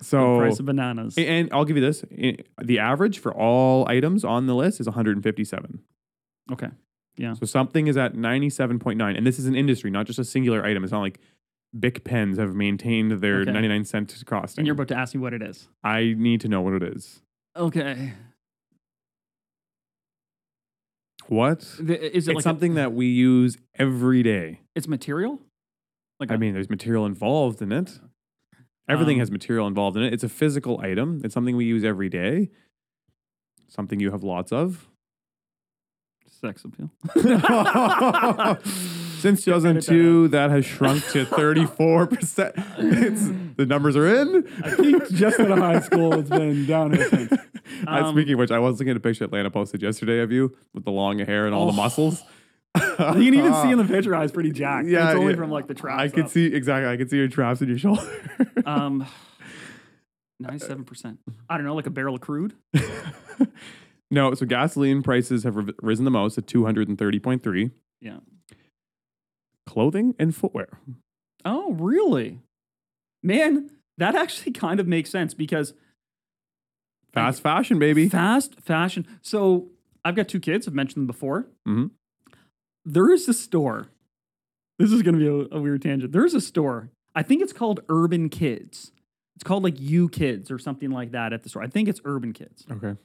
so 0.00 0.38
Price 0.38 0.58
of 0.60 0.66
bananas. 0.66 1.14
And 1.18 1.48
I'll 1.52 1.64
give 1.64 1.76
you 1.76 1.82
this: 1.82 2.04
the 2.62 2.78
average 2.78 3.18
for 3.18 3.32
all 3.34 3.88
items 3.88 4.24
on 4.24 4.46
the 4.46 4.54
list 4.54 4.78
is 4.80 4.86
157. 4.86 5.80
okay. 6.52 6.68
Yeah. 7.16 7.34
So 7.34 7.44
something 7.44 7.88
is 7.88 7.96
at 7.96 8.14
97.9, 8.14 9.16
and 9.16 9.26
this 9.26 9.38
is 9.38 9.46
an 9.46 9.54
industry, 9.54 9.90
not 9.90 10.06
just 10.06 10.18
a 10.18 10.24
singular 10.24 10.64
item. 10.64 10.82
It's 10.84 10.92
not 10.92 11.00
like 11.00 11.18
Bic 11.78 12.04
pens 12.04 12.38
have 12.38 12.54
maintained 12.54 13.12
their 13.20 13.40
Okay. 13.40 13.52
99 13.52 13.84
cent 13.84 14.22
cost. 14.26 14.58
And 14.58 14.66
you're 14.66 14.74
about 14.74 14.88
to 14.88 14.96
ask 14.96 15.14
me 15.14 15.20
what 15.20 15.32
it 15.32 15.42
is. 15.42 15.68
I 15.82 16.14
need 16.16 16.40
to 16.42 16.48
know 16.48 16.60
what 16.60 16.74
it 16.74 16.82
is. 16.82 17.22
Okay. 17.56 18.12
What? 21.28 21.60
The- 21.80 22.14
Is 22.16 22.28
it 22.28 22.32
It's 22.32 22.36
like 22.36 22.42
something 22.42 22.72
a, 22.72 22.74
that 22.76 22.92
we 22.92 23.06
use 23.06 23.56
every 23.78 24.22
day. 24.22 24.60
it's 24.74 24.88
material? 24.88 25.40
Like 26.20 26.30
I 26.30 26.34
a- 26.34 26.38
mean, 26.38 26.52
there's 26.54 26.68
material 26.70 27.06
involved 27.06 27.62
in 27.62 27.72
it. 27.72 28.00
Everything 28.88 29.14
Um, 29.16 29.20
has 29.20 29.30
material 29.30 29.66
involved 29.66 29.96
in 29.96 30.02
it. 30.02 30.12
It's 30.12 30.24
a 30.24 30.28
physical 30.28 30.80
item. 30.80 31.20
It's 31.24 31.32
something 31.32 31.56
we 31.56 31.64
use 31.64 31.84
every 31.84 32.08
day. 32.08 32.50
Something 33.68 34.00
you 34.00 34.10
have 34.10 34.22
lots 34.22 34.52
of. 34.52 34.88
sex 36.26 36.64
appeal. 36.64 36.90
Since 39.22 39.44
2002, 39.44 40.28
that 40.28 40.50
has 40.50 40.64
shrunk 40.66 41.04
to 41.10 41.24
34%. 41.24 42.52
It's, 42.78 43.56
the 43.56 43.66
numbers 43.66 43.94
are 43.96 44.06
in. 44.20 44.44
I 44.64 44.74
peaked 44.74 45.12
just 45.14 45.38
out 45.38 45.50
of 45.52 45.58
high 45.58 45.78
school. 45.80 46.12
It's 46.18 46.28
been 46.28 46.66
downhill 46.66 47.08
since. 47.08 47.32
Um, 47.86 48.12
speaking 48.14 48.32
of 48.34 48.40
which, 48.40 48.50
I 48.50 48.58
was 48.58 48.78
looking 48.80 48.90
at 48.90 48.96
a 48.96 49.00
picture 49.00 49.24
Atlanta 49.24 49.48
posted 49.50 49.80
yesterday 49.80 50.20
of 50.20 50.32
you 50.32 50.56
with 50.74 50.84
the 50.84 50.90
long 50.90 51.20
hair 51.20 51.46
and 51.46 51.54
all 51.54 51.66
the 51.66 51.72
Oh. 51.72 51.76
muscles. 51.76 52.22
You 52.74 53.06
can 53.06 53.34
even 53.34 53.54
see 53.54 53.70
in 53.70 53.78
the 53.78 53.84
picture 53.88 54.14
I 54.14 54.22
was 54.22 54.32
pretty 54.32 54.50
jacked. 54.50 54.88
Yeah, 54.88 55.10
it's 55.10 55.18
only 55.18 55.32
yeah. 55.34 55.38
from 55.38 55.50
like 55.50 55.66
the 55.68 55.74
traps. 55.74 56.00
I 56.02 56.08
could 56.08 56.24
up. 56.24 56.30
see 56.30 56.46
exactly. 56.46 56.90
I 56.90 56.96
could 56.96 57.08
see 57.10 57.16
your 57.18 57.28
traps 57.28 57.60
in 57.62 57.68
your 57.68 57.78
shoulder. 57.78 58.02
Um, 58.66 59.06
ninety-seven 60.40 60.84
percent. 60.84 61.18
I 61.50 61.56
don't 61.56 61.66
know, 61.66 61.74
like 61.74 61.86
a 61.86 61.90
barrel 61.90 62.14
of 62.14 62.20
crude. 62.20 62.54
no, 64.10 64.34
so 64.34 64.46
gasoline 64.46 65.02
prices 65.02 65.44
have 65.44 65.56
risen 65.82 66.04
the 66.04 66.10
most 66.10 66.38
at 66.38 66.46
230.3. 66.46 67.70
Yeah. 68.00 68.18
Clothing 69.66 70.14
and 70.18 70.34
footwear. 70.34 70.68
Oh, 71.44 71.72
really? 71.72 72.40
Man, 73.22 73.70
that 73.98 74.14
actually 74.14 74.52
kind 74.66 74.80
of 74.80 74.86
makes 74.86 75.10
sense 75.10 75.34
because 75.34 75.74
Fast 77.12 77.42
fashion, 77.42 77.78
baby. 77.78 78.08
fast 78.08 78.58
fashion. 78.60 79.06
So 79.20 79.68
I've 80.04 80.14
got 80.14 80.28
two 80.28 80.40
kids. 80.40 80.66
I've 80.66 80.74
mentioned 80.74 81.02
them 81.02 81.06
before. 81.06 81.46
Mhm. 81.68 81.90
There 82.84 83.12
is 83.12 83.28
a 83.28 83.34
store. 83.34 83.88
This 84.78 84.90
is 84.90 85.02
going 85.02 85.18
to 85.18 85.20
be 85.20 85.26
a, 85.54 85.56
a 85.58 85.60
weird 85.60 85.82
tangent. 85.82 86.12
There's 86.12 86.34
a 86.34 86.40
store. 86.40 86.88
I 87.14 87.22
think 87.22 87.42
it's 87.42 87.52
called 87.52 87.80
Urban 87.90 88.28
Kids. 88.30 88.92
It's 89.36 89.44
called 89.44 89.62
like 89.62 89.78
You 89.78 90.08
Kids 90.08 90.50
or 90.50 90.58
something 90.58 90.90
like 90.90 91.12
that 91.12 91.32
at 91.34 91.42
the 91.42 91.48
store. 91.50 91.62
I 91.62 91.66
think 91.68 91.88
it's 91.88 92.00
Urban 92.04 92.32
Kids. 92.32 92.64
Okay. 92.70 92.96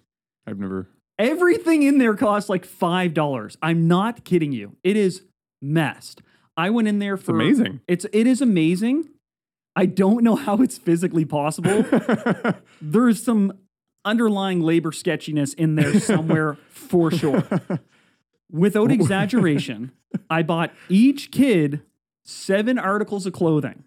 I've 0.48 0.58
never. 0.58 0.88
Everything 1.20 1.84
in 1.84 1.98
there 1.98 2.16
costs 2.16 2.50
like 2.50 2.64
five 2.66 3.14
dollars. 3.14 3.58
I'm 3.62 3.88
not 3.90 4.24
kidding 4.24 4.54
you. 4.54 4.78
It 4.84 4.96
is 4.96 5.24
messed. 5.62 6.22
I 6.58 6.72
went 6.72 6.88
in 6.88 7.00
there 7.00 7.16
for 7.18 7.36
amazing. 7.36 7.82
It's 7.88 8.06
it 8.12 8.26
is 8.28 8.42
amazing. 8.42 9.10
I 9.76 9.86
don't 9.86 10.24
know 10.24 10.36
how 10.36 10.58
it's 10.64 10.80
physically 10.80 11.24
possible. 11.24 11.86
There's 12.82 13.22
some 13.24 13.54
underlying 14.04 14.62
labor 14.62 14.92
sketchiness 14.92 15.54
in 15.54 15.76
there 15.76 16.00
somewhere 16.00 16.58
for 16.70 17.12
sure. 17.12 17.44
Without 18.52 18.92
exaggeration, 18.92 19.92
I 20.32 20.42
bought 20.42 20.74
each 20.90 21.30
kid 21.30 21.82
seven 22.26 22.80
articles 22.80 23.28
of 23.28 23.34
clothing. 23.34 23.84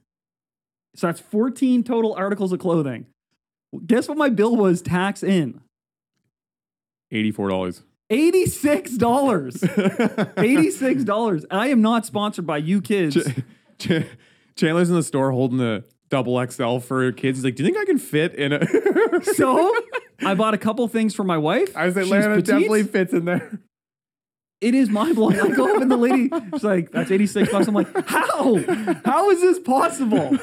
So 0.94 1.08
that's 1.08 1.20
14 1.20 1.82
total 1.82 2.14
articles 2.14 2.52
of 2.52 2.60
clothing. 2.60 3.06
Guess 3.86 4.08
what 4.08 4.18
my 4.18 4.28
bill 4.28 4.56
was 4.56 4.82
tax 4.82 5.22
in? 5.22 5.60
$84. 7.12 7.82
$86. 8.10 8.98
$86. 10.36 11.44
I 11.50 11.68
am 11.68 11.80
not 11.80 12.06
sponsored 12.06 12.46
by 12.46 12.58
you 12.58 12.80
kids. 12.80 13.16
Ch- 13.78 14.04
Chandler's 14.56 14.90
in 14.90 14.96
the 14.96 15.02
store 15.02 15.30
holding 15.30 15.58
the 15.58 15.84
double 16.10 16.44
XL 16.44 16.78
for 16.78 17.12
kids. 17.12 17.38
He's 17.38 17.44
like, 17.44 17.56
"Do 17.56 17.62
you 17.62 17.68
think 17.68 17.78
I 17.78 17.84
can 17.84 17.98
fit 17.98 18.34
in 18.34 18.52
a?" 18.52 18.60
So 19.34 19.74
I 20.24 20.34
bought 20.34 20.54
a 20.54 20.58
couple 20.58 20.86
things 20.88 21.14
for 21.14 21.24
my 21.24 21.38
wife. 21.38 21.76
I 21.76 21.86
was 21.86 21.96
like, 21.96 22.06
"Lana 22.06 22.42
definitely 22.42 22.82
fits 22.82 23.12
in 23.12 23.24
there." 23.24 23.60
It 24.60 24.74
is 24.74 24.90
mind 24.90 25.16
blowing. 25.16 25.40
I 25.40 25.48
go 25.48 25.74
up 25.74 25.80
and 25.80 25.90
the 25.90 25.96
lady, 25.96 26.28
she's 26.52 26.64
like, 26.64 26.90
"That's 26.90 27.10
eighty 27.10 27.26
six 27.26 27.50
bucks." 27.50 27.66
I'm 27.68 27.74
like, 27.74 27.88
"How? 28.06 28.56
How 29.04 29.30
is 29.30 29.40
this 29.40 29.58
possible?" 29.60 30.36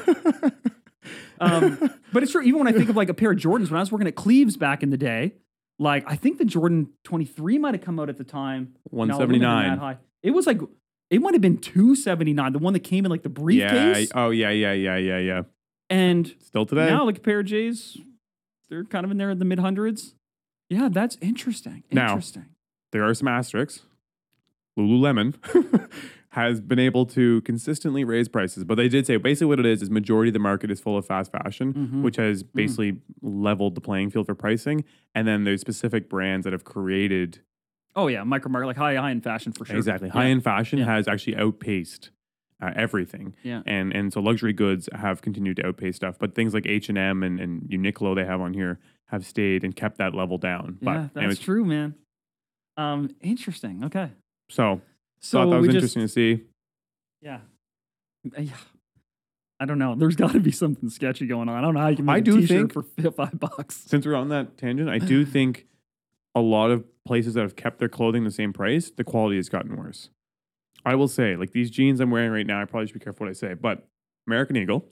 Um, 1.40 1.90
but 2.12 2.22
it's 2.24 2.32
true. 2.32 2.42
Even 2.42 2.58
when 2.58 2.68
I 2.68 2.72
think 2.72 2.90
of 2.90 2.96
like 2.96 3.08
a 3.08 3.14
pair 3.14 3.30
of 3.30 3.38
Jordans, 3.38 3.70
when 3.70 3.76
I 3.76 3.80
was 3.80 3.92
working 3.92 4.08
at 4.08 4.16
Cleve's 4.16 4.56
back 4.56 4.82
in 4.82 4.90
the 4.90 4.96
day, 4.96 5.34
like 5.78 6.04
I 6.06 6.16
think 6.16 6.38
the 6.38 6.44
Jordan 6.44 6.90
twenty 7.04 7.24
three 7.24 7.58
might 7.58 7.74
have 7.74 7.82
come 7.84 7.98
out 8.00 8.08
at 8.08 8.16
the 8.18 8.24
time. 8.24 8.74
No, 8.92 9.02
it 9.04 9.08
wouldn't 9.08 9.20
have 9.20 9.28
been 9.28 9.40
179. 9.42 9.78
high. 9.78 9.98
It 10.22 10.30
was 10.32 10.46
like 10.46 10.60
it 11.10 11.20
might 11.22 11.34
have 11.34 11.40
been 11.40 11.58
two 11.58 11.94
seventy 11.94 12.32
nine. 12.32 12.52
The 12.52 12.58
one 12.58 12.72
that 12.74 12.80
came 12.80 13.04
in 13.04 13.10
like 13.10 13.22
the 13.22 13.28
Yeah. 13.30 13.42
briefcase. 13.42 14.10
Oh 14.14 14.30
yeah. 14.30 14.50
Yeah. 14.50 14.72
Yeah. 14.72 14.96
Yeah. 14.96 15.18
Yeah. 15.18 15.42
And 15.90 16.34
Still 16.40 16.66
today. 16.66 16.86
now, 16.90 17.04
like 17.06 17.18
a 17.18 17.20
pair 17.20 17.40
of 17.40 17.46
J's, 17.46 17.96
they're 18.68 18.84
kind 18.84 19.04
of 19.06 19.10
in 19.10 19.16
there 19.16 19.30
in 19.30 19.38
the 19.38 19.44
mid 19.46 19.58
hundreds. 19.58 20.14
Yeah, 20.68 20.88
that's 20.90 21.16
interesting. 21.22 21.82
Now- 21.90 22.08
Interesting. 22.08 22.44
there 22.92 23.04
are 23.04 23.14
some 23.14 23.26
asterisks. 23.28 23.84
Lululemon 24.78 25.34
has 26.38 26.60
been 26.60 26.78
able 26.78 27.04
to 27.06 27.40
consistently 27.42 28.04
raise 28.04 28.28
prices, 28.28 28.62
but 28.64 28.76
they 28.76 28.88
did 28.88 29.06
say 29.06 29.16
basically 29.16 29.46
what 29.48 29.58
it 29.60 29.66
is 29.66 29.82
is 29.82 29.90
majority 29.90 30.28
of 30.30 30.34
the 30.34 30.38
market 30.38 30.70
is 30.70 30.80
full 30.80 30.96
of 30.96 31.04
fast 31.04 31.32
fashion, 31.32 31.72
Mhm. 31.74 32.02
which 32.02 32.16
has 32.16 32.42
basically 32.44 33.00
leveled 33.22 33.74
the 33.74 33.80
playing 33.80 34.10
field 34.10 34.26
for 34.26 34.34
pricing. 34.34 34.84
And 35.14 35.26
then 35.26 35.44
there's 35.44 35.60
specific 35.60 36.08
brands 36.08 36.44
that 36.44 36.52
have 36.52 36.64
created 36.64 37.40
Oh 37.96 38.06
yeah, 38.06 38.22
micro 38.22 38.48
market 38.52 38.66
like 38.68 38.76
high 38.76 38.94
high 38.94 39.10
end 39.10 39.24
fashion 39.24 39.50
for 39.52 39.64
sure. 39.64 39.76
Exactly. 39.76 40.08
Yeah. 40.08 40.12
High 40.12 40.26
end 40.26 40.44
fashion 40.44 40.78
Yeah. 40.78 40.84
has 40.84 41.08
actually 41.08 41.36
outpaced 41.36 42.10
uh, 42.60 42.72
everything. 42.76 43.34
Yeah. 43.44 43.62
And 43.66 43.92
and 43.92 44.12
so 44.12 44.20
luxury 44.20 44.52
goods 44.52 44.88
have 44.92 45.22
continued 45.22 45.56
to 45.58 45.66
outpace 45.66 45.96
stuff, 45.96 46.18
but 46.18 46.34
things 46.34 46.54
like 46.54 46.66
H 46.66 46.88
and 46.88 46.98
M 46.98 47.22
and 47.24 47.40
and 47.40 47.62
Uniqlo 47.62 48.14
they 48.14 48.24
have 48.24 48.40
on 48.40 48.52
here 48.54 48.78
have 49.06 49.24
stayed 49.26 49.64
and 49.64 49.74
kept 49.74 49.98
that 49.98 50.14
level 50.14 50.38
down. 50.38 50.76
But 50.82 50.90
Yeah, 50.92 51.00
that's 51.02 51.16
anyways, 51.16 51.38
true, 51.40 51.64
man. 51.64 51.94
Um, 52.76 53.10
interesting. 53.20 53.82
Okay, 53.84 54.10
so 54.50 54.80
so 55.20 55.44
thought 55.44 55.50
that 55.50 55.56
was 55.58 55.66
just 55.68 55.74
interesting 55.76 56.02
to 56.02 56.08
see. 56.08 56.44
yeah, 57.22 57.40
Uh, 58.36 58.40
yeah. 58.42 58.52
I 59.60 59.64
don't 59.64 59.78
know. 59.78 59.94
There's 59.96 60.14
got 60.24 60.32
to 60.32 60.40
be 60.40 60.52
something 60.52 60.88
sketchy 60.88 61.26
going 61.26 61.48
on. 61.48 61.56
I 61.56 61.60
don't 61.60 61.74
know 61.74 61.80
how 61.80 61.88
you 61.88 61.96
can 61.96 62.04
make 62.04 62.14
I 62.14 62.18
a 62.18 62.22
do 62.22 62.46
think- 62.46 62.72
for 62.72 62.82
five 62.82 63.38
bucks. 63.40 63.76
Since 63.86 64.06
we're 64.06 64.14
on 64.14 64.28
that 64.28 64.56
tangent, 64.56 64.88
I 64.88 64.98
do 64.98 65.24
think 65.34 65.66
a 66.34 66.40
lot 66.40 66.70
of 66.70 66.84
places 67.04 67.34
that 67.34 67.40
have 67.42 67.56
kept 67.56 67.78
their 67.78 67.88
clothing 67.88 68.22
the 68.24 68.30
same 68.30 68.52
price, 68.52 68.90
the 68.90 69.02
quality 69.04 69.36
has 69.36 69.48
gotten 69.48 69.76
worse. 69.76 70.10
I 70.84 70.94
will 70.94 71.08
say, 71.08 71.34
like 71.36 71.50
these 71.50 71.70
jeans 71.70 71.98
I'm 72.00 72.10
wearing 72.10 72.30
right 72.30 72.46
now, 72.46 72.62
I 72.62 72.64
probably 72.66 72.86
should 72.86 72.94
be 72.94 73.00
careful 73.00 73.26
what 73.26 73.30
I 73.30 73.32
say, 73.34 73.54
but 73.54 73.86
American 74.28 74.56
Eagle. 74.56 74.86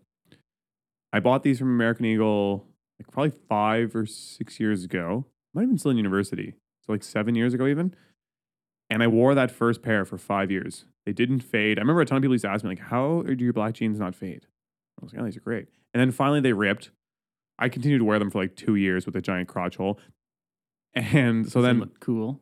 I 1.13 1.21
bought 1.21 1.43
these 1.45 1.59
from 1.61 1.69
American 1.69 2.05
Eagle 2.05 2.67
like 2.99 3.11
probably 3.13 3.33
five 3.49 3.95
or 3.95 4.05
six 4.07 4.59
years 4.59 4.83
ago. 4.85 5.27
Might 5.55 5.63
have 5.63 5.71
been 5.71 5.79
still 5.79 5.93
in 5.93 5.97
university. 5.97 6.55
So 6.85 6.93
like 6.93 7.03
seven 7.05 7.35
years 7.37 7.55
ago 7.55 7.67
even. 7.67 7.95
And 8.89 9.03
I 9.03 9.07
wore 9.09 9.35
that 9.35 9.51
first 9.51 9.83
pair 9.83 10.05
for 10.05 10.17
five 10.17 10.51
years. 10.51 10.85
They 11.05 11.13
didn't 11.13 11.41
fade. 11.41 11.79
I 11.79 11.83
remember 11.83 12.03
a 12.03 12.07
ton 12.07 12.19
of 12.19 12.23
people 12.23 12.35
used 12.35 12.45
to 12.45 12.51
ask 12.51 12.63
me, 12.65 12.71
like, 12.71 12.79
how 12.79 13.23
do 13.23 13.43
your 13.45 13.53
black 13.53 13.75
jeans 13.75 13.99
not 13.99 14.15
fade? 14.15 14.47
I 15.01 15.05
was 15.05 15.13
like, 15.13 15.23
oh, 15.23 15.25
these 15.25 15.37
are 15.37 15.41
great. 15.41 15.67
And 15.93 16.01
then 16.01 16.11
finally 16.13 16.41
they 16.41 16.53
ripped. 16.53 16.91
I 17.59 17.69
continued 17.69 17.99
to 17.99 18.05
wear 18.05 18.19
them 18.19 18.31
for 18.31 18.41
like 18.43 18.55
two 18.55 18.77
years 18.77 19.07
with 19.07 19.17
a 19.17 19.21
giant 19.21 19.49
crotch 19.49 19.77
hole. 19.77 19.99
And 20.95 21.47
so 21.47 21.61
Does 21.61 21.65
then 21.67 21.81
look 21.81 22.01
cool. 22.01 22.41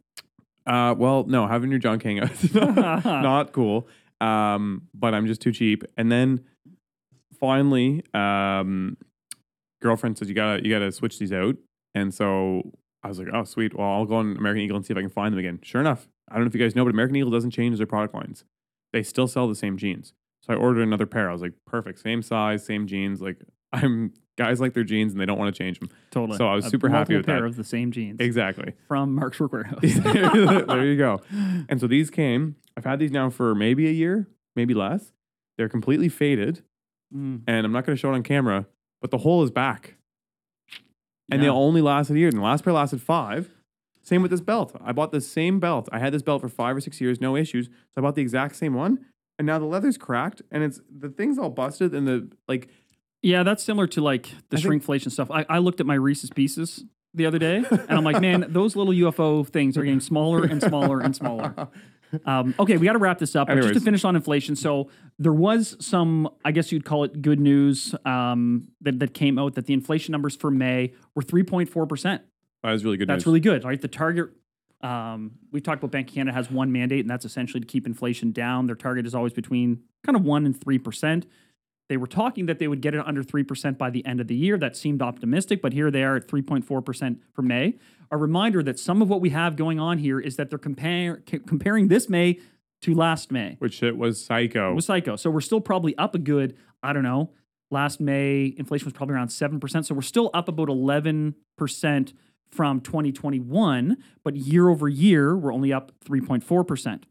uh, 0.66 0.94
well, 0.96 1.24
no, 1.24 1.46
having 1.46 1.70
your 1.70 1.78
junk 1.78 2.02
hang 2.02 2.20
out 2.20 2.30
is 2.32 2.54
not, 2.54 3.04
not 3.04 3.52
cool. 3.52 3.88
Um, 4.20 4.82
but 4.94 5.14
I'm 5.14 5.26
just 5.26 5.40
too 5.40 5.52
cheap. 5.52 5.84
And 5.96 6.10
then 6.10 6.44
finally, 7.38 8.04
um, 8.14 8.96
girlfriend 9.82 10.18
says 10.18 10.28
you 10.28 10.34
gotta 10.34 10.62
you 10.64 10.70
gotta 10.70 10.92
switch 10.92 11.18
these 11.18 11.32
out. 11.32 11.56
And 11.94 12.12
so 12.14 12.72
I 13.02 13.08
was 13.08 13.18
like, 13.18 13.28
oh 13.32 13.44
sweet. 13.44 13.76
Well, 13.76 13.88
I'll 13.88 14.06
go 14.06 14.16
on 14.16 14.36
American 14.36 14.62
Eagle 14.62 14.76
and 14.76 14.86
see 14.86 14.92
if 14.92 14.98
I 14.98 15.00
can 15.02 15.10
find 15.10 15.32
them 15.32 15.38
again. 15.38 15.58
Sure 15.62 15.80
enough, 15.80 16.08
I 16.30 16.34
don't 16.34 16.44
know 16.44 16.48
if 16.48 16.54
you 16.54 16.60
guys 16.60 16.74
know, 16.74 16.84
but 16.84 16.90
American 16.94 17.16
Eagle 17.16 17.30
doesn't 17.30 17.50
change 17.50 17.76
their 17.78 17.86
product 17.86 18.14
lines. 18.14 18.44
They 18.92 19.02
still 19.02 19.26
sell 19.28 19.48
the 19.48 19.54
same 19.54 19.76
jeans. 19.76 20.14
So 20.42 20.52
I 20.52 20.56
ordered 20.56 20.82
another 20.82 21.06
pair. 21.06 21.28
I 21.28 21.32
was 21.32 21.42
like, 21.42 21.52
perfect, 21.66 22.00
same 22.00 22.22
size, 22.22 22.64
same 22.64 22.86
jeans. 22.86 23.20
Like 23.20 23.38
I'm 23.72 24.12
guys 24.36 24.60
like 24.60 24.74
their 24.74 24.84
jeans 24.84 25.12
and 25.12 25.20
they 25.20 25.26
don't 25.26 25.38
want 25.38 25.54
to 25.54 25.58
change 25.62 25.78
them. 25.80 25.88
Totally. 26.10 26.36
So 26.38 26.46
I 26.48 26.54
was 26.54 26.66
A 26.66 26.70
super 26.70 26.88
happy 26.88 27.16
with 27.16 27.26
pair 27.26 27.40
that. 27.42 27.46
of 27.46 27.56
the 27.56 27.62
same 27.64 27.90
jeans 27.92 28.20
Exactly. 28.20 28.74
from 28.88 29.14
Mark's 29.14 29.38
Work 29.40 29.52
Wearhouse. 29.52 30.66
there 30.66 30.84
you 30.84 30.96
go. 30.96 31.20
And 31.68 31.80
so 31.80 31.86
these 31.86 32.10
came. 32.10 32.56
I've 32.76 32.84
had 32.84 32.98
these 32.98 33.12
now 33.12 33.30
for 33.30 33.54
maybe 33.54 33.86
a 33.88 33.92
year, 33.92 34.26
maybe 34.56 34.74
less. 34.74 35.12
They're 35.56 35.68
completely 35.68 36.08
faded, 36.08 36.62
Mm, 37.14 37.42
and 37.46 37.64
I'm 37.64 37.70
not 37.70 37.86
going 37.86 37.94
to 37.96 38.00
show 38.00 38.10
it 38.10 38.14
on 38.16 38.24
camera, 38.24 38.66
but 39.00 39.12
the 39.12 39.18
hole 39.18 39.44
is 39.44 39.50
back. 39.52 39.94
And 41.30 41.40
they 41.40 41.48
only 41.48 41.80
lasted 41.80 42.16
a 42.16 42.18
year. 42.18 42.28
And 42.28 42.36
the 42.38 42.42
last 42.42 42.64
pair 42.64 42.72
lasted 42.72 43.00
five. 43.00 43.53
Same 44.04 44.22
with 44.22 44.30
this 44.30 44.40
belt. 44.42 44.76
I 44.84 44.92
bought 44.92 45.12
the 45.12 45.20
same 45.20 45.58
belt. 45.58 45.88
I 45.90 45.98
had 45.98 46.12
this 46.12 46.22
belt 46.22 46.42
for 46.42 46.48
five 46.48 46.76
or 46.76 46.80
six 46.80 47.00
years, 47.00 47.20
no 47.20 47.36
issues. 47.36 47.66
So 47.66 47.72
I 47.96 48.00
bought 48.02 48.14
the 48.14 48.22
exact 48.22 48.54
same 48.54 48.74
one, 48.74 49.06
and 49.38 49.46
now 49.46 49.58
the 49.58 49.64
leather's 49.64 49.96
cracked, 49.96 50.42
and 50.50 50.62
it's 50.62 50.80
the 50.94 51.08
thing's 51.08 51.38
all 51.38 51.50
busted, 51.50 51.94
and 51.94 52.06
the 52.06 52.30
like. 52.46 52.68
Yeah, 53.22 53.42
that's 53.42 53.64
similar 53.64 53.86
to 53.88 54.02
like 54.02 54.26
the 54.50 54.58
I 54.58 54.60
think- 54.60 54.82
shrinkflation 54.82 55.10
stuff. 55.10 55.30
I, 55.30 55.46
I 55.48 55.58
looked 55.58 55.80
at 55.80 55.86
my 55.86 55.94
Reese's 55.94 56.28
Pieces 56.30 56.84
the 57.14 57.24
other 57.24 57.38
day, 57.38 57.56
and 57.70 57.90
I'm 57.92 58.04
like, 58.04 58.20
man, 58.20 58.44
those 58.48 58.76
little 58.76 58.92
UFO 58.92 59.48
things 59.48 59.78
are 59.78 59.82
getting 59.82 60.00
smaller 60.00 60.44
and 60.44 60.62
smaller 60.62 61.00
and 61.00 61.16
smaller. 61.16 61.68
Um, 62.26 62.54
okay, 62.60 62.76
we 62.76 62.86
got 62.86 62.92
to 62.92 63.00
wrap 63.00 63.18
this 63.18 63.34
up. 63.34 63.48
But 63.48 63.60
just 63.60 63.74
to 63.74 63.80
finish 63.80 64.04
on 64.04 64.14
inflation, 64.14 64.54
so 64.54 64.88
there 65.18 65.32
was 65.32 65.76
some, 65.84 66.28
I 66.44 66.52
guess 66.52 66.70
you'd 66.70 66.84
call 66.84 67.02
it 67.02 67.22
good 67.22 67.40
news 67.40 67.92
um, 68.04 68.68
that, 68.82 69.00
that 69.00 69.14
came 69.14 69.36
out 69.36 69.54
that 69.54 69.66
the 69.66 69.74
inflation 69.74 70.12
numbers 70.12 70.36
for 70.36 70.48
May 70.50 70.92
were 71.16 71.22
3.4 71.22 71.88
percent. 71.88 72.22
That 72.64 72.72
was 72.72 72.84
really 72.84 72.96
good 72.96 73.08
That's 73.08 73.20
news. 73.20 73.26
really 73.26 73.40
good, 73.40 73.62
right? 73.64 73.80
The 73.80 73.88
target. 73.88 74.30
Um, 74.80 75.32
we 75.52 75.60
talked 75.60 75.82
about 75.82 75.92
Bank 75.92 76.08
of 76.08 76.14
Canada 76.14 76.34
has 76.34 76.50
one 76.50 76.72
mandate, 76.72 77.00
and 77.00 77.10
that's 77.10 77.26
essentially 77.26 77.60
to 77.60 77.66
keep 77.66 77.86
inflation 77.86 78.32
down. 78.32 78.66
Their 78.66 78.74
target 78.76 79.06
is 79.06 79.14
always 79.14 79.32
between 79.34 79.82
kind 80.04 80.16
of 80.16 80.24
one 80.24 80.46
and 80.46 80.58
three 80.58 80.78
percent. 80.78 81.26
They 81.90 81.98
were 81.98 82.06
talking 82.06 82.46
that 82.46 82.58
they 82.58 82.66
would 82.66 82.80
get 82.80 82.94
it 82.94 83.06
under 83.06 83.22
three 83.22 83.44
percent 83.44 83.76
by 83.76 83.90
the 83.90 84.04
end 84.06 84.18
of 84.18 84.28
the 84.28 84.34
year. 84.34 84.56
That 84.56 84.76
seemed 84.78 85.02
optimistic, 85.02 85.60
but 85.60 85.74
here 85.74 85.90
they 85.90 86.02
are 86.02 86.16
at 86.16 86.26
three 86.26 86.40
point 86.40 86.64
four 86.64 86.80
percent 86.80 87.20
for 87.34 87.42
May. 87.42 87.74
A 88.10 88.16
reminder 88.16 88.62
that 88.62 88.78
some 88.78 89.02
of 89.02 89.10
what 89.10 89.20
we 89.20 89.28
have 89.30 89.56
going 89.56 89.78
on 89.78 89.98
here 89.98 90.18
is 90.18 90.36
that 90.36 90.48
they're 90.48 90.58
compare, 90.58 91.22
c- 91.28 91.40
comparing 91.40 91.88
this 91.88 92.08
May 92.08 92.40
to 92.80 92.94
last 92.94 93.30
May. 93.30 93.56
Which 93.58 93.82
it 93.82 93.98
was 93.98 94.24
psycho. 94.24 94.72
It 94.72 94.74
was 94.74 94.86
psycho. 94.86 95.16
So 95.16 95.30
we're 95.30 95.40
still 95.42 95.60
probably 95.60 95.96
up 95.98 96.14
a 96.14 96.18
good, 96.18 96.56
I 96.82 96.94
don't 96.94 97.02
know, 97.02 97.30
last 97.70 98.00
May, 98.00 98.54
inflation 98.56 98.86
was 98.86 98.92
probably 98.92 99.14
around 99.14 99.28
7%. 99.28 99.84
So 99.84 99.94
we're 99.94 100.02
still 100.02 100.30
up 100.32 100.48
about 100.48 100.68
11% 100.68 101.34
from 102.54 102.80
2021, 102.80 103.96
but 104.22 104.36
year 104.36 104.68
over 104.68 104.88
year, 104.88 105.36
we're 105.36 105.52
only 105.52 105.72
up 105.72 105.92
3.4%. 106.04 107.02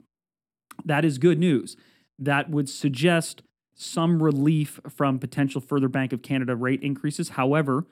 That 0.86 1.04
is 1.04 1.18
good 1.18 1.38
news. 1.38 1.76
That 2.18 2.50
would 2.50 2.70
suggest 2.70 3.44
some 3.76 4.22
relief 4.22 4.80
from 4.89 5.20
potential 5.20 5.60
further 5.60 5.89
Bank 5.89 6.14
of 6.14 6.22
Canada 6.22 6.56
rate 6.56 6.82
increases. 6.82 7.30
However, 7.30 7.86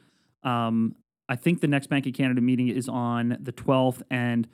um, 0.44 0.96
I 1.28 1.36
think 1.36 1.62
the 1.62 1.68
next 1.68 1.88
Bank 1.88 2.06
of 2.06 2.14
Canada 2.14 2.42
meeting 2.42 2.68
is 2.68 2.88
on 2.88 3.38
the 3.42 3.52
12th, 3.52 4.02
and 4.10 4.48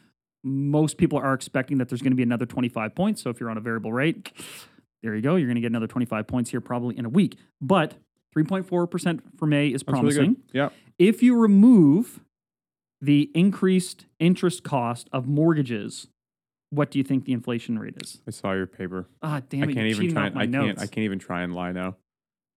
most 0.43 0.97
people 0.97 1.19
are 1.19 1.33
expecting 1.33 1.77
that 1.77 1.89
there's 1.89 2.01
going 2.01 2.11
to 2.11 2.17
be 2.17 2.23
another 2.23 2.45
25 2.45 2.95
points. 2.95 3.21
So 3.21 3.29
if 3.29 3.39
you're 3.39 3.49
on 3.49 3.57
a 3.57 3.61
variable 3.61 3.91
rate, 3.91 4.31
there 5.03 5.15
you 5.15 5.21
go. 5.21 5.35
You're 5.35 5.47
going 5.47 5.55
to 5.55 5.61
get 5.61 5.71
another 5.71 5.87
25 5.87 6.27
points 6.27 6.49
here 6.49 6.61
probably 6.61 6.97
in 6.97 7.05
a 7.05 7.09
week. 7.09 7.37
But 7.61 7.95
3.4% 8.35 9.21
for 9.37 9.45
May 9.45 9.67
is 9.67 9.83
That's 9.83 10.01
really 10.01 10.15
promising. 10.15 10.37
Yeah. 10.53 10.69
If 10.97 11.21
you 11.21 11.35
remove 11.35 12.21
the 13.01 13.29
increased 13.33 14.05
interest 14.19 14.63
cost 14.63 15.09
of 15.11 15.27
mortgages, 15.27 16.07
what 16.69 16.91
do 16.91 16.97
you 16.97 17.03
think 17.03 17.25
the 17.25 17.33
inflation 17.33 17.79
rate 17.79 17.95
is? 18.01 18.21
I 18.27 18.31
saw 18.31 18.53
your 18.53 18.67
paper. 18.67 19.07
Ah, 19.21 19.41
damn 19.47 19.63
I 19.63 19.73
can't 19.73 19.87
even 19.87 20.13
try. 20.13 20.27
And, 20.27 20.39
I 20.39 20.45
notes. 20.45 20.65
can't. 20.65 20.79
I 20.79 20.87
can't 20.87 21.05
even 21.05 21.19
try 21.19 21.43
and 21.43 21.53
lie 21.53 21.71
now. 21.71 21.95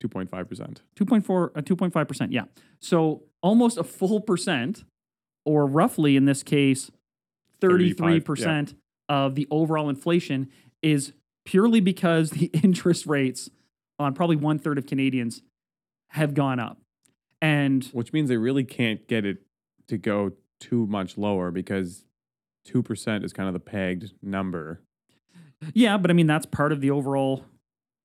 Two 0.01 0.09
point 0.09 0.30
five 0.30 0.49
percent. 0.49 0.82
2.4 0.97 1.51
uh, 1.57 1.61
2.5%. 1.61 2.28
Yeah. 2.30 2.45
So 2.80 3.24
almost 3.43 3.76
a 3.76 3.84
full 3.84 4.20
percent 4.20 4.84
or 5.45 5.66
roughly 5.66 6.16
in 6.16 6.24
this 6.24 6.43
case 6.43 6.91
33% 7.61 8.74
of 9.09 9.34
the 9.34 9.47
overall 9.51 9.88
inflation 9.88 10.49
is 10.82 11.12
purely 11.45 11.80
because 11.80 12.30
the 12.30 12.47
interest 12.62 13.07
rates 13.07 13.51
on 13.99 14.14
probably 14.14 14.36
one 14.36 14.59
third 14.59 14.78
of 14.78 14.86
Canadians 14.86 15.43
have 16.09 16.34
gone 16.34 16.59
up. 16.59 16.78
And 17.43 17.84
Which 17.93 18.12
means 18.12 18.28
they 18.28 18.36
really 18.36 18.64
can't 18.64 19.07
get 19.07 19.24
it 19.24 19.38
to 19.91 19.99
go 19.99 20.32
too 20.59 20.86
much 20.86 21.16
lower 21.16 21.51
because 21.51 22.05
two 22.64 22.82
percent 22.82 23.24
is 23.24 23.32
kind 23.32 23.49
of 23.49 23.53
the 23.53 23.61
pegged 23.61 24.12
number. 24.22 24.80
yeah, 25.74 25.97
but 25.97 26.11
I 26.11 26.14
mean 26.14 26.26
that's 26.26 26.47
part 26.47 26.72
of 26.72 26.80
the 26.80 26.91
overall 26.91 27.45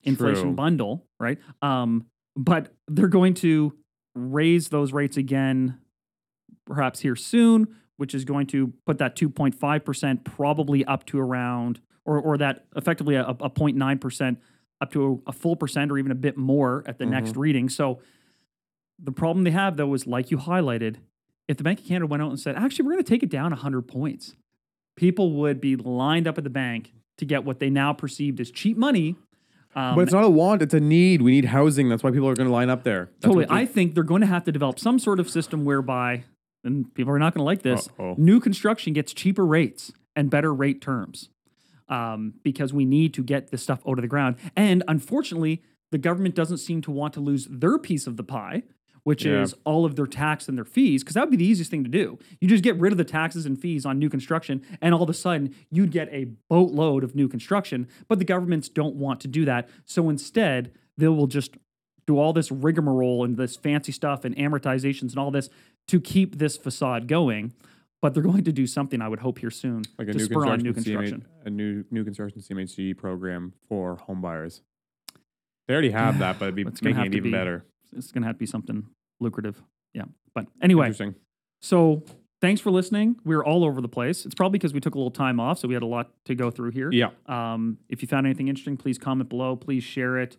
inflation 0.03 0.43
True. 0.43 0.53
bundle, 0.53 1.05
right? 1.19 1.39
Um, 1.61 2.05
but 2.35 2.73
they're 2.87 3.07
going 3.07 3.33
to 3.35 3.73
raise 4.13 4.69
those 4.69 4.93
rates 4.93 5.17
again, 5.17 5.79
perhaps 6.65 6.99
here 6.99 7.15
soon, 7.15 7.75
which 7.97 8.13
is 8.13 8.25
going 8.25 8.47
to 8.47 8.73
put 8.85 8.97
that 8.99 9.15
2.5% 9.15 10.23
probably 10.23 10.85
up 10.85 11.05
to 11.07 11.19
around, 11.19 11.79
or, 12.05 12.19
or 12.19 12.37
that 12.37 12.65
effectively 12.75 13.15
a, 13.15 13.25
a 13.25 13.49
0.9% 13.49 14.37
up 14.81 14.91
to 14.91 15.21
a, 15.25 15.29
a 15.29 15.33
full 15.33 15.55
percent 15.55 15.91
or 15.91 15.97
even 15.97 16.11
a 16.11 16.15
bit 16.15 16.37
more 16.37 16.83
at 16.85 16.97
the 16.97 17.05
next 17.05 17.35
reading. 17.35 17.69
So 17.69 17.99
the 18.99 19.11
problem 19.11 19.43
they 19.43 19.51
have, 19.51 19.77
though, 19.77 19.93
is 19.93 20.05
like 20.05 20.31
you 20.31 20.37
highlighted, 20.37 20.97
if 21.47 21.57
the 21.57 21.63
Bank 21.63 21.79
of 21.79 21.85
Canada 21.85 22.07
went 22.07 22.23
out 22.23 22.29
and 22.29 22.39
said, 22.39 22.55
actually, 22.55 22.85
we're 22.85 22.93
going 22.93 23.03
to 23.03 23.09
take 23.09 23.23
it 23.23 23.29
down 23.29 23.51
100 23.51 23.83
points, 23.83 24.35
people 24.95 25.33
would 25.33 25.61
be 25.61 25.75
lined 25.75 26.27
up 26.27 26.37
at 26.37 26.43
the 26.43 26.49
bank 26.49 26.93
to 27.17 27.25
get 27.25 27.43
what 27.43 27.59
they 27.59 27.69
now 27.69 27.93
perceived 27.93 28.39
as 28.39 28.51
cheap 28.51 28.77
money. 28.77 29.15
Um, 29.75 29.95
but 29.95 30.01
it's 30.01 30.13
not 30.13 30.23
a 30.23 30.29
want; 30.29 30.61
it's 30.61 30.73
a 30.73 30.79
need. 30.79 31.21
We 31.21 31.31
need 31.31 31.45
housing. 31.45 31.89
That's 31.89 32.01
why 32.01 32.11
people 32.11 32.29
are 32.29 32.33
going 32.33 32.47
to 32.47 32.53
line 32.53 32.69
up 32.69 32.83
there. 32.83 33.09
That's 33.19 33.33
Totally. 33.33 33.47
I 33.49 33.65
think 33.65 33.93
they're 33.93 34.05
going 34.05 34.21
to 34.21 34.27
have 34.27 34.45
to 34.45 34.51
develop 34.53 34.79
some 34.79 34.99
sort 34.99 35.19
of 35.19 35.29
system 35.29 35.65
whereby, 35.65 36.23
and 36.63 36.93
people 36.93 37.11
are 37.11 37.19
not 37.19 37.33
going 37.33 37.41
to 37.41 37.45
like 37.45 37.61
this, 37.61 37.89
Uh-oh. 37.99 38.15
new 38.17 38.39
construction 38.39 38.93
gets 38.93 39.13
cheaper 39.13 39.45
rates 39.45 39.91
and 40.15 40.29
better 40.29 40.53
rate 40.53 40.79
terms 40.79 41.27
um, 41.89 42.35
because 42.41 42.73
we 42.73 42.85
need 42.85 43.13
to 43.15 43.23
get 43.23 43.51
this 43.51 43.63
stuff 43.63 43.81
out 43.87 43.97
of 43.97 44.01
the 44.01 44.07
ground. 44.07 44.37
And 44.55 44.81
unfortunately, 44.87 45.61
the 45.91 45.97
government 45.97 46.35
doesn't 46.35 46.57
seem 46.57 46.81
to 46.83 46.91
want 46.91 47.13
to 47.15 47.19
lose 47.19 47.47
their 47.49 47.77
piece 47.77 48.07
of 48.07 48.15
the 48.17 48.23
pie, 48.23 48.63
which 49.05 49.23
Yeah. 49.23 49.41
is 49.43 49.55
all 49.63 49.85
of 49.85 49.95
their 49.95 50.05
tax 50.07 50.49
and 50.49 50.57
their 50.57 50.65
fees, 50.65 51.03
because 51.03 51.13
that 51.13 51.21
would 51.21 51.31
be 51.31 51.37
the 51.37 51.45
easiest 51.45 51.71
thing 51.71 51.83
to 51.83 51.89
do. 51.89 52.19
You 52.41 52.47
just 52.47 52.63
get 52.63 52.75
rid 52.77 52.91
of 52.91 52.97
the 52.97 53.03
taxes 53.05 53.45
and 53.45 53.57
fees 53.59 53.85
on 53.85 53.97
new 53.97 54.09
construction, 54.09 54.61
and 54.81 54.93
all 54.93 55.03
of 55.03 55.09
a 55.09 55.13
sudden 55.13 55.55
you'd 55.71 55.91
get 55.91 56.09
a 56.11 56.25
boatload 56.49 57.03
of 57.03 57.15
new 57.15 57.27
construction. 57.29 57.87
But 58.09 58.19
the 58.19 58.25
governments 58.25 58.67
don't 58.67 58.95
want 58.95 59.21
to 59.21 59.27
do 59.27 59.45
that. 59.45 59.69
So 59.85 60.09
instead, 60.09 60.71
they 60.97 61.07
will 61.07 61.27
just 61.27 61.55
do 62.07 62.17
all 62.19 62.33
this 62.33 62.51
rigmarole 62.51 63.23
and 63.23 63.37
this 63.37 63.55
fancy 63.55 63.91
stuff 63.91 64.25
and 64.25 64.35
amortizations 64.35 65.09
and 65.11 65.17
all 65.17 65.31
this 65.31 65.49
to 65.87 65.99
keep 66.01 66.37
this 66.37 66.57
facade 66.57 67.07
going. 67.07 67.53
but 68.01 68.13
they're 68.13 68.21
going 68.21 68.43
to 68.43 68.51
do 68.51 68.67
something. 68.67 69.01
I 69.01 69.07
would 69.07 69.19
hope 69.19 69.39
here 69.39 69.49
soon 69.49 69.81
like 69.97 70.07
a 70.09 70.11
to 70.11 70.17
new 70.19 70.25
spur 70.25 70.45
on 70.45 70.61
construction, 70.61 70.63
new 70.63 70.73
CMH 70.73 71.09
construction. 71.09 71.25
a 71.45 71.49
new 71.49 71.85
new 71.89 72.03
construction 72.03 72.39
CMHC 72.41 72.93
program 72.95 73.53
for 73.67 73.97
homebuyers. 74.07 74.61
They 75.67 75.73
already 75.73 75.89
have 75.89 76.19
that, 76.19 76.37
but 76.37 76.45
it'd 76.45 76.55
be 76.55 76.65
making 76.65 77.01
it 77.01 77.05
even 77.15 77.23
be- 77.23 77.31
better. 77.31 77.65
It's 77.95 78.11
going 78.11 78.21
to 78.21 78.27
have 78.27 78.35
to 78.35 78.39
be 78.39 78.45
something 78.45 78.85
lucrative. 79.19 79.61
Yeah, 79.93 80.03
but 80.33 80.47
anyway, 80.61 80.87
Interesting. 80.87 81.15
so 81.61 82.03
thanks 82.41 82.59
for 82.61 82.69
listening. 82.71 83.15
We 83.23 83.35
were 83.35 83.45
all 83.45 83.63
over 83.63 83.81
the 83.81 83.87
place. 83.87 84.25
It's 84.25 84.35
probably 84.35 84.59
because 84.59 84.73
we 84.73 84.79
took 84.79 84.95
a 84.95 84.97
little 84.97 85.11
time 85.11 85.39
off, 85.39 85.59
so 85.59 85.67
we 85.67 85.73
had 85.73 85.83
a 85.83 85.87
lot 85.87 86.11
to 86.25 86.35
go 86.35 86.51
through 86.51 86.71
here. 86.71 86.91
Yeah. 86.91 87.09
Um, 87.27 87.77
if 87.89 88.01
you 88.01 88.07
found 88.07 88.25
anything 88.27 88.47
interesting, 88.47 88.77
please 88.77 88.97
comment 88.97 89.29
below. 89.29 89.55
Please 89.55 89.83
share 89.83 90.17
it. 90.17 90.37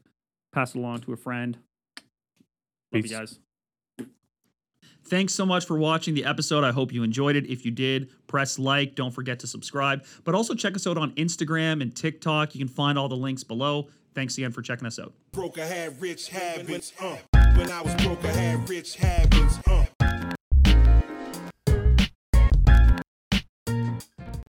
Pass 0.52 0.74
it 0.74 0.78
along 0.78 1.00
to 1.00 1.12
a 1.12 1.16
friend. 1.16 1.58
Love 2.92 3.02
Peace. 3.02 3.10
you 3.10 3.16
guys. 3.18 3.38
Thanks 5.08 5.32
so 5.34 5.46
much 5.46 5.66
for 5.66 5.78
watching 5.78 6.14
the 6.14 6.24
episode. 6.24 6.64
I 6.64 6.72
hope 6.72 6.92
you 6.92 7.04
enjoyed 7.04 7.36
it. 7.36 7.46
If 7.46 7.64
you 7.64 7.70
did, 7.70 8.10
press 8.26 8.58
like. 8.58 8.96
Don't 8.96 9.12
forget 9.12 9.38
to 9.40 9.46
subscribe. 9.46 10.04
But 10.24 10.34
also 10.34 10.52
check 10.54 10.74
us 10.74 10.84
out 10.86 10.98
on 10.98 11.12
Instagram 11.12 11.80
and 11.80 11.94
TikTok. 11.94 12.54
You 12.54 12.58
can 12.58 12.68
find 12.68 12.98
all 12.98 13.08
the 13.08 13.16
links 13.16 13.44
below. 13.44 13.88
Thanks 14.14 14.36
again 14.36 14.50
for 14.50 14.62
checking 14.62 14.86
us 14.86 14.98
out. 14.98 15.12
Broke, 15.32 15.58
I 15.58 15.64
had 15.66 16.00
rich 16.00 16.28
habits. 16.30 16.92
Uh. 17.00 17.16
When 17.56 17.70
I 17.70 17.80
was 17.80 17.94
broke, 17.94 18.22
I 18.22 18.32
had 18.32 18.68
rich 18.68 18.96
habits. 18.96 19.58
Uh. 19.66 20.05